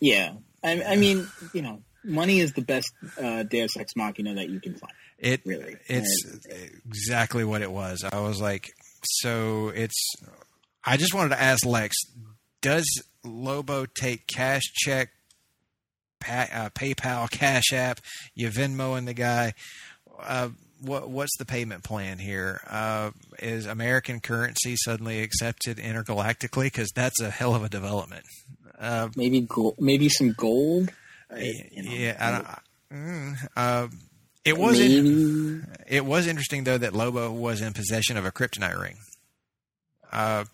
yeah, 0.00 0.32
I, 0.62 0.82
I 0.82 0.96
mean, 0.96 1.28
you 1.52 1.62
know, 1.62 1.82
money 2.02 2.40
is 2.40 2.52
the 2.52 2.62
best 2.62 2.90
uh, 3.22 3.42
Deus 3.44 3.76
Ex 3.76 3.92
Machina 3.96 4.34
that 4.34 4.48
you 4.48 4.60
can 4.60 4.74
find. 4.74 4.92
It 5.18 5.42
Really? 5.44 5.76
it's 5.86 6.46
exactly 6.86 7.44
what 7.44 7.62
it 7.62 7.70
was. 7.70 8.04
I 8.04 8.20
was 8.20 8.40
like, 8.40 8.70
so 9.04 9.68
it's. 9.68 10.12
I 10.84 10.96
just 10.96 11.14
wanted 11.14 11.30
to 11.30 11.40
ask 11.40 11.64
Lex, 11.64 11.96
does 12.60 12.84
Lobo 13.24 13.86
take 13.86 14.26
cash 14.26 14.62
check, 14.74 15.10
uh, 16.28 16.70
PayPal, 16.70 17.30
Cash 17.30 17.72
App, 17.72 18.00
you 18.34 18.48
Venmo 18.50 18.96
and 18.96 19.06
the 19.08 19.14
guy? 19.14 19.54
Uh, 20.18 20.50
what 20.80 21.08
what's 21.08 21.36
the 21.38 21.44
payment 21.44 21.82
plan 21.84 22.18
here? 22.18 22.60
Uh, 22.68 23.10
is 23.38 23.66
American 23.66 24.20
currency 24.20 24.76
suddenly 24.76 25.20
accepted 25.22 25.78
intergalactically? 25.78 26.64
Because 26.64 26.90
that's 26.94 27.20
a 27.20 27.30
hell 27.30 27.54
of 27.54 27.62
a 27.64 27.68
development. 27.68 28.24
Uh, 28.78 29.08
Maybe 29.16 29.40
gold, 29.40 29.76
maybe 29.78 30.08
some 30.08 30.32
gold. 30.32 30.90
yeah, 31.30 31.52
you 31.70 31.82
know, 31.82 31.92
yeah, 31.92 32.16
I 32.20 32.30
don't, 32.32 33.00
mm, 33.02 33.48
uh, 33.56 33.88
it 34.44 34.58
was 34.58 34.78
in, 34.80 35.66
it 35.86 36.04
was 36.04 36.26
interesting 36.26 36.64
though 36.64 36.76
that 36.78 36.92
Lobo 36.92 37.30
was 37.32 37.60
in 37.62 37.72
possession 37.72 38.16
of 38.16 38.26
a 38.26 38.32
kryptonite 38.32 38.78
ring. 38.78 38.96
Uh, 40.12 40.44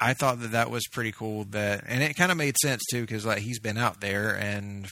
I 0.00 0.14
thought 0.14 0.40
that 0.40 0.52
that 0.52 0.70
was 0.70 0.86
pretty 0.90 1.12
cool. 1.12 1.44
That 1.50 1.84
and 1.86 2.02
it 2.02 2.14
kind 2.16 2.32
of 2.32 2.38
made 2.38 2.56
sense 2.58 2.82
too 2.90 3.02
because 3.02 3.26
like 3.26 3.38
he's 3.38 3.58
been 3.60 3.76
out 3.78 4.00
there 4.00 4.34
and 4.34 4.88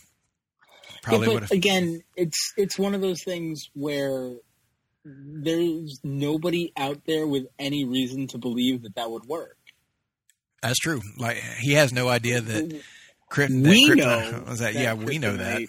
probably 1.03 1.29
yeah, 1.29 1.33
would 1.35 1.43
have. 1.45 1.51
again, 1.51 2.03
it's 2.17 2.53
it's 2.57 2.79
one 2.79 2.95
of 2.95 3.01
those 3.01 3.23
things 3.25 3.63
where 3.75 4.33
there's 5.05 6.01
nobody 6.05 6.73
out 6.77 7.01
there 7.07 7.27
with 7.27 7.45
any 7.59 7.85
reason 7.85 8.27
to 8.29 8.39
believe 8.39 8.83
that 8.83 8.95
that 8.97 9.11
would 9.11 9.25
work. 9.25 9.57
That's 10.63 10.79
true. 10.79 11.01
Like 11.19 11.37
he 11.61 11.73
has 11.75 11.93
no 11.93 12.09
idea 12.09 12.41
that. 12.41 12.83
Crypt, 13.31 13.53
we 13.53 13.89
kryptonite- 13.91 13.97
know 13.97 14.45
was 14.49 14.59
that, 14.61 14.73
that 14.75 14.81
yeah, 14.83 14.95
we 14.95 15.19
know 15.19 15.37
that. 15.37 15.63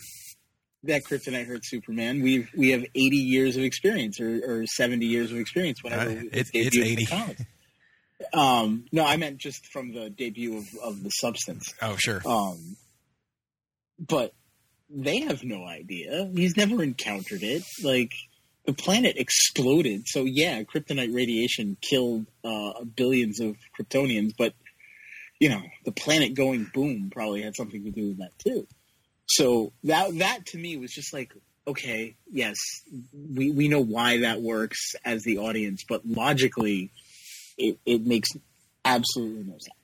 That 0.83 1.01
kryptonite 1.03 1.45
hurt 1.45 1.65
Superman. 1.65 2.21
We 2.21 2.47
we 2.55 2.69
have 2.71 2.83
eighty 2.95 3.17
years 3.17 3.57
of 3.57 3.63
experience, 3.63 4.19
or, 4.21 4.41
or 4.45 4.65
seventy 4.65 5.07
years 5.07 5.31
of 5.31 5.37
experience. 5.37 5.83
Whenever 5.83 6.09
Uh, 6.09 6.13
it 6.13 6.25
it's- 6.31 6.49
it's 6.53 7.11
Um, 8.33 8.85
no, 8.91 9.05
I 9.05 9.17
meant 9.17 9.37
just 9.37 9.65
from 9.67 9.93
the 9.93 10.09
debut 10.09 10.57
of, 10.57 10.67
of 10.83 11.03
the 11.03 11.09
substance. 11.09 11.73
Oh 11.81 11.95
sure. 11.97 12.21
Um, 12.25 12.75
but 13.99 14.33
they 14.89 15.19
have 15.21 15.43
no 15.43 15.65
idea. 15.65 16.29
He's 16.33 16.57
never 16.57 16.83
encountered 16.83 17.43
it. 17.43 17.63
Like 17.83 18.11
the 18.65 18.73
planet 18.73 19.17
exploded, 19.17 20.07
so 20.07 20.25
yeah, 20.25 20.61
kryptonite 20.63 21.13
radiation 21.13 21.77
killed 21.81 22.25
uh, 22.43 22.83
billions 22.83 23.39
of 23.39 23.55
Kryptonians. 23.79 24.33
But 24.37 24.53
you 25.39 25.49
know, 25.49 25.61
the 25.85 25.91
planet 25.91 26.35
going 26.35 26.69
boom 26.73 27.09
probably 27.11 27.41
had 27.41 27.55
something 27.55 27.83
to 27.83 27.91
do 27.91 28.09
with 28.09 28.17
that 28.19 28.37
too. 28.39 28.67
So 29.27 29.71
that 29.83 30.17
that 30.17 30.45
to 30.47 30.57
me 30.57 30.77
was 30.77 30.91
just 30.91 31.13
like, 31.13 31.33
okay, 31.67 32.15
yes, 32.31 32.57
we 33.13 33.51
we 33.51 33.67
know 33.67 33.81
why 33.81 34.19
that 34.19 34.41
works 34.41 34.95
as 35.05 35.23
the 35.23 35.37
audience, 35.37 35.83
but 35.87 36.05
logically, 36.05 36.91
it, 37.59 37.77
it 37.85 38.05
makes 38.05 38.29
absolutely 38.85 39.43
no 39.43 39.53
sense. 39.53 39.75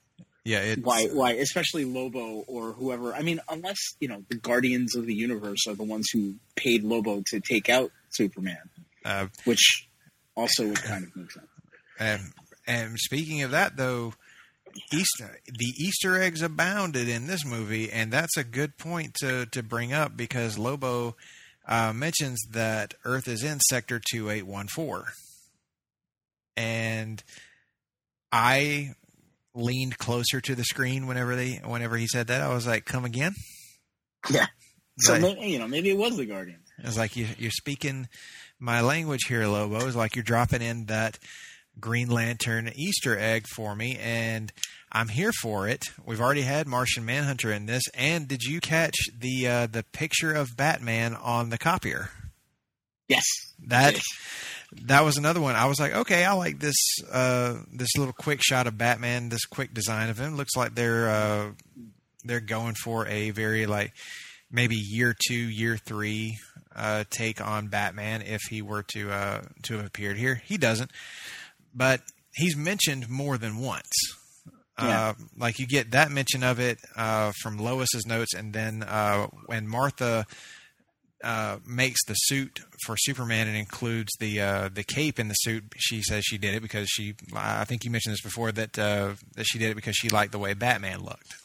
Yeah, 0.44 0.60
it's, 0.60 0.82
why 0.82 1.08
why 1.08 1.32
especially 1.34 1.86
Lobo 1.86 2.44
or 2.48 2.74
whoever 2.74 3.14
I 3.16 3.22
mean 3.24 3.40
unless 3.50 3.78
you 4.00 4.08
know 4.08 4.24
the 4.30 4.36
guardians 4.38 4.96
of 4.96 5.06
the 5.06 5.14
universe 5.16 5.68
are 5.68 5.76
the 5.76 5.84
ones 5.84 6.08
who 6.14 6.36
paid 6.56 6.84
Lobo 6.84 7.24
to 7.32 7.40
take 7.40 7.68
out 7.70 7.92
Superman 8.12 8.58
Uh, 9.04 9.28
which 9.46 9.88
also 10.36 10.68
would 10.68 10.82
kind 10.84 11.04
of 11.04 11.16
make 11.16 11.32
sense. 11.32 11.48
And, 11.98 12.22
and 12.68 13.00
speaking 13.00 13.42
of 13.44 13.52
that, 13.52 13.78
though, 13.78 14.14
Easter 14.92 15.40
the 15.48 15.74
Easter 15.80 16.22
eggs 16.22 16.42
abounded 16.42 17.08
in 17.08 17.28
this 17.28 17.46
movie, 17.46 17.92
and 17.92 18.12
that's 18.12 18.38
a 18.38 18.44
good 18.44 18.78
point 18.78 19.16
to 19.22 19.46
to 19.48 19.64
bring 19.64 19.94
up 19.94 20.16
because 20.16 20.58
Lobo 20.60 21.16
uh, 21.68 21.94
mentions 21.94 22.40
that 22.52 22.94
Earth 23.04 23.28
is 23.28 23.44
in 23.44 23.60
Sector 23.62 24.02
two 24.12 24.30
eight 24.30 24.46
one 24.46 24.68
four, 24.68 25.06
and 26.58 27.24
I 28.32 28.94
leaned 29.54 29.98
closer 29.98 30.42
to 30.42 30.56
the 30.56 30.64
screen 30.64 31.08
whenever 31.08 31.36
they 31.36 31.62
whenever 31.66 31.98
he 31.98 32.08
said 32.08 32.28
that. 32.28 32.42
I 32.42 32.54
was 32.54 32.68
like, 32.68 32.86
"Come 32.86 33.06
again." 33.06 33.34
yeah 34.30 34.48
so 35.00 35.20
maybe, 35.20 35.48
you 35.48 35.60
know 35.60 35.68
maybe 35.68 35.90
it 35.90 35.98
was 35.98 36.18
the 36.18 36.26
guardian 36.26 36.60
It 36.80 36.86
was 36.86 36.98
like 36.98 37.16
you, 37.16 37.28
you're 37.38 37.52
speaking 37.52 38.08
my 38.60 38.82
language 38.82 39.26
here, 39.28 39.46
Lobo. 39.48 39.86
It's 39.86 39.96
like 39.96 40.16
you're 40.16 40.24
dropping 40.24 40.62
in 40.62 40.86
that 40.86 41.20
Green 41.78 42.10
Lantern 42.10 42.72
Easter 42.74 43.20
egg 43.20 43.46
for 43.54 43.76
me, 43.76 43.98
and 44.02 44.54
I'm 44.92 45.10
here 45.10 45.34
for 45.42 45.68
it. 45.68 45.84
We've 46.06 46.22
already 46.22 46.44
had 46.44 46.68
Martian 46.68 47.06
Manhunter 47.06 47.52
in 47.52 47.66
this, 47.66 47.84
and 47.94 48.30
did 48.30 48.44
you 48.44 48.62
catch 48.62 48.96
the 49.14 49.48
uh, 49.48 49.68
the 49.68 49.84
picture 49.84 50.34
of 50.34 50.56
Batman 50.56 51.16
on 51.16 51.50
the 51.50 51.58
copier? 51.58 52.10
Yes 53.08 53.24
That 53.68 54.00
that 54.84 55.04
was 55.04 55.18
another 55.18 55.40
one. 55.42 55.56
I 55.56 55.66
was 55.66 55.80
like, 55.80 55.96
okay, 55.96 56.26
I 56.26 56.34
like 56.34 56.60
this 56.60 56.76
uh, 57.12 57.60
this 57.72 57.96
little 57.98 58.14
quick 58.14 58.42
shot 58.44 58.68
of 58.68 58.78
Batman. 58.78 59.30
This 59.30 59.46
quick 59.46 59.74
design 59.74 60.10
of 60.10 60.20
him 60.20 60.36
looks 60.36 60.56
like 60.56 60.76
they're 60.76 61.10
uh, 61.10 61.52
they're 62.24 62.42
going 62.42 62.76
for 62.76 63.08
a 63.08 63.32
very 63.32 63.66
like 63.66 63.94
maybe 64.52 64.76
year 64.76 65.16
two, 65.28 65.34
year 65.34 65.78
three 65.78 66.38
uh, 66.76 67.06
take 67.10 67.40
on 67.46 67.68
Batman 67.68 68.22
if 68.22 68.42
he 68.50 68.62
were 68.62 68.84
to 68.94 69.12
uh, 69.12 69.42
to 69.64 69.78
have 69.78 69.86
appeared 69.86 70.18
here. 70.18 70.42
He 70.44 70.58
doesn't, 70.58 70.92
but 71.74 72.02
he's 72.34 72.58
mentioned 72.58 73.10
more 73.10 73.38
than 73.38 73.60
once. 73.60 73.92
Yeah. 74.78 75.10
Uh, 75.10 75.14
like 75.38 75.58
you 75.60 75.68
get 75.68 75.92
that 75.92 76.12
mention 76.12 76.44
of 76.44 76.60
it 76.60 76.80
uh, 76.98 77.32
from 77.42 77.58
Lois's 77.58 78.06
notes, 78.06 78.34
and 78.34 78.52
then 78.52 78.84
uh, 78.84 79.28
when 79.46 79.68
Martha 79.70 80.26
uh, 81.24 81.58
makes 81.66 82.04
the 82.06 82.14
suit 82.14 82.62
for 82.86 82.96
Superman 82.98 83.48
and 83.48 83.58
includes 83.58 84.14
the 84.20 84.42
uh, 84.42 84.70
the 84.72 84.84
cape 84.84 85.20
in 85.20 85.28
the 85.28 85.36
suit. 85.36 85.64
She 85.78 86.02
says 86.02 86.24
she 86.26 86.38
did 86.38 86.56
it 86.56 86.62
because 86.62 86.88
she. 86.90 87.16
I 87.36 87.66
think 87.66 87.84
you 87.84 87.92
mentioned 87.92 88.14
this 88.14 88.22
before 88.22 88.52
that 88.52 88.78
uh, 88.78 89.14
that 89.36 89.46
she 89.46 89.58
did 89.58 89.72
it 89.72 89.76
because 89.76 89.96
she 89.96 90.10
liked 90.10 90.32
the 90.32 90.40
way 90.40 90.54
Batman 90.54 91.04
looked. 91.04 91.36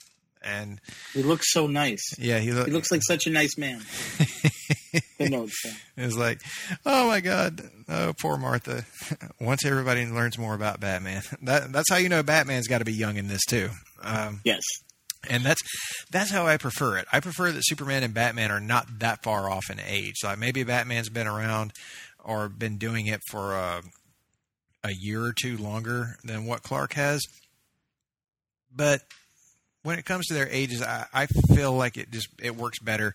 And 0.42 0.80
he 1.12 1.22
looks 1.22 1.52
so 1.52 1.66
nice 1.66 2.14
yeah, 2.18 2.38
he, 2.38 2.52
look, 2.52 2.66
he 2.66 2.72
looks 2.72 2.90
like 2.90 3.02
such 3.02 3.26
a 3.26 3.30
nice 3.30 3.58
man 3.58 3.78
the 5.18 5.28
notes 5.28 5.60
yeah. 5.66 5.72
It 5.98 6.06
was 6.06 6.16
like, 6.16 6.40
oh 6.86 7.08
my 7.08 7.20
god, 7.20 7.60
oh 7.90 8.14
poor 8.18 8.38
Martha. 8.38 8.86
Once 9.40 9.66
everybody 9.66 10.06
learns 10.06 10.38
more 10.38 10.54
about 10.54 10.80
Batman, 10.80 11.22
that 11.42 11.72
that's 11.72 11.90
how 11.90 11.96
you 11.96 12.08
know 12.08 12.22
Batman's 12.22 12.68
got 12.68 12.78
to 12.78 12.86
be 12.86 12.94
young 12.94 13.18
in 13.18 13.28
this 13.28 13.44
too. 13.44 13.68
Um, 14.02 14.40
yes 14.44 14.62
and 15.28 15.44
that's 15.44 15.60
that's 16.10 16.30
how 16.30 16.46
I 16.46 16.56
prefer 16.56 16.96
it. 16.98 17.06
I 17.12 17.20
prefer 17.20 17.52
that 17.52 17.62
Superman 17.64 18.02
and 18.02 18.14
Batman 18.14 18.50
are 18.50 18.60
not 18.60 19.00
that 19.00 19.22
far 19.22 19.50
off 19.50 19.70
in 19.70 19.80
age. 19.80 20.16
Like 20.24 20.38
maybe 20.38 20.62
Batman's 20.62 21.08
been 21.10 21.26
around 21.26 21.72
or 22.24 22.48
been 22.48 22.78
doing 22.78 23.06
it 23.06 23.20
for 23.30 23.54
a, 23.54 23.82
a 24.84 24.92
year 24.92 25.24
or 25.24 25.32
two 25.32 25.56
longer 25.56 26.16
than 26.24 26.46
what 26.46 26.62
Clark 26.62 26.94
has. 26.94 27.22
But 28.74 29.02
when 29.82 29.98
it 29.98 30.04
comes 30.04 30.26
to 30.26 30.34
their 30.34 30.48
ages, 30.48 30.82
I, 30.82 31.06
I 31.12 31.26
feel 31.26 31.72
like 31.72 31.96
it 31.96 32.10
just 32.10 32.28
it 32.42 32.56
works 32.56 32.78
better 32.78 33.12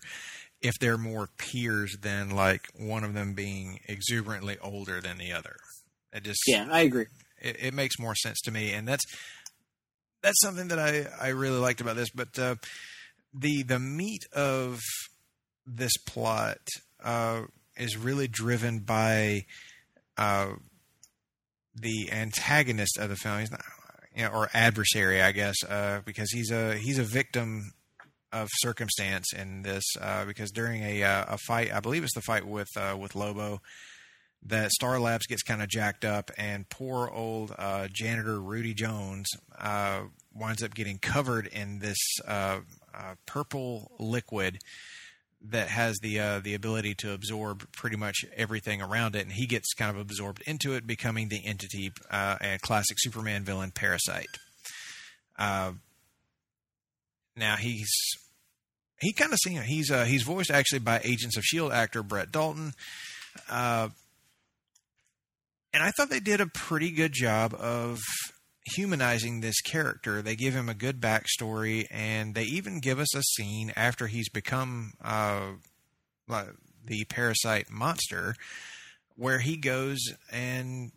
if 0.62 0.74
they're 0.80 0.98
more 0.98 1.28
peers 1.38 1.96
than 2.00 2.30
like 2.30 2.66
one 2.78 3.04
of 3.04 3.14
them 3.14 3.34
being 3.34 3.80
exuberantly 3.88 4.58
older 4.62 5.00
than 5.00 5.18
the 5.18 5.32
other. 5.32 5.56
It 6.12 6.22
just 6.22 6.40
yeah 6.46 6.68
I 6.70 6.82
agree 6.82 7.06
it, 7.40 7.56
it 7.60 7.74
makes 7.74 7.98
more 7.98 8.14
sense 8.14 8.40
to 8.42 8.50
me, 8.50 8.72
and 8.72 8.86
that's 8.86 9.04
that's 10.26 10.40
something 10.40 10.68
that 10.68 10.78
I 10.78 11.06
I 11.20 11.28
really 11.28 11.58
liked 11.58 11.80
about 11.80 11.96
this. 11.96 12.10
But 12.10 12.38
uh, 12.38 12.56
the 13.32 13.62
the 13.62 13.78
meat 13.78 14.24
of 14.34 14.80
this 15.64 15.96
plot 15.98 16.58
uh, 17.02 17.42
is 17.76 17.96
really 17.96 18.26
driven 18.26 18.80
by 18.80 19.44
uh, 20.18 20.54
the 21.74 22.10
antagonist 22.12 22.98
of 22.98 23.08
the 23.08 23.16
film. 23.16 23.44
Not, 23.50 23.62
you 24.14 24.24
know, 24.24 24.30
or 24.30 24.50
adversary, 24.52 25.22
I 25.22 25.30
guess, 25.32 25.56
uh, 25.68 26.00
because 26.04 26.30
he's 26.32 26.50
a 26.50 26.76
he's 26.76 26.98
a 26.98 27.04
victim 27.04 27.72
of 28.32 28.48
circumstance 28.54 29.32
in 29.32 29.62
this. 29.62 29.84
Uh, 30.00 30.24
because 30.24 30.50
during 30.50 30.82
a 30.82 31.04
uh, 31.04 31.24
a 31.28 31.38
fight, 31.38 31.72
I 31.72 31.78
believe 31.78 32.02
it's 32.02 32.14
the 32.14 32.20
fight 32.20 32.46
with 32.46 32.68
with 32.98 33.14
Lobo, 33.14 33.60
that 34.48 34.70
Star 34.70 35.00
Labs 35.00 35.26
gets 35.26 35.42
kind 35.42 35.62
of 35.62 35.68
jacked 35.68 36.04
up, 36.04 36.30
and 36.38 36.68
poor 36.68 37.08
old 37.08 37.54
uh, 37.58 37.88
janitor 37.92 38.40
Rudy 38.40 38.74
Jones 38.74 39.26
uh, 39.58 40.02
winds 40.34 40.62
up 40.62 40.74
getting 40.74 40.98
covered 40.98 41.46
in 41.46 41.78
this 41.80 41.98
uh, 42.26 42.60
uh, 42.94 43.14
purple 43.26 43.90
liquid 43.98 44.58
that 45.48 45.68
has 45.68 45.98
the 46.02 46.18
uh, 46.20 46.40
the 46.40 46.54
ability 46.54 46.94
to 46.94 47.12
absorb 47.12 47.70
pretty 47.72 47.96
much 47.96 48.24
everything 48.36 48.80
around 48.80 49.16
it, 49.16 49.22
and 49.22 49.32
he 49.32 49.46
gets 49.46 49.74
kind 49.74 49.90
of 49.90 50.00
absorbed 50.00 50.42
into 50.46 50.74
it, 50.74 50.86
becoming 50.86 51.28
the 51.28 51.44
entity, 51.44 51.90
uh, 52.10 52.36
a 52.40 52.58
classic 52.58 52.96
Superman 53.00 53.44
villain, 53.44 53.70
Parasite. 53.70 54.26
Now 57.38 57.56
he's 57.56 57.90
he 58.98 59.12
kind 59.12 59.32
of 59.32 59.38
seen 59.44 59.60
he's 59.62 59.92
he's 60.06 60.22
voiced 60.22 60.50
actually 60.50 60.78
by 60.78 61.00
Agents 61.04 61.36
of 61.36 61.44
Shield 61.44 61.72
actor 61.72 62.02
Brett 62.02 62.32
Dalton, 62.32 62.72
uh, 63.50 63.90
and 65.76 65.84
I 65.84 65.90
thought 65.90 66.08
they 66.08 66.20
did 66.20 66.40
a 66.40 66.46
pretty 66.46 66.90
good 66.90 67.12
job 67.12 67.52
of 67.52 68.00
humanizing 68.64 69.42
this 69.42 69.60
character. 69.60 70.22
They 70.22 70.34
give 70.34 70.54
him 70.54 70.70
a 70.70 70.74
good 70.74 71.02
backstory, 71.02 71.84
and 71.90 72.34
they 72.34 72.44
even 72.44 72.80
give 72.80 72.98
us 72.98 73.14
a 73.14 73.22
scene 73.22 73.74
after 73.76 74.06
he's 74.06 74.30
become 74.30 74.94
uh, 75.04 75.50
the 76.26 77.04
parasite 77.10 77.70
monster, 77.70 78.36
where 79.16 79.40
he 79.40 79.58
goes 79.58 79.98
and 80.32 80.92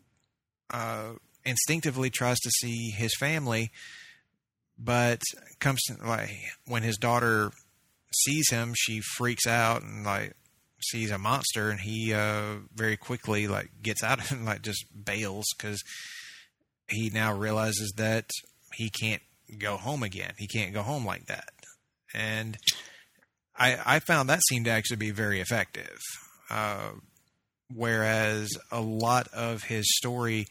uh, 0.70 1.10
instinctively 1.44 2.08
tries 2.08 2.38
to 2.38 2.50
see 2.50 2.88
his 2.88 3.14
family, 3.20 3.72
but 4.78 5.20
comes 5.58 5.82
to, 5.88 5.96
like 6.02 6.30
when 6.66 6.82
his 6.82 6.96
daughter 6.96 7.50
sees 8.14 8.48
him, 8.48 8.72
she 8.74 9.02
freaks 9.02 9.46
out 9.46 9.82
and 9.82 10.06
like 10.06 10.32
sees 10.82 11.10
a 11.10 11.18
monster, 11.18 11.70
and 11.70 11.80
he 11.80 12.12
uh, 12.14 12.56
very 12.74 12.96
quickly 12.96 13.48
like 13.48 13.70
gets 13.82 14.02
out 14.02 14.20
of 14.20 14.30
and 14.32 14.44
like 14.46 14.62
just 14.62 14.84
bails 15.04 15.46
because 15.56 15.82
he 16.88 17.10
now 17.10 17.32
realizes 17.32 17.92
that 17.96 18.30
he 18.74 18.90
can't 18.90 19.22
go 19.58 19.76
home 19.76 20.02
again. 20.02 20.32
He 20.38 20.46
can't 20.46 20.72
go 20.72 20.82
home 20.82 21.04
like 21.04 21.26
that. 21.26 21.50
And 22.14 22.56
I, 23.56 23.78
I 23.84 23.98
found 24.00 24.28
that 24.28 24.40
scene 24.48 24.64
to 24.64 24.70
actually 24.70 24.96
be 24.96 25.10
very 25.10 25.40
effective. 25.40 25.98
Uh, 26.50 26.90
whereas 27.72 28.50
a 28.72 28.80
lot 28.80 29.28
of 29.28 29.64
his 29.64 29.86
story 29.96 30.46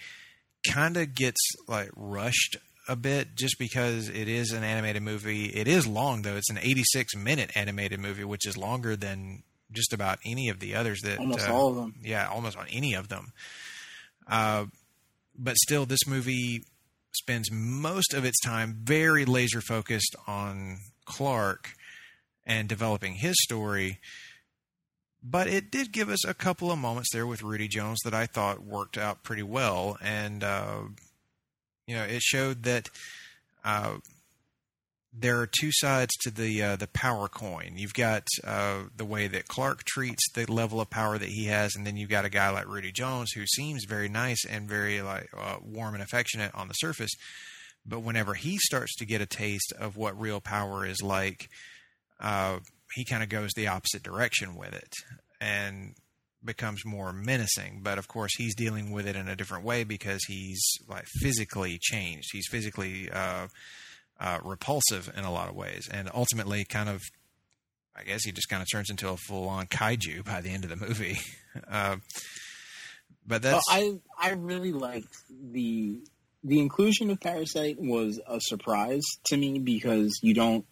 kind 0.69 0.97
of 0.97 1.15
gets 1.15 1.39
like 1.67 1.89
rushed 1.95 2.57
a 2.87 2.95
bit 2.95 3.35
just 3.35 3.57
because 3.59 4.09
it 4.09 4.27
is 4.27 4.51
an 4.51 4.63
animated 4.63 5.03
movie. 5.03 5.45
It 5.45 5.67
is 5.67 5.85
long 5.85 6.21
though. 6.21 6.35
It's 6.35 6.49
an 6.49 6.59
86 6.59 7.15
minute 7.15 7.51
animated 7.55 7.99
movie, 7.99 8.23
which 8.23 8.47
is 8.47 8.57
longer 8.57 8.95
than 8.95 9.43
just 9.71 9.93
about 9.93 10.19
any 10.25 10.49
of 10.49 10.59
the 10.59 10.75
others 10.75 11.01
that 11.01 11.19
almost 11.19 11.47
uh, 11.47 11.53
all 11.53 11.69
of 11.69 11.75
them. 11.75 11.95
Yeah, 12.01 12.27
almost 12.27 12.57
on 12.57 12.67
any 12.71 12.93
of 12.93 13.07
them. 13.09 13.33
Uh, 14.27 14.65
but 15.37 15.55
still, 15.57 15.85
this 15.85 16.07
movie 16.07 16.63
spends 17.13 17.51
most 17.51 18.13
of 18.13 18.25
its 18.25 18.39
time 18.39 18.77
very 18.83 19.25
laser 19.25 19.61
focused 19.61 20.15
on 20.27 20.77
Clark 21.05 21.73
and 22.45 22.67
developing 22.67 23.15
his 23.15 23.35
story. 23.41 23.99
But 25.21 25.47
it 25.47 25.69
did 25.69 25.91
give 25.91 26.09
us 26.09 26.25
a 26.25 26.33
couple 26.33 26.71
of 26.71 26.79
moments 26.79 27.09
there 27.11 27.27
with 27.27 27.43
Rudy 27.43 27.67
Jones 27.67 27.99
that 28.05 28.13
I 28.13 28.25
thought 28.25 28.63
worked 28.63 28.97
out 28.97 29.23
pretty 29.23 29.43
well, 29.43 29.97
and 30.01 30.43
uh, 30.43 30.81
you 31.85 31.95
know, 31.95 32.03
it 32.03 32.21
showed 32.21 32.63
that 32.63 32.89
uh, 33.65 33.97
there 35.11 35.39
are 35.39 35.47
two 35.47 35.71
sides 35.71 36.15
to 36.21 36.31
the 36.31 36.61
uh, 36.61 36.75
the 36.75 36.87
power 36.87 37.27
coin. 37.27 37.73
You've 37.75 37.93
got 37.93 38.27
uh, 38.43 38.83
the 38.95 39.05
way 39.05 39.27
that 39.27 39.47
Clark 39.47 39.83
treats 39.83 40.23
the 40.33 40.45
level 40.45 40.79
of 40.79 40.89
power 40.89 41.17
that 41.17 41.29
he 41.29 41.45
has, 41.45 41.75
and 41.75 41.85
then 41.85 41.97
you've 41.97 42.09
got 42.09 42.25
a 42.25 42.29
guy 42.29 42.49
like 42.49 42.67
Rudy 42.67 42.91
Jones 42.91 43.31
who 43.31 43.45
seems 43.45 43.85
very 43.85 44.09
nice 44.09 44.45
and 44.45 44.67
very 44.67 45.01
like 45.01 45.29
uh, 45.35 45.57
warm 45.61 45.95
and 45.95 46.03
affectionate 46.03 46.53
on 46.53 46.67
the 46.67 46.73
surface, 46.75 47.11
but 47.85 48.01
whenever 48.01 48.33
he 48.35 48.57
starts 48.57 48.95
to 48.97 49.05
get 49.05 49.21
a 49.21 49.25
taste 49.25 49.73
of 49.79 49.97
what 49.97 50.19
real 50.19 50.39
power 50.39 50.85
is 50.85 51.01
like, 51.01 51.49
uh, 52.19 52.59
he 52.93 53.03
kind 53.03 53.23
of 53.23 53.29
goes 53.29 53.49
the 53.55 53.67
opposite 53.67 54.03
direction 54.03 54.55
with 54.55 54.73
it 54.73 54.93
and 55.41 55.95
becomes 56.43 56.85
more 56.85 57.11
menacing. 57.11 57.81
But 57.81 57.97
of 57.97 58.07
course, 58.07 58.31
he's 58.37 58.55
dealing 58.55 58.91
with 58.91 59.07
it 59.07 59.15
in 59.15 59.27
a 59.27 59.35
different 59.35 59.65
way 59.65 59.83
because 59.83 60.21
he's 60.27 60.61
like 60.87 61.05
physically 61.19 61.79
changed. 61.81 62.29
He's 62.31 62.47
physically 62.49 63.09
uh, 64.19 64.39
repulsive 64.43 65.11
in 65.15 65.23
a 65.23 65.31
lot 65.31 65.49
of 65.49 65.55
ways, 65.55 65.87
and 65.91 66.09
ultimately, 66.13 66.65
kind 66.65 66.89
of, 66.89 67.01
I 67.95 68.03
guess 68.03 68.23
he 68.23 68.31
just 68.31 68.49
kind 68.49 68.61
of 68.61 68.67
turns 68.71 68.89
into 68.89 69.09
a 69.09 69.17
full-on 69.17 69.67
kaiju 69.67 70.25
by 70.25 70.41
the 70.41 70.49
end 70.49 70.63
of 70.63 70.69
the 70.69 70.75
movie. 70.75 71.19
uh, 71.71 71.97
but 73.25 73.41
that's 73.41 73.63
well, 73.69 73.99
I 74.19 74.29
I 74.29 74.31
really 74.33 74.73
liked 74.73 75.15
the 75.29 76.01
the 76.43 76.59
inclusion 76.59 77.09
of 77.11 77.19
Parasite 77.19 77.77
was 77.79 78.19
a 78.27 78.39
surprise 78.41 79.03
to 79.27 79.37
me 79.37 79.59
because 79.59 80.19
you 80.21 80.33
don't 80.33 80.65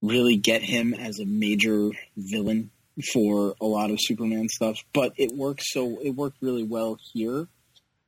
really 0.00 0.36
get 0.36 0.62
him 0.62 0.94
as 0.94 1.20
a 1.20 1.24
major 1.24 1.90
villain 2.16 2.70
for 3.12 3.54
a 3.60 3.66
lot 3.66 3.90
of 3.90 3.98
Superman 4.00 4.48
stuff, 4.48 4.78
but 4.92 5.12
it 5.16 5.32
works 5.32 5.64
so 5.72 5.98
it 6.02 6.10
worked 6.10 6.38
really 6.40 6.64
well 6.64 6.98
here 7.12 7.46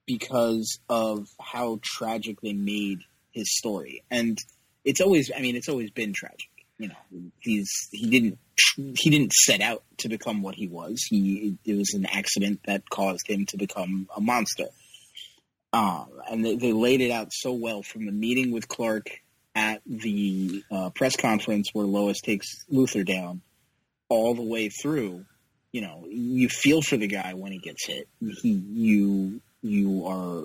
because 0.07 0.79
of 0.89 1.27
how 1.41 1.79
tragic 1.83 2.41
they 2.43 2.53
made 2.53 2.99
his 3.35 3.55
story. 3.57 4.03
And 4.11 4.39
it's 4.85 5.01
always 5.01 5.31
I 5.37 5.41
mean 5.41 5.57
it's 5.57 5.69
always 5.69 5.91
been 5.91 6.13
tragic. 6.13 6.49
You 6.79 6.89
know, 6.89 7.31
he's 7.41 7.71
he 7.93 8.11
didn't 8.11 8.39
he 8.77 9.11
didn't 9.11 9.33
set 9.33 9.61
out 9.61 9.83
to 9.99 10.09
become 10.09 10.43
what 10.43 10.55
he 10.55 10.67
was. 10.67 11.03
He 11.09 11.57
it 11.65 11.77
was 11.77 11.93
an 11.95 12.07
accident 12.07 12.61
that 12.67 12.89
caused 12.89 13.29
him 13.29 13.47
to 13.47 13.57
become 13.57 14.09
a 14.17 14.21
monster. 14.21 14.67
Um, 15.73 16.07
and 16.31 16.45
they, 16.45 16.55
they 16.55 16.73
laid 16.73 17.01
it 17.01 17.11
out 17.11 17.33
so 17.33 17.53
well 17.53 17.83
from 17.83 18.07
the 18.07 18.13
meeting 18.13 18.53
with 18.53 18.69
Clark 18.69 19.11
at 19.57 19.83
the 19.87 20.63
uh, 20.71 20.91
press 20.91 21.17
conference 21.17 21.71
where 21.73 21.85
Lois 21.85 22.21
takes 22.21 22.65
Luthor 22.73 23.05
down 23.05 23.41
all 24.09 24.35
the 24.35 24.43
way 24.43 24.69
through. 24.69 25.25
You 25.73 25.81
know, 25.81 26.05
you 26.09 26.49
feel 26.49 26.81
for 26.81 26.97
the 26.97 27.09
guy 27.09 27.35
when 27.35 27.51
he 27.51 27.59
gets 27.59 27.87
hit. 27.87 28.09
He, 28.21 28.51
you, 28.51 29.41
you 29.63 30.07
are 30.07 30.45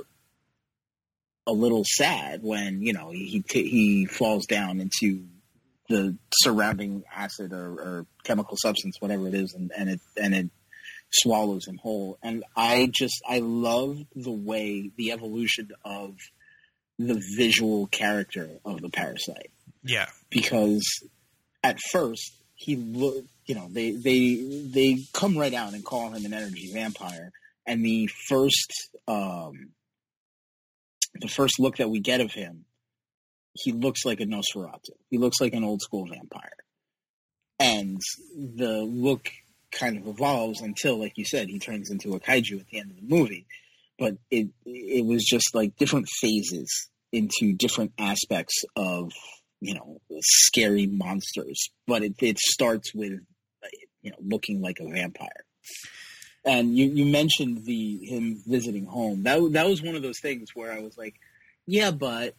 a 1.50 1.52
little 1.52 1.84
sad 1.86 2.42
when 2.44 2.82
you 2.82 2.94
know 2.94 3.10
he 3.10 3.44
he 3.50 4.06
falls 4.06 4.46
down 4.46 4.80
into 4.80 5.24
the 5.90 6.16
surrounding 6.44 7.04
acid 7.14 7.52
or, 7.52 7.72
or 7.72 8.06
chemical 8.24 8.56
substance, 8.58 8.98
whatever 9.00 9.28
it 9.28 9.34
is, 9.34 9.54
and, 9.54 9.72
and 9.76 9.90
it 9.90 10.00
and 10.22 10.36
it 10.36 10.50
swallows 11.12 11.68
him 11.68 11.78
whole. 11.78 12.20
And 12.22 12.44
I 12.56 12.90
just 12.94 13.20
I 13.28 13.40
love 13.40 13.98
the 14.16 14.32
way 14.32 14.92
the 14.96 15.12
evolution 15.12 15.70
of 15.84 16.16
the 17.00 17.20
visual 17.36 17.88
character 17.88 18.50
of 18.64 18.82
the 18.82 18.90
parasite. 18.90 19.52
Yeah, 19.84 20.10
because 20.30 20.86
at 21.64 21.80
first 21.92 22.34
he 22.54 22.76
look, 22.76 23.26
you 23.46 23.56
know, 23.56 23.68
they 23.72 23.92
they 23.92 24.36
they 24.36 25.00
come 25.14 25.38
right 25.38 25.54
out 25.54 25.74
and 25.74 25.84
call 25.84 26.12
him 26.12 26.26
an 26.26 26.34
energy 26.34 26.72
vampire, 26.72 27.32
and 27.66 27.84
the 27.84 28.08
first 28.28 28.72
um, 29.08 29.72
the 31.14 31.28
first 31.28 31.60
look 31.60 31.78
that 31.78 31.90
we 31.90 32.00
get 32.00 32.22
of 32.22 32.32
him, 32.32 32.66
he 33.54 33.72
looks 33.72 34.06
like 34.06 34.20
a 34.22 34.26
Nosferatu. 34.26 34.92
He 35.10 35.18
looks 35.18 35.42
like 35.42 35.54
an 35.54 35.64
old 35.64 35.82
school 35.82 36.08
vampire, 36.08 36.52
and 37.60 38.00
the 38.36 38.82
look 38.82 39.30
kind 39.72 39.98
of 39.98 40.08
evolves 40.08 40.62
until, 40.62 41.00
like 41.00 41.14
you 41.18 41.26
said, 41.26 41.50
he 41.50 41.60
turns 41.60 41.90
into 41.90 42.16
a 42.16 42.20
kaiju 42.20 42.60
at 42.60 42.68
the 42.68 42.80
end 42.80 42.92
of 42.92 42.98
the 42.98 43.16
movie. 43.16 43.46
But 43.98 44.16
it 44.32 44.48
it 44.66 45.06
was 45.06 45.26
just 45.26 45.54
like 45.54 45.76
different 45.76 46.08
phases 46.22 46.90
into 47.12 47.54
different 47.54 47.92
aspects 47.98 48.64
of 48.76 49.12
you 49.60 49.74
know 49.74 50.00
scary 50.22 50.88
monsters. 50.88 51.70
But 51.86 52.04
it 52.04 52.14
it 52.22 52.40
starts 52.40 52.94
with 52.94 53.14
you 54.02 54.12
know 54.12 54.18
looking 54.22 54.62
like 54.62 54.78
a 54.80 54.90
vampire. 54.90 55.46
And 56.46 56.78
you, 56.78 56.86
you 56.88 57.06
mentioned 57.06 57.66
the 57.66 57.98
him 57.98 58.42
visiting 58.48 58.86
home. 58.86 59.24
That 59.24 59.54
that 59.54 59.68
was 59.68 59.82
one 59.82 59.96
of 59.96 60.02
those 60.02 60.20
things 60.22 60.50
where 60.54 60.72
I 60.72 60.80
was 60.80 60.98
like, 60.98 61.16
yeah, 61.66 61.92
but 61.92 62.36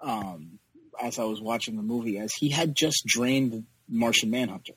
um, 0.00 0.58
as 1.00 1.18
I 1.18 1.24
was 1.24 1.40
watching 1.40 1.76
the 1.76 1.82
movie, 1.82 2.18
as 2.18 2.32
he 2.34 2.50
had 2.50 2.74
just 2.74 3.02
drained 3.06 3.64
Martian 3.88 4.30
Manhunter 4.30 4.74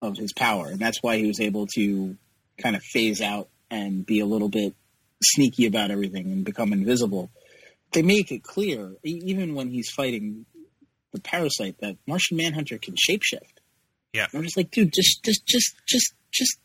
of 0.00 0.16
his 0.16 0.32
power, 0.32 0.68
and 0.68 0.78
that's 0.78 1.02
why 1.02 1.18
he 1.18 1.26
was 1.26 1.40
able 1.40 1.66
to 1.74 2.16
kind 2.58 2.76
of 2.76 2.82
phase 2.82 3.20
out 3.20 3.48
and 3.70 4.04
be 4.06 4.20
a 4.20 4.26
little 4.26 4.48
bit 4.48 4.74
sneaky 5.22 5.66
about 5.66 5.90
everything 5.90 6.30
and 6.30 6.44
become 6.44 6.72
invisible. 6.72 7.30
They 7.92 8.02
make 8.02 8.32
it 8.32 8.42
clear, 8.42 8.92
even 9.02 9.54
when 9.54 9.70
he's 9.70 9.90
fighting 9.90 10.46
the 11.12 11.20
parasite, 11.20 11.76
that 11.80 11.96
Martian 12.06 12.36
Manhunter 12.36 12.78
can 12.78 12.94
shapeshift. 12.94 13.60
Yeah. 14.12 14.26
I'm 14.32 14.42
just 14.42 14.56
like, 14.56 14.70
dude, 14.70 14.92
just 14.92 15.24
just 15.24 15.46
just 15.46 15.74
just 15.86 16.14
just 16.32 16.58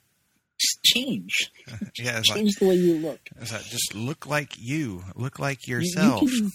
just 0.59 0.83
change. 0.83 1.51
Yeah, 1.97 2.19
it's 2.19 2.29
like, 2.29 2.37
change 2.39 2.55
the 2.55 2.67
way 2.67 2.75
you 2.75 2.95
look. 2.99 3.19
like 3.39 3.63
just 3.65 3.93
look 3.95 4.25
like 4.25 4.53
you, 4.57 5.03
look 5.15 5.37
like 5.39 5.67
yourself. 5.67 6.21
You, 6.23 6.29
can, 6.29 6.51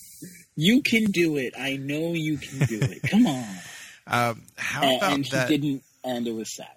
you 0.57 0.83
can 0.83 1.05
do 1.13 1.37
it. 1.37 1.55
I 1.59 1.77
know 1.77 2.13
you 2.15 2.37
can 2.39 2.59
do 2.67 2.81
it. 2.83 3.03
Come 3.11 3.27
on. 3.27 3.45
Um, 4.07 4.43
how 4.57 4.83
and, 4.83 4.97
about 4.97 5.13
and 5.13 5.25
he 5.25 5.31
that? 5.31 5.49
didn't, 5.49 5.83
and 6.03 6.27
it 6.27 6.33
was 6.35 6.55
sad. 6.57 6.69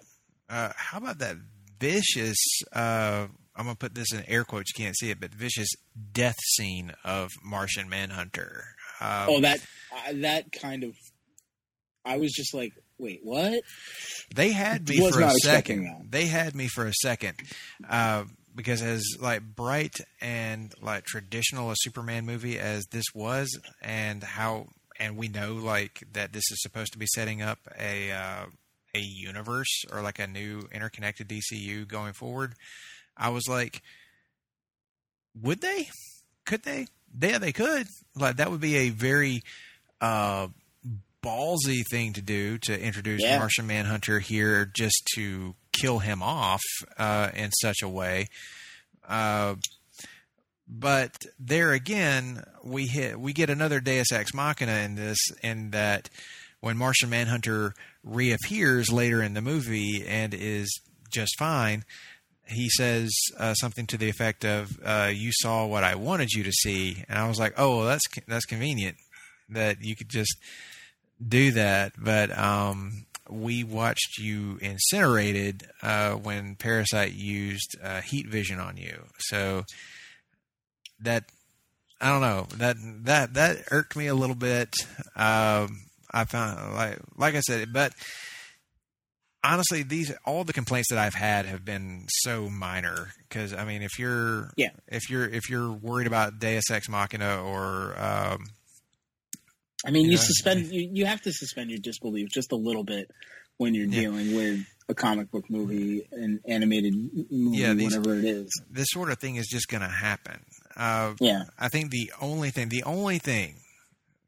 Uh, 0.48 0.72
how 0.76 0.98
about 0.98 1.18
that 1.18 1.36
vicious? 1.78 2.38
Uh, 2.72 3.26
I'm 3.56 3.64
gonna 3.64 3.74
put 3.74 3.94
this 3.94 4.12
in 4.12 4.24
air 4.26 4.44
quotes. 4.44 4.70
You 4.76 4.84
can't 4.84 4.96
see 4.96 5.10
it, 5.10 5.20
but 5.20 5.34
vicious 5.34 5.68
death 6.12 6.36
scene 6.54 6.92
of 7.04 7.30
Martian 7.44 7.88
Manhunter. 7.88 8.64
Um, 9.00 9.26
Oh, 9.28 9.40
that 9.40 9.60
uh, 9.92 10.12
that 10.16 10.52
kind 10.52 10.84
of. 10.84 10.92
I 12.04 12.16
was 12.18 12.32
just 12.32 12.54
like, 12.54 12.72
wait, 12.98 13.20
what? 13.22 13.62
They 14.34 14.52
had 14.52 14.88
me 14.88 15.00
Was 15.00 15.14
for 15.14 15.22
a 15.22 15.30
second. 15.30 16.08
They 16.10 16.26
had 16.26 16.54
me 16.54 16.68
for 16.68 16.86
a 16.86 16.92
second, 16.92 17.34
uh, 17.88 18.24
because 18.54 18.82
as 18.82 19.04
like 19.20 19.42
bright 19.42 19.96
and 20.20 20.72
like 20.82 21.04
traditional 21.04 21.70
a 21.70 21.74
Superman 21.76 22.26
movie 22.26 22.58
as 22.58 22.86
this 22.86 23.06
was, 23.14 23.58
and 23.82 24.22
how 24.22 24.66
and 24.98 25.16
we 25.16 25.28
know 25.28 25.54
like 25.54 26.02
that 26.12 26.32
this 26.32 26.44
is 26.50 26.60
supposed 26.60 26.92
to 26.92 26.98
be 26.98 27.06
setting 27.06 27.42
up 27.42 27.58
a 27.78 28.10
uh, 28.12 28.46
a 28.94 29.00
universe 29.00 29.84
or 29.92 30.02
like 30.02 30.18
a 30.18 30.26
new 30.26 30.68
interconnected 30.72 31.28
DCU 31.28 31.86
going 31.86 32.12
forward. 32.12 32.54
I 33.16 33.30
was 33.30 33.48
like, 33.48 33.82
would 35.40 35.60
they? 35.60 35.88
Could 36.46 36.62
they? 36.62 36.86
Yeah, 37.20 37.38
they 37.38 37.52
could. 37.52 37.86
Like 38.14 38.36
that 38.36 38.50
would 38.50 38.60
be 38.60 38.76
a 38.76 38.88
very 38.90 39.42
uh, 40.00 40.48
ballsy 41.22 41.82
thing 41.90 42.12
to 42.14 42.22
do 42.22 42.58
to 42.58 42.80
introduce 42.80 43.22
Yeah. 43.22 43.38
Martian 43.38 43.66
Manhunter 43.66 44.18
here 44.20 44.64
just 44.66 45.02
to 45.14 45.54
kill 45.72 45.98
him 45.98 46.22
off 46.22 46.62
uh, 46.96 47.30
in 47.34 47.50
such 47.52 47.82
a 47.82 47.88
way. 47.88 48.26
Uh, 49.06 49.56
but 50.66 51.16
there 51.38 51.72
again, 51.72 52.44
we 52.62 52.86
hit 52.86 53.18
we 53.18 53.32
get 53.32 53.48
another 53.50 53.80
Deus 53.80 54.12
Ex 54.12 54.34
Machina 54.34 54.72
in 54.84 54.94
this, 54.96 55.18
in 55.42 55.70
that 55.70 56.10
when 56.60 56.76
Martian 56.76 57.08
Manhunter 57.08 57.72
reappears 58.02 58.92
later 58.92 59.22
in 59.22 59.34
the 59.34 59.40
movie 59.40 60.04
and 60.06 60.34
is 60.34 60.68
just 61.10 61.32
fine, 61.38 61.84
he 62.46 62.68
says 62.68 63.10
uh, 63.38 63.54
something 63.54 63.86
to 63.86 63.96
the 63.96 64.10
effect 64.10 64.44
of, 64.44 64.70
uh, 64.84 65.10
"You 65.14 65.30
saw 65.32 65.64
what 65.66 65.84
I 65.84 65.94
wanted 65.94 66.32
you 66.32 66.44
to 66.44 66.52
see," 66.52 67.02
and 67.08 67.18
I 67.18 67.28
was 67.28 67.38
like, 67.38 67.54
"Oh, 67.56 67.78
well, 67.78 67.86
that's 67.86 68.04
that's 68.26 68.44
convenient 68.44 68.96
that 69.48 69.78
you 69.80 69.96
could 69.96 70.10
just 70.10 70.36
do 71.26 71.52
that." 71.52 71.92
But 71.98 72.36
um, 72.36 73.06
we 73.28 73.64
watched 73.64 74.18
you 74.18 74.58
incinerated 74.60 75.64
uh, 75.82 76.12
when 76.12 76.54
Parasite 76.56 77.12
used 77.12 77.76
uh, 77.82 78.00
heat 78.00 78.26
vision 78.28 78.58
on 78.60 78.76
you, 78.76 79.04
so 79.18 79.64
that 81.00 81.24
I 82.00 82.08
don't 82.10 82.20
know 82.20 82.46
that 82.56 82.76
that 83.04 83.34
that 83.34 83.56
irked 83.70 83.96
me 83.96 84.06
a 84.06 84.14
little 84.14 84.36
bit. 84.36 84.74
Um, 85.16 85.80
I 86.12 86.24
found 86.24 86.74
like 86.74 86.98
like 87.16 87.34
I 87.34 87.40
said, 87.40 87.72
but 87.72 87.92
honestly, 89.44 89.82
these 89.82 90.12
all 90.24 90.44
the 90.44 90.52
complaints 90.52 90.88
that 90.90 90.98
I've 90.98 91.14
had 91.14 91.46
have 91.46 91.64
been 91.64 92.04
so 92.24 92.48
minor. 92.48 93.10
Because 93.28 93.52
I 93.52 93.64
mean, 93.64 93.82
if 93.82 93.98
you're 93.98 94.50
Yeah. 94.56 94.70
if 94.86 95.10
you're 95.10 95.28
if 95.28 95.48
you're 95.50 95.70
worried 95.70 96.06
about 96.06 96.38
Deus 96.38 96.70
Ex 96.70 96.88
Machina 96.88 97.42
or 97.42 97.94
um, 98.00 98.44
I 99.84 99.90
mean, 99.90 100.06
you 100.06 100.12
Yeah. 100.12 100.18
suspend. 100.18 100.66
You, 100.72 100.90
you 100.92 101.06
have 101.06 101.22
to 101.22 101.32
suspend 101.32 101.70
your 101.70 101.78
disbelief 101.78 102.28
just 102.30 102.52
a 102.52 102.56
little 102.56 102.84
bit 102.84 103.10
when 103.58 103.74
you're 103.74 103.86
Yeah. 103.86 104.00
dealing 104.02 104.34
with 104.34 104.66
a 104.88 104.94
comic 104.94 105.30
book 105.30 105.48
movie, 105.50 106.08
an 106.12 106.40
animated 106.48 106.94
movie, 107.30 107.58
Yeah, 107.58 107.74
these- 107.74 107.96
whatever 107.96 108.18
it 108.18 108.24
is. 108.24 108.50
this 108.70 108.86
sort 108.90 109.10
of 109.10 109.18
thing 109.18 109.36
is 109.36 109.46
just 109.46 109.68
going 109.68 109.82
to 109.82 109.88
happen. 109.88 110.44
Uh, 110.76 111.14
Yeah, 111.20 111.44
I 111.58 111.68
think 111.68 111.90
the 111.90 112.12
only 112.20 112.50
thing, 112.50 112.68
the 112.70 112.84
only 112.84 113.18
thing 113.18 113.56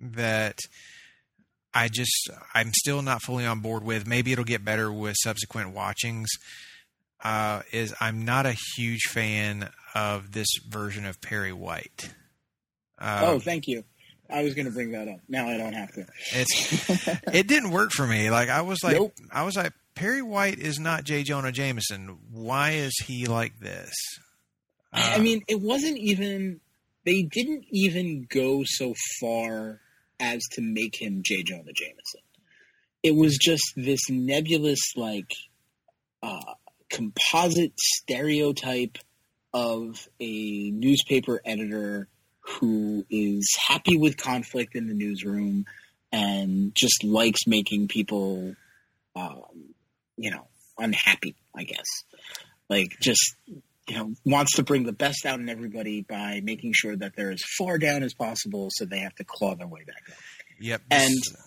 that 0.01 0.59
I 1.73 1.89
just, 1.89 2.29
I'm 2.55 2.73
still 2.75 3.01
not 3.03 3.23
fully 3.23 3.47
on 3.47 3.61
board 3.61 3.85
with, 3.85 4.07
maybe 4.07 4.33
it'll 4.33 4.45
get 4.45 4.65
better 4.65 4.93
with 4.93 5.17
subsequent 5.21 5.73
watchings, 5.73 6.29
uh, 7.23 7.63
is 7.73 7.95
I'm 8.01 8.25
not 8.25 8.47
a 8.47 8.57
huge 8.77 9.03
fan 9.11 9.71
of 9.95 10.33
this 10.33 10.49
version 10.69 11.05
of 11.07 11.21
Perry 11.21 11.53
White. 11.53 12.13
Uh, 12.99 13.23
oh, 13.25 13.39
thank 13.41 13.67
you. 13.69 13.85
I 14.33 14.43
was 14.43 14.55
going 14.55 14.67
to 14.67 14.73
bring 14.73 14.93
that 14.93 15.09
up. 15.09 15.21
Now 15.29 15.49
I 15.49 15.57
don't 15.57 15.73
have 15.73 15.93
to. 15.95 16.07
it's 16.33 16.89
it 17.35 17.47
didn't 17.47 17.71
work 17.71 17.91
for 17.93 18.07
me. 18.07 18.31
Like 18.31 18.49
I 18.49 18.63
was 18.63 18.79
like 18.83 18.97
Nope. 18.97 19.15
I 19.33 19.45
was 19.45 19.57
like 19.57 19.73
Perry 19.95 20.23
White 20.23 20.59
is 20.59 20.79
not 20.79 21.05
J. 21.05 21.23
Jonah 21.23 21.53
Jameson. 21.53 22.19
Why 22.33 22.71
is 22.73 22.93
he 23.07 23.27
like 23.27 23.59
this? 23.59 23.93
I 24.93 25.13
I 25.13 25.15
Uh, 25.17 25.23
mean, 25.23 25.43
it 25.49 25.61
wasn't 25.61 25.99
even. 25.99 26.61
They 27.07 27.23
didn't 27.23 27.65
even 27.71 28.27
go 28.29 28.63
so 28.65 28.95
far 29.21 29.81
as 30.19 30.43
to 30.53 30.61
make 30.61 31.01
him 31.01 31.23
J. 31.25 31.43
Jonah 31.43 31.73
Jameson. 31.75 32.21
It 33.03 33.15
was 33.15 33.39
just 33.39 33.63
this 33.75 34.11
nebulous, 34.11 34.81
like, 34.97 35.33
uh, 36.23 36.55
composite 36.91 37.73
stereotype 37.79 38.99
of 39.55 40.07
a 40.21 40.71
newspaper 40.73 41.41
editor 41.45 42.09
who 42.59 43.05
is 43.11 43.57
happy 43.69 43.97
with 43.97 44.17
conflict 44.17 44.75
in 44.75 44.89
the 44.89 44.95
newsroom 44.95 45.67
and 46.13 46.73
just 46.75 47.05
likes 47.05 47.47
making 47.47 47.89
people, 47.89 48.55
um, 49.15 49.75
you 50.17 50.31
know, 50.31 50.47
unhappy. 50.79 51.37
I 51.55 51.65
guess, 51.65 51.87
like 52.69 52.99
just 53.01 53.35
you 53.89 53.97
know, 53.97 54.15
wants 54.25 54.55
to 54.57 54.63
bring 54.63 54.85
the 54.85 54.93
best 54.93 55.27
out 55.27 55.41
in 55.41 55.49
everybody 55.49 56.03
by 56.03 56.41
making 56.45 56.73
sure 56.75 56.95
that 56.95 57.17
they're 57.17 57.33
as 57.33 57.43
far 57.59 57.77
down 57.77 58.05
as 58.05 58.15
possible 58.15 58.69
so 58.71 58.85
they 58.85 59.01
have 59.01 59.15
to 59.17 59.25
claw 59.25 59.57
their 59.57 59.67
way 59.67 59.83
back 59.85 60.03
up. 60.09 60.19
yep. 60.61 60.83
and- 60.91 61.23
uh, 61.33 61.43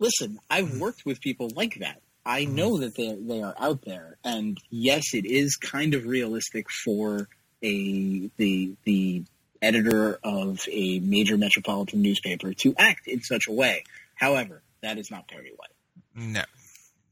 Listen, 0.00 0.38
I've 0.48 0.64
mm-hmm. 0.64 0.80
worked 0.80 1.04
with 1.04 1.20
people 1.20 1.50
like 1.54 1.76
that. 1.80 2.00
I 2.24 2.44
mm-hmm. 2.44 2.54
know 2.54 2.78
that 2.78 2.96
they 2.96 3.14
they 3.14 3.42
are 3.42 3.54
out 3.58 3.82
there, 3.82 4.16
and 4.24 4.56
yes, 4.70 5.12
it 5.12 5.26
is 5.26 5.56
kind 5.56 5.94
of 5.94 6.06
realistic 6.06 6.66
for 6.84 7.28
a 7.62 8.30
the 8.38 8.72
the 8.84 9.24
editor 9.62 10.18
of 10.22 10.60
a 10.70 11.00
major 11.00 11.36
metropolitan 11.36 12.02
newspaper 12.02 12.54
to 12.54 12.74
act 12.78 13.06
in 13.06 13.22
such 13.22 13.44
a 13.48 13.52
way. 13.52 13.84
However, 14.14 14.62
that 14.82 14.98
is 14.98 15.10
not 15.10 15.28
Perry 15.28 15.52
White. 15.56 15.70
No, 16.14 16.42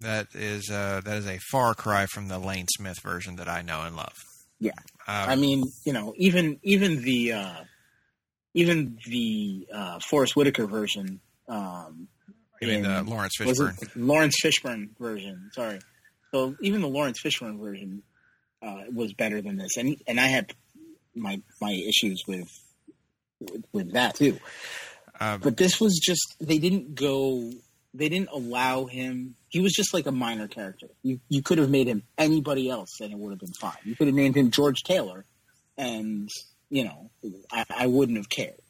that 0.00 0.28
is 0.34 0.70
uh, 0.70 1.00
that 1.04 1.16
is 1.16 1.26
a 1.26 1.38
far 1.38 1.74
cry 1.74 2.06
from 2.06 2.28
the 2.28 2.38
Lane 2.38 2.66
Smith 2.76 3.00
version 3.02 3.36
that 3.36 3.48
I 3.48 3.62
know 3.62 3.82
and 3.82 3.96
love. 3.96 4.14
Yeah. 4.60 4.72
uh, 5.06 5.26
I 5.28 5.36
mean, 5.36 5.64
you 5.84 5.92
know, 5.92 6.14
even 6.16 6.58
even 6.62 7.02
the 7.02 7.32
uh, 7.32 7.64
even 8.54 8.98
the 9.06 9.68
uh, 9.72 9.98
Forest 10.00 10.36
Whitaker 10.36 10.66
version. 10.66 11.20
Um, 11.48 12.08
I 12.60 12.66
mean 12.66 12.82
the 12.82 13.02
Laurence 13.04 13.34
Fishburne. 13.38 13.90
Laurence 13.94 14.36
Fishburne 14.42 14.90
version? 14.98 15.50
Sorry. 15.52 15.78
So 16.32 16.56
even 16.60 16.80
the 16.80 16.88
Laurence 16.88 17.20
Fishburne 17.22 17.58
version 17.58 18.02
uh, 18.60 18.82
was 18.92 19.12
better 19.12 19.40
than 19.40 19.56
this, 19.56 19.76
and 19.76 19.96
and 20.06 20.18
I 20.18 20.26
had 20.26 20.52
my 21.14 21.40
my 21.60 21.72
issues 21.72 22.22
with 22.26 22.48
with, 23.40 23.64
with 23.72 23.92
that 23.92 24.14
too. 24.16 24.38
Uh, 25.20 25.38
But 25.38 25.56
this 25.56 25.80
was 25.80 25.98
just 26.02 26.36
they 26.40 26.58
didn't 26.58 26.94
go. 26.94 27.50
They 27.94 28.08
didn't 28.08 28.28
allow 28.30 28.84
him. 28.84 29.34
He 29.48 29.60
was 29.60 29.72
just 29.72 29.94
like 29.94 30.06
a 30.06 30.12
minor 30.12 30.46
character. 30.46 30.88
You 31.02 31.20
you 31.28 31.42
could 31.42 31.58
have 31.58 31.70
made 31.70 31.86
him 31.88 32.02
anybody 32.16 32.68
else, 32.68 33.00
and 33.00 33.12
it 33.12 33.18
would 33.18 33.30
have 33.30 33.40
been 33.40 33.54
fine. 33.60 33.78
You 33.84 33.96
could 33.96 34.06
have 34.08 34.14
named 34.16 34.36
him 34.36 34.50
George 34.50 34.82
Taylor, 34.84 35.24
and 35.76 36.28
you 36.70 36.84
know 36.84 37.10
I, 37.50 37.64
I 37.70 37.86
wouldn't 37.86 38.18
have 38.18 38.28
cared. 38.28 38.60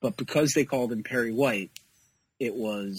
But 0.00 0.16
because 0.16 0.52
they 0.54 0.64
called 0.64 0.90
him 0.90 1.02
Perry 1.04 1.32
White, 1.32 1.70
it 2.40 2.54
was 2.54 2.98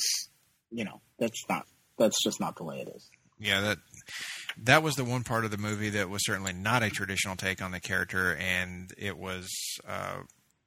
you 0.71 0.85
know 0.85 1.01
that's 1.19 1.43
not 1.49 1.65
that's 1.97 2.23
just 2.23 2.39
not 2.39 2.55
the 2.55 2.63
way 2.63 2.79
it 2.79 2.89
is. 2.95 3.09
yeah, 3.39 3.59
that 3.61 3.77
that 4.57 4.83
was 4.83 4.95
the 4.95 5.03
one 5.03 5.23
part 5.23 5.45
of 5.45 5.51
the 5.51 5.57
movie 5.57 5.89
that 5.91 6.09
was 6.09 6.25
certainly 6.25 6.53
not 6.53 6.83
a 6.83 6.89
traditional 6.89 7.35
take 7.35 7.61
on 7.61 7.71
the 7.71 7.79
character, 7.79 8.35
and 8.35 8.91
it 8.97 9.17
was 9.17 9.49
uh, 9.87 10.17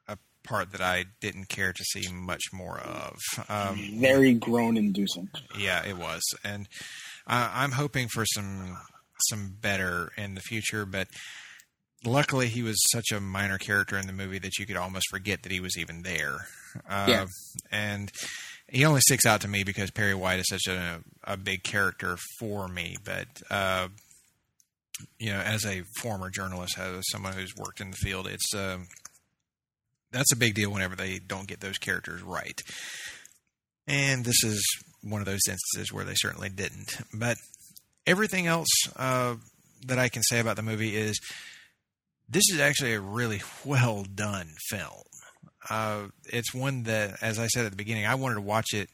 a 0.08 0.18
part 0.44 0.72
that 0.72 0.80
I 0.80 1.04
didn't 1.20 1.48
care 1.48 1.72
to 1.72 1.84
see 1.84 2.10
much 2.12 2.42
more 2.52 2.78
of. 2.78 3.16
Um, 3.48 3.78
Very 4.00 4.34
groan 4.34 4.76
inducing. 4.76 5.28
Yeah, 5.58 5.84
it 5.84 5.96
was, 5.96 6.22
and 6.44 6.66
uh, 7.26 7.50
I'm 7.52 7.72
hoping 7.72 8.08
for 8.08 8.24
some 8.26 8.76
some 9.28 9.56
better 9.60 10.10
in 10.16 10.34
the 10.34 10.40
future. 10.42 10.84
But 10.84 11.08
luckily, 12.04 12.48
he 12.48 12.62
was 12.62 12.76
such 12.90 13.10
a 13.12 13.20
minor 13.20 13.58
character 13.58 13.96
in 13.96 14.06
the 14.06 14.12
movie 14.12 14.38
that 14.38 14.58
you 14.58 14.66
could 14.66 14.76
almost 14.76 15.06
forget 15.10 15.42
that 15.42 15.52
he 15.52 15.60
was 15.60 15.76
even 15.78 16.02
there. 16.02 16.46
Uh, 16.88 17.06
Yeah. 17.08 17.26
and 17.70 18.10
he 18.68 18.84
only 18.84 19.00
sticks 19.00 19.26
out 19.26 19.40
to 19.42 19.48
me 19.48 19.64
because 19.64 19.90
Perry 19.90 20.14
White 20.14 20.40
is 20.40 20.48
such 20.48 20.66
a 20.68 21.00
a 21.24 21.36
big 21.36 21.62
character 21.62 22.16
for 22.38 22.68
me. 22.68 22.96
But 23.04 23.28
uh, 23.50 23.88
you 25.18 25.32
know, 25.32 25.40
as 25.40 25.64
a 25.64 25.82
former 26.00 26.30
journalist, 26.30 26.78
as 26.78 27.04
someone 27.10 27.32
who's 27.32 27.54
worked 27.56 27.80
in 27.80 27.90
the 27.90 27.96
field, 27.96 28.26
it's 28.26 28.54
um, 28.54 28.86
that's 30.10 30.32
a 30.32 30.36
big 30.36 30.54
deal 30.54 30.70
whenever 30.70 30.96
they 30.96 31.18
don't 31.18 31.48
get 31.48 31.60
those 31.60 31.78
characters 31.78 32.22
right. 32.22 32.60
And 33.86 34.24
this 34.24 34.42
is 34.42 34.64
one 35.02 35.20
of 35.20 35.26
those 35.26 35.46
instances 35.48 35.92
where 35.92 36.04
they 36.04 36.14
certainly 36.16 36.48
didn't. 36.48 36.96
But 37.14 37.36
everything 38.06 38.46
else 38.46 38.68
uh, 38.96 39.36
that 39.86 39.98
I 39.98 40.08
can 40.08 40.22
say 40.22 40.40
about 40.40 40.56
the 40.56 40.62
movie 40.62 40.96
is 40.96 41.20
this 42.28 42.44
is 42.52 42.58
actually 42.58 42.94
a 42.94 43.00
really 43.00 43.42
well 43.64 44.04
done 44.04 44.48
film. 44.68 45.02
Uh, 45.68 46.08
it's 46.24 46.54
one 46.54 46.84
that, 46.84 47.22
as 47.22 47.38
I 47.38 47.46
said 47.46 47.64
at 47.66 47.72
the 47.72 47.76
beginning, 47.76 48.06
I 48.06 48.14
wanted 48.14 48.36
to 48.36 48.40
watch 48.42 48.72
it 48.72 48.88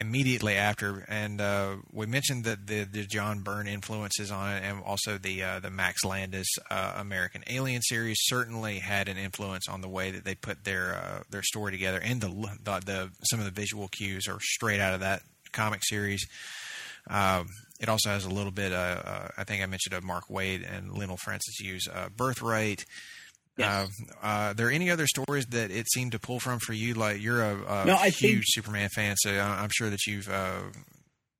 immediately 0.00 0.54
after, 0.54 1.04
and 1.08 1.40
uh, 1.40 1.76
we 1.92 2.06
mentioned 2.06 2.44
that 2.44 2.66
the, 2.66 2.84
the 2.84 3.04
John 3.04 3.40
Byrne 3.40 3.68
influences 3.68 4.30
on 4.30 4.56
it, 4.56 4.64
and 4.64 4.82
also 4.82 5.18
the 5.18 5.42
uh, 5.42 5.60
the 5.60 5.70
Max 5.70 6.04
Landis 6.04 6.48
uh, 6.70 6.94
American 6.96 7.44
Alien 7.48 7.82
series 7.82 8.16
certainly 8.22 8.78
had 8.78 9.08
an 9.08 9.18
influence 9.18 9.68
on 9.68 9.82
the 9.82 9.88
way 9.88 10.10
that 10.10 10.24
they 10.24 10.34
put 10.34 10.64
their 10.64 10.94
uh, 10.94 11.22
their 11.30 11.42
story 11.42 11.72
together, 11.72 12.00
and 12.02 12.20
the, 12.20 12.28
the, 12.64 12.80
the 12.84 13.10
some 13.24 13.40
of 13.40 13.44
the 13.44 13.50
visual 13.50 13.88
cues 13.88 14.26
are 14.26 14.38
straight 14.40 14.80
out 14.80 14.94
of 14.94 15.00
that 15.00 15.22
comic 15.52 15.80
series. 15.84 16.26
Um, 17.08 17.46
it 17.80 17.88
also 17.88 18.10
has 18.10 18.24
a 18.24 18.30
little 18.30 18.52
bit. 18.52 18.72
Uh, 18.72 19.02
uh, 19.04 19.28
I 19.36 19.44
think 19.44 19.62
I 19.62 19.66
mentioned 19.66 19.94
of 19.94 20.04
Mark 20.04 20.24
Waid 20.30 20.66
and 20.70 20.90
Leinil 20.92 21.18
Francis 21.18 21.60
Yu's 21.60 21.88
Birthright. 22.16 22.84
Yes. 23.56 23.68
Uh, 23.68 24.12
uh, 24.14 24.26
are 24.26 24.54
there 24.54 24.70
any 24.70 24.90
other 24.90 25.06
stories 25.06 25.46
that 25.46 25.70
it 25.70 25.86
seemed 25.92 26.12
to 26.12 26.18
pull 26.18 26.40
from 26.40 26.58
for 26.60 26.72
you? 26.72 26.94
Like 26.94 27.20
you're 27.20 27.42
a, 27.42 27.54
a 27.54 27.84
No, 27.86 27.96
huge 27.96 28.14
think- 28.18 28.42
Superman 28.46 28.88
fan, 28.88 29.16
so 29.16 29.30
I'm 29.38 29.70
sure 29.72 29.90
that 29.90 30.06
you've 30.06 30.28
uh, 30.28 30.60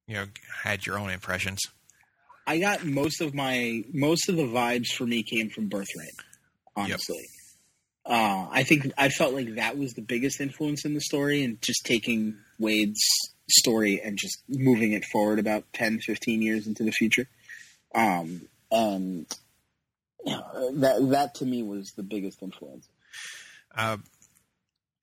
you 0.06 0.14
know 0.16 0.26
had 0.62 0.86
your 0.86 0.98
own 0.98 1.10
impressions. 1.10 1.60
I 2.46 2.58
got 2.58 2.84
most 2.84 3.20
of 3.20 3.34
my 3.34 3.84
most 3.92 4.28
of 4.28 4.36
the 4.36 4.42
vibes 4.44 4.88
for 4.88 5.04
me 5.06 5.22
came 5.22 5.50
from 5.50 5.68
Birthright. 5.68 6.14
Honestly, 6.76 7.26
uh, 8.06 8.46
I 8.50 8.64
think 8.64 8.90
I 8.98 9.08
felt 9.08 9.34
like 9.34 9.54
that 9.54 9.78
was 9.78 9.92
the 9.94 10.02
biggest 10.02 10.40
influence 10.40 10.84
in 10.84 10.94
the 10.94 11.00
story, 11.00 11.42
and 11.44 11.60
just 11.62 11.84
taking 11.84 12.36
Waid's 12.58 13.00
story 13.48 14.00
and 14.02 14.16
just 14.18 14.42
moving 14.48 14.92
it 14.92 15.04
forward 15.04 15.38
about 15.40 15.64
10, 15.72 15.98
15 16.00 16.40
years 16.42 16.66
into 16.68 16.84
the 16.84 16.92
future. 16.92 17.26
Um, 17.94 18.42
know, 18.70 19.26
that 20.24 21.06
that 21.10 21.34
to 21.36 21.46
me 21.46 21.62
was 21.62 21.92
the 21.96 22.02
biggest 22.02 22.42
influence. 22.42 22.88
Uh, 23.76 23.98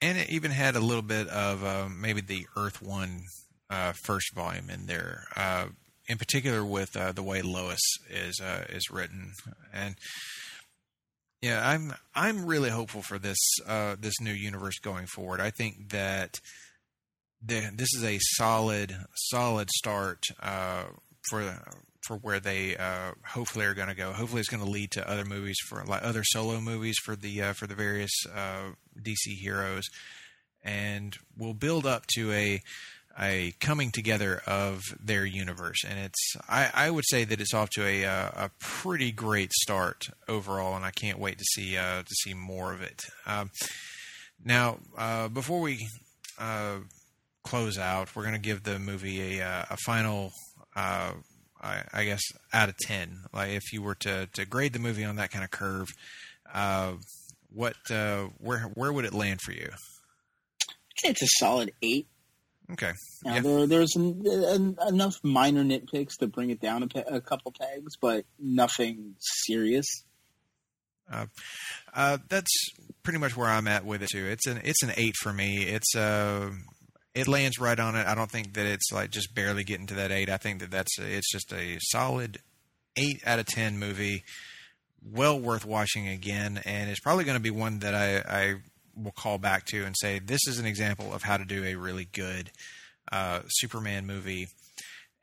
and 0.01 0.17
it 0.17 0.29
even 0.29 0.51
had 0.51 0.75
a 0.75 0.79
little 0.79 1.01
bit 1.03 1.27
of 1.27 1.63
uh, 1.63 1.87
maybe 1.89 2.21
the 2.21 2.45
Earth 2.55 2.81
One 2.81 3.23
uh, 3.69 3.93
first 4.03 4.33
volume 4.35 4.69
in 4.69 4.85
there, 4.85 5.23
uh, 5.35 5.67
in 6.07 6.17
particular 6.17 6.63
with 6.63 6.95
uh, 6.95 7.11
the 7.11 7.23
way 7.23 7.41
Lois 7.41 7.81
is 8.09 8.39
uh, 8.39 8.65
is 8.69 8.89
written, 8.91 9.31
and 9.73 9.95
yeah, 11.41 11.67
I'm 11.67 11.93
I'm 12.15 12.45
really 12.45 12.69
hopeful 12.69 13.01
for 13.01 13.17
this 13.17 13.37
this 13.99 14.19
new 14.21 14.33
universe 14.33 14.79
going 14.79 15.07
forward. 15.07 15.41
I 15.41 15.49
think 15.49 15.89
that 15.89 16.39
the, 17.43 17.71
this 17.73 17.89
is 17.95 18.03
a 18.03 18.19
solid 18.19 18.95
solid 19.15 19.69
start 19.71 20.23
for 21.29 21.59
for 22.07 22.17
where 22.17 22.39
they 22.39 22.77
uh, 22.77 23.11
hopefully 23.25 23.65
are 23.65 23.73
going 23.73 23.89
to 23.89 23.95
go. 23.95 24.13
Hopefully, 24.13 24.39
it's 24.39 24.49
going 24.49 24.63
to 24.63 24.69
lead 24.69 24.91
to 24.91 25.09
other 25.09 25.25
movies 25.25 25.57
for 25.67 25.83
like 25.83 26.03
other 26.03 26.23
solo 26.23 26.61
movies 26.61 26.95
for 27.03 27.15
the 27.15 27.41
uh, 27.41 27.53
for 27.53 27.67
the 27.67 27.75
various 27.75 28.11
uh, 28.33 28.71
DC 28.99 29.37
heroes, 29.39 29.83
and 30.63 31.15
we'll 31.37 31.53
build 31.53 31.85
up 31.85 32.07
to 32.15 32.31
a 32.31 32.61
a 33.19 33.53
coming 33.59 33.91
together 33.91 34.41
of 34.47 34.83
their 35.03 35.25
universe. 35.25 35.83
And 35.87 35.99
it's 35.99 36.35
I, 36.47 36.71
I 36.73 36.89
would 36.89 37.05
say 37.07 37.25
that 37.25 37.41
it's 37.41 37.53
off 37.53 37.69
to 37.71 37.85
a 37.85 38.05
uh, 38.05 38.29
a 38.45 38.51
pretty 38.59 39.11
great 39.11 39.51
start 39.51 40.07
overall, 40.27 40.75
and 40.75 40.85
I 40.85 40.91
can't 40.91 41.19
wait 41.19 41.37
to 41.39 41.45
see 41.45 41.77
uh, 41.77 42.03
to 42.03 42.15
see 42.23 42.33
more 42.33 42.73
of 42.73 42.81
it. 42.81 43.01
Um, 43.25 43.51
now, 44.43 44.77
uh, 44.97 45.27
before 45.27 45.59
we 45.59 45.85
close 47.43 47.77
out, 47.77 48.15
we're 48.15 48.23
going 48.23 48.33
to 48.33 48.39
give 48.39 48.63
the 48.63 48.79
movie 48.79 49.39
a 49.39 49.67
a 49.69 49.77
final. 49.85 50.31
Uh, 50.75 51.13
I, 51.67 51.83
I 51.93 52.05
guess 52.05 52.21
out 52.53 52.69
of 52.69 52.77
ten. 52.77 53.17
Like 53.33 53.51
if 53.51 53.71
you 53.73 53.81
were 53.81 53.95
to, 53.95 54.27
to 54.33 54.45
grade 54.45 54.73
the 54.73 54.79
movie 54.79 55.03
on 55.05 55.17
that 55.17 55.31
kind 55.31 55.43
of 55.43 55.51
curve, 55.51 55.87
uh, 56.53 56.93
what 57.53 57.75
uh, 57.91 58.27
where 58.39 58.61
where 58.75 58.91
would 58.93 59.05
it 59.05 59.13
land 59.13 59.41
for 59.41 59.51
you? 59.51 59.69
It's 61.03 61.21
a 61.21 61.27
solid 61.39 61.71
eight. 61.83 62.07
Okay, 62.69 62.91
Now, 63.23 63.35
Yeah. 63.35 63.39
there, 63.41 63.67
there's 63.67 63.95
enough 63.95 65.15
minor 65.23 65.63
nitpicks 65.63 66.17
to 66.19 66.27
bring 66.27 66.49
it 66.49 66.59
down 66.59 66.83
a, 66.83 66.87
pe- 66.87 67.03
a 67.07 67.21
couple 67.21 67.53
pegs, 67.57 67.95
but 68.01 68.25
nothing 68.39 69.15
serious. 69.45 69.85
uh, 71.93 72.17
that's 72.27 72.51
pretty 73.03 73.19
much 73.19 73.37
where 73.37 73.47
I'm 73.47 73.67
at 73.69 73.85
with 73.85 74.03
it 74.03 74.09
too. 74.11 74.25
It's 74.25 74.47
an 74.47 74.59
it's 74.65 74.83
an 74.83 74.91
eight 74.97 75.15
for 75.21 75.31
me. 75.31 75.63
It's 75.63 75.95
uh, 75.95 76.49
it 77.17 77.27
lands 77.27 77.59
right 77.59 77.79
on 77.79 77.95
it. 77.95 78.05
I 78.05 78.13
don't 78.13 78.29
think 78.29 78.53
that 78.53 78.67
it's 78.67 78.91
like 78.91 79.09
just 79.09 79.33
barely 79.33 79.63
getting 79.63 79.87
to 79.87 79.95
that 79.95 80.11
eight. 80.11 80.29
I 80.29 80.37
think 80.37 80.59
that 80.59 80.69
that's 80.69 80.99
it's 80.99 81.31
just 81.31 81.51
a 81.51 81.77
solid 81.79 82.37
eight 82.95 83.21
out 83.25 83.39
of 83.39 83.47
ten 83.47 83.79
movie. 83.79 84.23
Well 85.03 85.39
worth 85.39 85.65
watching 85.65 86.07
again, 86.07 86.61
and 86.65 86.89
it's 86.89 86.99
probably 86.99 87.23
going 87.23 87.37
to 87.37 87.43
be 87.43 87.49
one 87.49 87.79
that 87.79 87.95
I, 87.95 88.17
I 88.17 88.55
will 88.95 89.11
call 89.11 89.37
back 89.37 89.65
to 89.67 89.83
and 89.83 89.95
say 89.97 90.19
this 90.19 90.41
is 90.47 90.59
an 90.59 90.65
example 90.65 91.11
of 91.13 91.23
how 91.23 91.37
to 91.37 91.45
do 91.45 91.63
a 91.63 91.75
really 91.75 92.05
good 92.05 92.51
uh, 93.11 93.41
Superman 93.47 94.05
movie. 94.05 94.49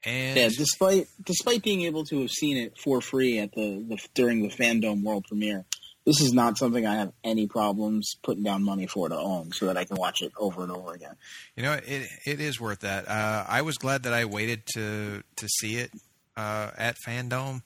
And 0.05 0.37
Yeah, 0.37 0.49
despite 0.49 1.07
despite 1.25 1.63
being 1.63 1.83
able 1.83 2.05
to 2.07 2.23
have 2.23 2.31
seen 2.31 2.57
it 2.57 2.77
for 2.77 3.01
free 3.01 3.39
at 3.39 3.53
the, 3.53 3.85
the 3.89 3.99
during 4.15 4.43
the 4.43 4.49
fandom 4.49 5.03
world 5.05 5.27
premiere, 5.29 5.65
this 6.05 6.21
is 6.21 6.33
not 6.33 6.59
something 6.59 6.87
I 6.87 6.97
have 6.97 7.13
any 7.23 7.47
problems 7.47 8.15
putting 8.23 8.43
down 8.43 8.63
money 8.63 8.87
for 8.87 9.09
to 9.09 9.17
own, 9.17 9.53
so 9.53 9.67
that 9.67 9.77
I 9.77 9.85
can 9.85 9.97
watch 9.97 10.21
it 10.21 10.33
over 10.39 10.63
and 10.63 10.71
over 10.71 10.93
again. 10.93 11.15
You 11.57 11.63
know, 11.63 11.73
it 11.73 12.09
it 12.27 12.41
is 12.41 12.61
worth 12.61 12.81
that. 12.81 13.09
Uh, 13.09 13.45
I 13.49 13.63
was 13.63 13.79
glad 13.79 14.03
that 14.03 14.13
I 14.13 14.25
waited 14.27 14.67
to 14.75 15.23
to 15.37 15.49
see 15.49 15.77
it 15.77 15.91
uh, 16.37 16.71
at 16.77 16.97
Fandom, 17.07 17.63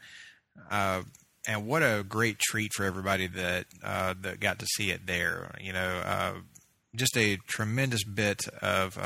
uh, 0.70 1.03
and 1.49 1.66
what 1.66 1.82
a 1.82 2.05
great 2.09 2.39
treat 2.39 2.72
for 2.72 2.84
everybody 2.84 3.26
that 3.26 3.66
uh, 3.82 4.14
that 4.20 4.41
got 4.41 4.61
to 4.61 4.66
see 4.66 4.91
it 4.91 5.07
there. 5.07 5.55
You 5.61 5.72
know, 5.72 6.03
uh, 6.05 6.34
just 6.95 7.16
a 7.16 7.36
tremendous 7.49 8.05
bit 8.05 8.47
of. 8.62 8.99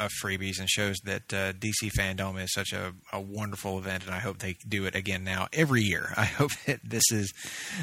Of 0.00 0.10
freebies 0.24 0.58
and 0.58 0.66
shows 0.66 0.96
that 1.04 1.32
uh, 1.32 1.52
DC 1.52 1.90
Fandom 1.94 2.42
is 2.42 2.54
such 2.54 2.72
a, 2.72 2.94
a 3.12 3.20
wonderful 3.20 3.78
event, 3.78 4.06
and 4.06 4.14
I 4.14 4.18
hope 4.18 4.38
they 4.38 4.56
do 4.66 4.86
it 4.86 4.94
again 4.94 5.24
now 5.24 5.48
every 5.52 5.82
year. 5.82 6.12
I 6.16 6.24
hope 6.24 6.52
that 6.66 6.80
this 6.82 7.04
is 7.12 7.34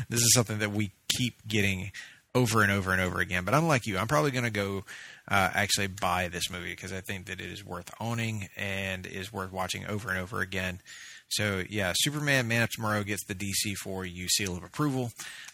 this 0.10 0.22
is 0.22 0.34
something 0.34 0.58
that 0.58 0.72
we 0.72 0.94
keep 1.08 1.48
getting 1.48 1.92
over 2.34 2.64
and 2.64 2.72
over 2.72 2.92
and 2.92 3.02
over 3.02 3.20
again. 3.20 3.44
But 3.46 3.54
I'm 3.54 3.68
like 3.68 3.86
you, 3.86 4.00
I'm 4.00 4.08
probably 4.08 4.32
going 4.32 4.46
to 4.46 4.50
go 4.50 4.84
uh, 5.28 5.52
actually 5.54 5.88
buy 5.88 6.28
this 6.28 6.50
movie 6.50 6.72
because 6.72 6.92
I 6.92 7.02
think 7.02 7.28
that 7.28 7.40
it 7.40 7.52
is 7.52 7.64
worth 7.64 7.92
owning 8.00 8.50
and 8.58 9.06
is 9.06 9.32
worth 9.32 9.52
watching 9.52 9.86
over 9.86 10.10
and 10.10 10.18
over 10.18 10.42
again. 10.42 10.82
So 11.30 11.64
yeah, 11.70 11.94
Superman 11.96 12.48
Man 12.48 12.64
of 12.64 12.70
Tomorrow 12.72 13.04
gets 13.04 13.26
the 13.26 13.36
DC4U 13.36 14.28
seal 14.30 14.58
of 14.58 14.64
approval. 14.64 15.12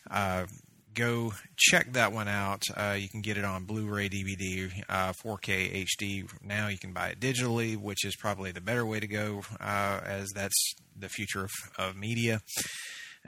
Uh, 0.09 0.45
go 0.93 1.33
check 1.57 1.93
that 1.93 2.11
one 2.13 2.27
out. 2.27 2.63
Uh, 2.75 2.95
you 2.99 3.09
can 3.09 3.21
get 3.21 3.37
it 3.37 3.45
on 3.45 3.65
Blu-ray, 3.65 4.09
DVD, 4.09 4.71
uh, 4.89 5.13
4K 5.13 5.85
HD. 5.85 6.29
Now 6.43 6.67
you 6.67 6.77
can 6.77 6.93
buy 6.93 7.09
it 7.09 7.19
digitally, 7.19 7.75
which 7.77 8.05
is 8.05 8.15
probably 8.15 8.51
the 8.51 8.61
better 8.61 8.85
way 8.85 8.99
to 8.99 9.07
go, 9.07 9.41
uh, 9.59 9.99
as 10.05 10.29
that's 10.35 10.75
the 10.97 11.09
future 11.09 11.43
of, 11.43 11.51
of 11.77 11.95
media. 11.95 12.41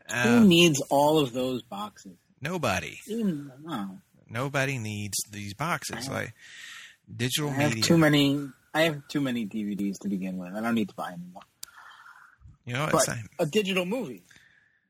Uh, 0.10 0.40
Who 0.40 0.48
needs 0.48 0.82
all 0.90 1.20
of 1.20 1.34
those 1.34 1.62
boxes? 1.64 2.18
nobody, 2.42 2.96
Even, 3.08 3.52
no, 3.64 3.98
nobody 4.30 4.78
needs 4.78 5.18
these 5.32 5.54
boxes. 5.56 6.08
Like 6.10 6.34
digital 7.16 7.50
I 7.50 7.54
have 7.54 7.70
media. 7.70 7.84
too 7.84 7.98
many. 7.98 8.50
I 8.74 8.82
have 8.82 9.08
too 9.08 9.22
many 9.22 9.46
DVDs 9.48 9.96
to 10.02 10.10
begin 10.10 10.38
with. 10.38 10.54
I 10.54 10.62
don't 10.62 10.76
need 10.76 10.90
to 10.90 10.96
buy 10.96 11.14
anymore. 11.14 11.42
you 12.66 12.74
know, 12.74 12.90
But 12.92 13.08
a 13.40 13.46
digital 13.46 13.86
movie, 13.86 14.22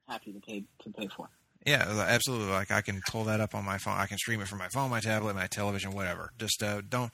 happy 0.09 0.33
to 0.33 0.39
pay 0.39 0.63
to 0.83 0.89
pay 0.89 1.07
for. 1.07 1.29
Yeah, 1.65 2.05
absolutely. 2.07 2.51
Like 2.51 2.71
I 2.71 2.81
can 2.81 3.01
pull 3.09 3.23
that 3.25 3.39
up 3.39 3.55
on 3.55 3.65
my 3.65 3.77
phone. 3.77 3.95
I 3.97 4.05
can 4.05 4.17
stream 4.17 4.41
it 4.41 4.47
from 4.47 4.59
my 4.59 4.67
phone, 4.69 4.89
my 4.89 4.99
tablet, 4.99 5.35
my 5.35 5.47
television, 5.47 5.91
whatever. 5.91 6.29
Just 6.39 6.61
uh, 6.63 6.81
don't 6.87 7.13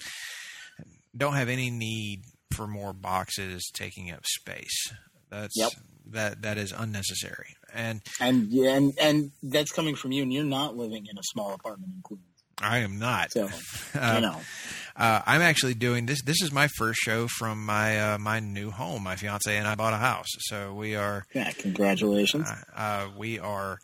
don't 1.16 1.34
have 1.34 1.50
any 1.50 1.70
need 1.70 2.22
for 2.56 2.68
more 2.68 2.94
boxes 2.94 3.70
taking 3.74 4.12
up 4.12 4.26
space. 4.26 4.92
That's 5.30 5.56
Yep. 5.58 5.72
that 6.12 6.42
that 6.42 6.58
is 6.58 6.72
unnecessary. 6.72 7.56
And 7.74 8.02
And 8.20 8.52
and 8.54 8.94
and 9.00 9.32
that's 9.44 9.72
coming 9.72 9.96
from 9.96 10.12
you, 10.12 10.24
and 10.24 10.34
you're 10.34 10.44
not 10.44 10.76
living 10.76 11.06
in 11.10 11.18
a 11.18 11.24
small 11.24 11.54
apartment 11.54 11.94
in 11.96 12.02
Queens. 12.02 12.24
I 12.62 12.80
am 12.80 13.00
not. 13.00 13.32
So 13.32 13.50
Uh, 13.96 14.12
you 14.16 14.22
know, 14.22 14.42
Uh, 14.96 15.22
I'm 15.26 15.42
actually 15.42 15.74
doing 15.74 16.06
this. 16.06 16.22
This 16.22 16.42
is 16.44 16.52
my 16.52 16.68
first 16.78 17.00
show 17.00 17.28
from 17.28 17.66
my 17.66 17.98
uh, 18.00 18.18
my 18.18 18.40
new 18.42 18.70
home. 18.72 19.04
My 19.04 19.16
fiance 19.16 19.56
and 19.58 19.66
I 19.68 19.76
bought 19.76 19.94
a 19.94 19.98
house, 19.98 20.28
so 20.40 20.74
we 20.74 20.96
are 20.96 21.24
yeah, 21.34 21.52
congratulations. 21.54 22.48
uh, 22.50 22.56
uh, 22.76 23.08
we 23.18 23.40
are 23.40 23.78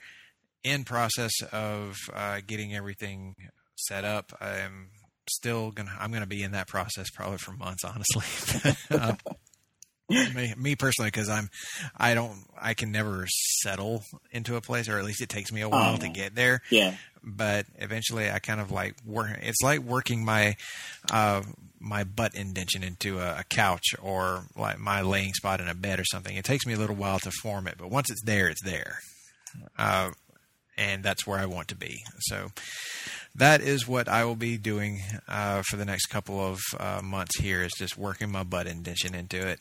in 0.68 0.84
process 0.84 1.32
of 1.51 1.95
uh, 2.13 2.41
getting 2.45 2.76
everything 2.76 3.36
set 3.76 4.03
up. 4.03 4.34
I'm 4.41 4.89
still 5.30 5.72
gonna 5.72 5.95
I'm 5.99 6.11
gonna 6.11 6.26
be 6.28 6.43
in 6.43 6.51
that 6.51 6.68
process 6.68 7.09
probably 7.09 7.38
for 7.38 7.51
months, 7.53 7.84
honestly. 7.84 8.76
uh, 8.91 9.13
me, 10.09 10.53
me 10.57 10.76
personally, 10.76 11.09
because 11.09 11.30
I'm 11.30 11.49
I 11.95 12.13
don't 12.13 12.34
I 12.59 12.74
can 12.74 12.91
never 12.91 13.26
settle 13.61 14.03
into 14.32 14.55
a 14.55 14.61
place, 14.61 14.88
or 14.88 14.97
at 14.97 15.05
least 15.05 15.22
it 15.22 15.30
takes 15.30 15.51
me 15.51 15.61
a 15.61 15.70
while 15.70 15.95
Oh. 15.95 15.97
to 15.97 16.09
get 16.09 16.34
there 16.36 16.61
yeah, 16.70 16.95
but 17.24 17.65
eventually 17.78 18.30
I 18.32 18.39
kind 18.39 18.61
of 18.61 18.72
like 18.72 18.95
work. 19.05 19.38
It's 19.41 19.61
like 19.61 19.82
working 19.82 20.24
my 20.24 20.55
uh, 21.11 21.43
my 21.80 22.03
butt 22.05 22.36
indention 22.36 22.84
into 22.84 23.20
a, 23.20 23.39
a 23.39 23.43
couch 23.43 23.84
or 24.01 24.43
like 24.55 24.80
my 24.80 25.01
laying 25.01 25.34
spot 25.34 25.59
in 25.59 25.68
a 25.68 25.76
bed 25.76 25.99
or 25.99 26.05
something. 26.05 26.36
It 26.36 26.45
takes 26.45 26.65
me 26.65 26.74
a 26.74 26.78
little 26.78 26.95
while 26.95 27.20
to 27.20 27.32
form 27.41 27.68
it, 27.68 27.76
but 27.78 27.91
once 27.91 28.09
it's 28.09 28.24
there, 28.24 28.47
it's 28.47 28.63
there. 28.63 28.99
Uh, 29.78 30.11
and 30.78 31.04
that's 31.04 31.26
where 31.26 31.40
I 31.40 31.46
want 31.46 31.70
to 31.70 31.76
be. 31.76 32.04
So 32.20 32.52
that 33.36 33.62
is 33.62 33.88
what 33.88 34.08
I 34.08 34.26
will 34.26 34.36
be 34.36 34.58
doing 34.58 35.02
uh, 35.28 35.64
for 35.68 35.78
the 35.78 35.86
next 35.86 36.08
couple 36.08 36.40
of 36.40 36.60
uh, 36.80 37.02
months. 37.04 37.40
Here 37.40 37.62
is 37.62 37.72
just 37.78 37.98
working 37.98 38.32
my 38.32 38.44
butt 38.44 38.68
indention 38.68 39.16
into 39.16 39.48
it. 39.48 39.60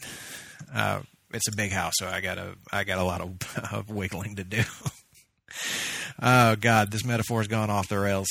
Uh, 0.75 1.01
it's 1.33 1.49
a 1.49 1.57
big 1.57 1.73
house, 1.73 1.95
so 1.97 2.07
I 2.07 2.21
got 2.21 2.39
a 2.39 2.55
I 2.73 2.85
got 2.85 2.99
a 2.99 3.05
lot 3.05 3.21
of, 3.21 3.91
wiggling 3.91 4.37
to 4.37 4.45
do. 4.45 4.63
oh 6.23 6.57
God, 6.57 6.91
this 6.91 7.05
metaphor 7.05 7.41
has 7.41 7.49
gone 7.49 7.71
off 7.71 7.89
the 7.89 7.99
rails. 7.99 8.29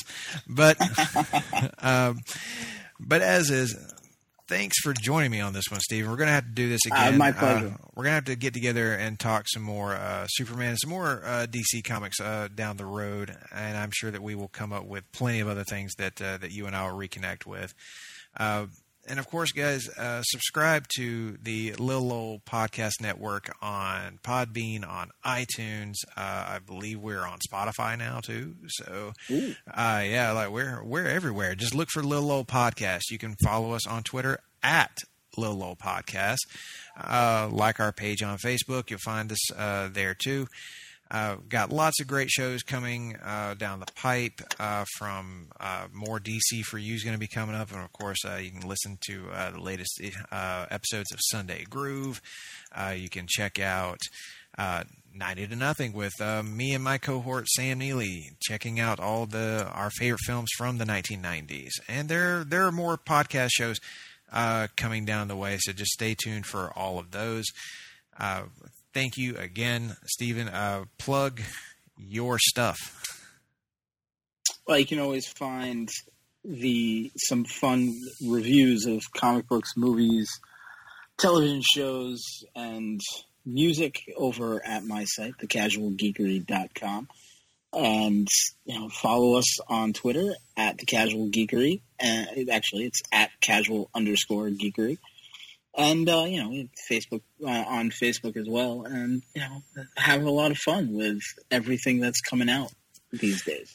But 0.47 0.77
um, 1.79 2.19
but 2.99 3.21
as 3.21 3.51
is, 3.51 3.75
thanks 4.47 4.75
for 4.81 4.93
joining 4.93 5.31
me 5.31 5.41
on 5.41 5.53
this 5.53 5.65
one, 5.71 5.79
Stephen. 5.79 6.09
We're 6.09 6.17
going 6.17 6.27
to 6.27 6.33
have 6.33 6.45
to 6.45 6.51
do 6.51 6.69
this 6.69 6.81
Uh, 6.91 6.95
again. 6.95 7.17
my 7.17 7.31
pleasure. 7.31 7.67
Uh, 7.67 7.87
we're 7.95 8.03
going 8.03 8.11
to 8.11 8.15
have 8.15 8.25
to 8.25 8.35
get 8.35 8.53
together 8.53 8.93
and 8.93 9.19
talk 9.19 9.45
some 9.47 9.63
more 9.63 9.95
uh, 9.95 10.27
Superman 10.29 10.69
and 10.71 10.79
some 10.79 10.89
more 10.89 11.21
uh, 11.25 11.47
DC 11.49 11.83
comics 11.83 12.19
uh, 12.19 12.47
down 12.53 12.77
the 12.77 12.85
road, 12.85 13.35
and 13.53 13.77
I'm 13.77 13.91
sure 13.93 14.11
that 14.11 14.21
we 14.21 14.35
will 14.35 14.47
come 14.47 14.71
up 14.73 14.85
with 14.85 15.11
plenty 15.11 15.39
of 15.39 15.47
other 15.47 15.63
things 15.63 15.93
that 15.97 16.21
uh, 16.21 16.37
that 16.37 16.51
you 16.51 16.67
and 16.67 16.75
I 16.75 16.89
will 16.89 16.97
reconnect 16.97 17.45
with. 17.45 17.73
And 19.07 19.19
of 19.19 19.29
course, 19.29 19.51
guys, 19.51 19.87
uh, 19.89 20.23
subscribe 20.23 20.87
to 20.95 21.37
the 21.41 21.73
Lil 21.73 22.01
Lol 22.01 22.39
Podcast 22.39 23.01
Network 23.01 23.55
on 23.61 24.19
Podbean, 24.23 24.87
on 24.87 25.11
iTunes. 25.23 25.93
Uh, 26.17 26.45
I 26.49 26.59
believe 26.65 26.99
we're 26.99 27.25
on 27.25 27.37
Spotify 27.47 27.97
now 27.97 28.19
too. 28.19 28.55
So, 28.67 29.13
uh, 29.71 30.01
yeah, 30.03 30.31
like 30.31 30.49
we're 30.49 30.83
we're 30.83 31.07
everywhere. 31.07 31.53
Just 31.55 31.75
look 31.75 31.89
for 31.91 32.01
Lil 32.03 32.23
Lol 32.23 32.45
Podcast. 32.45 33.11
You 33.11 33.17
can 33.19 33.35
follow 33.43 33.73
us 33.73 33.85
on 33.85 34.01
Twitter 34.03 34.39
at 34.63 34.97
Lil 35.37 35.53
Lol 35.53 35.75
Podcast. 35.75 36.37
Uh, 36.99 37.47
like 37.51 37.79
our 37.79 37.91
page 37.91 38.23
on 38.23 38.37
Facebook, 38.37 38.89
you'll 38.89 38.99
find 38.99 39.31
us 39.31 39.51
uh, 39.53 39.89
there 39.91 40.15
too. 40.15 40.47
Uh, 41.11 41.35
got 41.47 41.71
lots 41.71 42.01
of 42.01 42.07
great 42.07 42.29
shows 42.29 42.63
coming 42.63 43.15
uh, 43.23 43.53
down 43.53 43.79
the 43.79 43.91
pipe 43.95 44.41
uh, 44.59 44.85
from 44.97 45.49
uh, 45.59 45.87
more 45.93 46.19
DC 46.19 46.63
for 46.63 46.77
You 46.77 46.95
is 46.95 47.03
going 47.03 47.15
to 47.15 47.19
be 47.19 47.27
coming 47.27 47.55
up. 47.55 47.71
And 47.71 47.81
of 47.81 47.93
course, 47.93 48.25
uh, 48.25 48.37
you 48.37 48.51
can 48.51 48.67
listen 48.67 48.97
to 49.07 49.29
uh, 49.31 49.51
the 49.51 49.61
latest 49.61 50.01
episodes 50.31 51.11
of 51.11 51.19
Sunday 51.21 51.63
Groove. 51.69 52.21
You 52.95 53.09
can 53.09 53.27
check 53.27 53.59
out 53.59 53.99
uh, 54.57 54.83
90 55.13 55.47
to 55.47 55.55
Nothing 55.55 55.93
with 55.93 56.13
uh, 56.21 56.43
me 56.43 56.73
and 56.73 56.83
my 56.83 56.97
cohort 56.97 57.47
Sam 57.49 57.79
Neely, 57.79 58.31
checking 58.41 58.79
out 58.79 58.99
all 58.99 59.25
the 59.25 59.69
our 59.73 59.89
favorite 59.89 60.21
films 60.25 60.49
from 60.57 60.77
the 60.77 60.85
1990s. 60.85 61.71
And 61.87 62.09
there, 62.09 62.43
there 62.43 62.63
are 62.65 62.71
more 62.71 62.97
podcast 62.97 63.49
shows 63.51 63.79
uh, 64.31 64.67
coming 64.75 65.05
down 65.05 65.27
the 65.27 65.35
way, 65.35 65.57
so 65.59 65.73
just 65.73 65.91
stay 65.91 66.15
tuned 66.15 66.45
for 66.45 66.71
all 66.75 66.99
of 66.99 67.11
those. 67.11 67.45
Uh, 68.19 68.43
thank 68.95 69.17
you 69.17 69.35
again, 69.37 69.95
Stephen. 70.05 70.47
Uh, 70.47 70.85
plug 70.97 71.41
your 71.97 72.39
stuff. 72.39 73.03
Well, 74.65 74.79
you 74.79 74.85
can 74.87 74.99
always 74.99 75.27
find 75.27 75.89
the 76.43 77.11
some 77.17 77.43
fun 77.43 77.99
reviews 78.25 78.85
of 78.85 79.03
comic 79.15 79.47
books, 79.47 79.73
movies, 79.75 80.29
television 81.19 81.61
shows, 81.61 82.23
and 82.55 82.99
music 83.45 84.01
over 84.15 84.65
at 84.65 84.83
my 84.83 85.03
site, 85.03 85.33
thecasualgeekery.com. 85.39 87.07
And 87.73 88.27
you 88.63 88.79
know, 88.79 88.89
follow 88.89 89.35
us 89.35 89.59
on 89.67 89.91
Twitter 89.91 90.33
at 90.55 90.77
the 90.77 90.85
Casual 90.85 91.27
Geekery. 91.27 91.81
And 91.99 92.49
actually, 92.49 92.85
it's 92.85 93.01
at 93.11 93.31
casual 93.41 93.89
underscore 93.93 94.49
geekery. 94.49 94.97
And 95.77 96.07
uh, 96.07 96.23
you 96.27 96.41
know, 96.43 96.67
Facebook 96.89 97.21
uh, 97.43 97.49
on 97.49 97.89
Facebook 97.89 98.37
as 98.37 98.47
well. 98.47 98.85
And 98.85 99.21
you 99.33 99.41
know, 99.41 99.61
have 99.97 100.23
a 100.23 100.31
lot 100.31 100.51
of 100.51 100.57
fun 100.57 100.93
with 100.93 101.19
everything 101.51 101.99
that's 101.99 102.21
coming 102.21 102.49
out 102.49 102.71
these 103.11 103.43
days. 103.43 103.73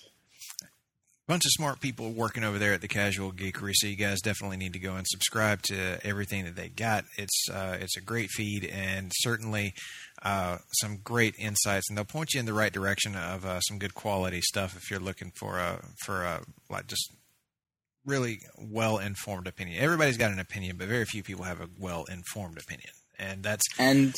bunch 1.29 1.45
of 1.45 1.51
smart 1.53 1.81
people 1.81 2.11
working 2.13 2.43
over 2.43 2.59
there 2.59 2.73
at 2.73 2.81
the 2.81 2.89
Casual 2.89 3.33
Geekery, 3.33 3.73
so 3.75 3.87
you 3.87 3.97
guys 3.97 4.21
definitely 4.21 4.57
need 4.57 4.73
to 4.73 4.79
go 4.79 4.97
and 4.97 5.07
subscribe 5.07 5.63
to 5.63 5.99
everything 6.05 6.45
that 6.47 6.57
they 6.57 6.69
got. 6.69 7.05
It's 7.19 7.49
uh, 7.53 7.77
it's 7.81 7.97
a 7.97 8.01
great 8.01 8.31
feed 8.31 8.65
and 8.65 9.13
certainly 9.15 9.75
uh, 10.23 10.59
some 10.81 10.99
great 11.05 11.35
insights, 11.39 11.89
and 11.89 11.99
they'll 11.99 12.05
point 12.05 12.31
you 12.33 12.41
in 12.41 12.47
the 12.47 12.55
right 12.55 12.73
direction 12.73 13.15
of 13.15 13.45
uh, 13.45 13.61
some 13.61 13.79
good 13.79 13.95
quality 13.95 14.41
stuff 14.41 14.75
if 14.77 14.91
you're 14.91 15.01
looking 15.01 15.33
for 15.39 15.59
a 15.59 15.85
for 16.05 16.23
a 16.25 16.41
like 16.71 16.87
just 16.87 17.13
really 18.05 18.41
well 18.59 18.99
informed 18.99 19.47
opinion. 19.47 19.83
Everybody's 19.83 20.17
got 20.17 20.31
an 20.31 20.39
opinion, 20.39 20.77
but 20.77 20.89
very 20.89 21.05
few 21.05 21.23
people 21.23 21.45
have 21.45 21.61
a 21.61 21.69
well 21.79 22.05
informed 22.05 22.59
opinion, 22.59 22.91
and 23.19 23.43
that's 23.43 23.65
and 23.79 24.15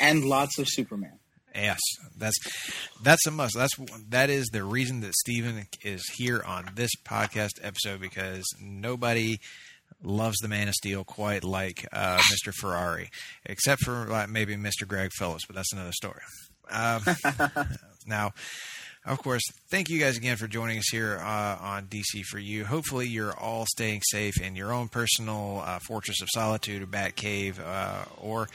and 0.00 0.24
lots 0.24 0.58
of 0.58 0.66
Superman. 0.68 1.18
Yes, 1.54 1.80
that's 2.16 2.36
that's 3.02 3.26
a 3.26 3.30
must. 3.30 3.54
That's 3.56 3.74
that 4.08 4.30
is 4.30 4.46
the 4.52 4.64
reason 4.64 5.00
that 5.00 5.14
Steven 5.14 5.66
is 5.82 6.02
here 6.16 6.42
on 6.46 6.70
this 6.74 6.90
podcast 7.04 7.52
episode 7.62 8.00
because 8.00 8.44
nobody 8.60 9.38
loves 10.02 10.36
the 10.38 10.48
Man 10.48 10.68
of 10.68 10.74
Steel 10.74 11.04
quite 11.04 11.44
like 11.44 11.86
uh, 11.92 12.18
Mr. 12.18 12.52
Ferrari, 12.52 13.10
except 13.44 13.82
for 13.82 14.06
like 14.06 14.28
maybe 14.28 14.56
Mr. 14.56 14.86
Greg 14.86 15.10
Phillips, 15.12 15.46
but 15.46 15.56
that's 15.56 15.72
another 15.72 15.92
story. 15.92 16.20
Um, 16.70 17.02
now, 18.06 18.32
of 19.04 19.18
course, 19.18 19.42
thank 19.70 19.88
you 19.88 19.98
guys 19.98 20.16
again 20.16 20.36
for 20.36 20.46
joining 20.46 20.78
us 20.78 20.88
here 20.90 21.18
uh, 21.18 21.56
on 21.60 21.86
DC 21.86 22.22
for 22.24 22.38
You. 22.38 22.64
Hopefully, 22.64 23.06
you're 23.06 23.36
all 23.36 23.64
staying 23.66 24.02
safe 24.10 24.40
in 24.40 24.56
your 24.56 24.72
own 24.72 24.88
personal 24.88 25.62
uh, 25.64 25.78
fortress 25.78 26.20
of 26.20 26.28
solitude 26.32 26.82
or 26.82 26.86
bat 26.86 27.16
cave, 27.16 27.60
uh, 27.64 28.04
or 28.20 28.48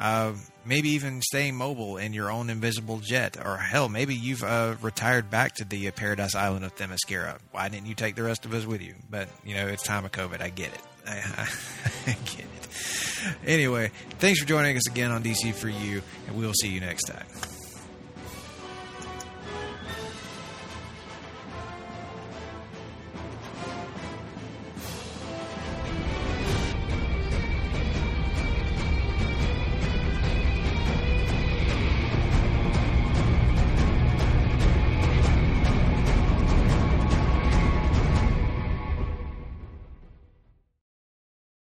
uh, 0.00 0.32
maybe 0.64 0.90
even 0.90 1.22
staying 1.22 1.54
mobile 1.54 1.96
in 1.96 2.12
your 2.12 2.30
own 2.30 2.50
invisible 2.50 2.98
jet, 2.98 3.36
or 3.42 3.56
hell, 3.56 3.88
maybe 3.88 4.14
you've 4.14 4.42
uh, 4.42 4.74
retired 4.82 5.30
back 5.30 5.54
to 5.54 5.64
the 5.64 5.88
uh, 5.88 5.92
paradise 5.92 6.34
island 6.34 6.64
of 6.64 6.74
Themyscira. 6.76 7.38
Why 7.52 7.68
didn't 7.68 7.86
you 7.86 7.94
take 7.94 8.14
the 8.16 8.24
rest 8.24 8.44
of 8.44 8.52
us 8.52 8.66
with 8.66 8.82
you? 8.82 8.94
But 9.08 9.28
you 9.44 9.54
know, 9.54 9.68
it's 9.68 9.82
time 9.82 10.04
of 10.04 10.12
COVID. 10.12 10.40
I 10.40 10.48
get 10.48 10.74
it. 10.74 10.80
I, 11.06 11.12
I, 12.06 12.10
I 12.10 12.16
get 12.24 12.40
it. 12.40 13.36
Anyway, 13.46 13.90
thanks 14.18 14.40
for 14.40 14.46
joining 14.46 14.76
us 14.76 14.88
again 14.88 15.10
on 15.10 15.22
DC 15.22 15.54
for 15.54 15.68
You, 15.68 16.02
and 16.26 16.36
we'll 16.36 16.52
see 16.52 16.68
you 16.68 16.80
next 16.80 17.04
time. 17.04 17.53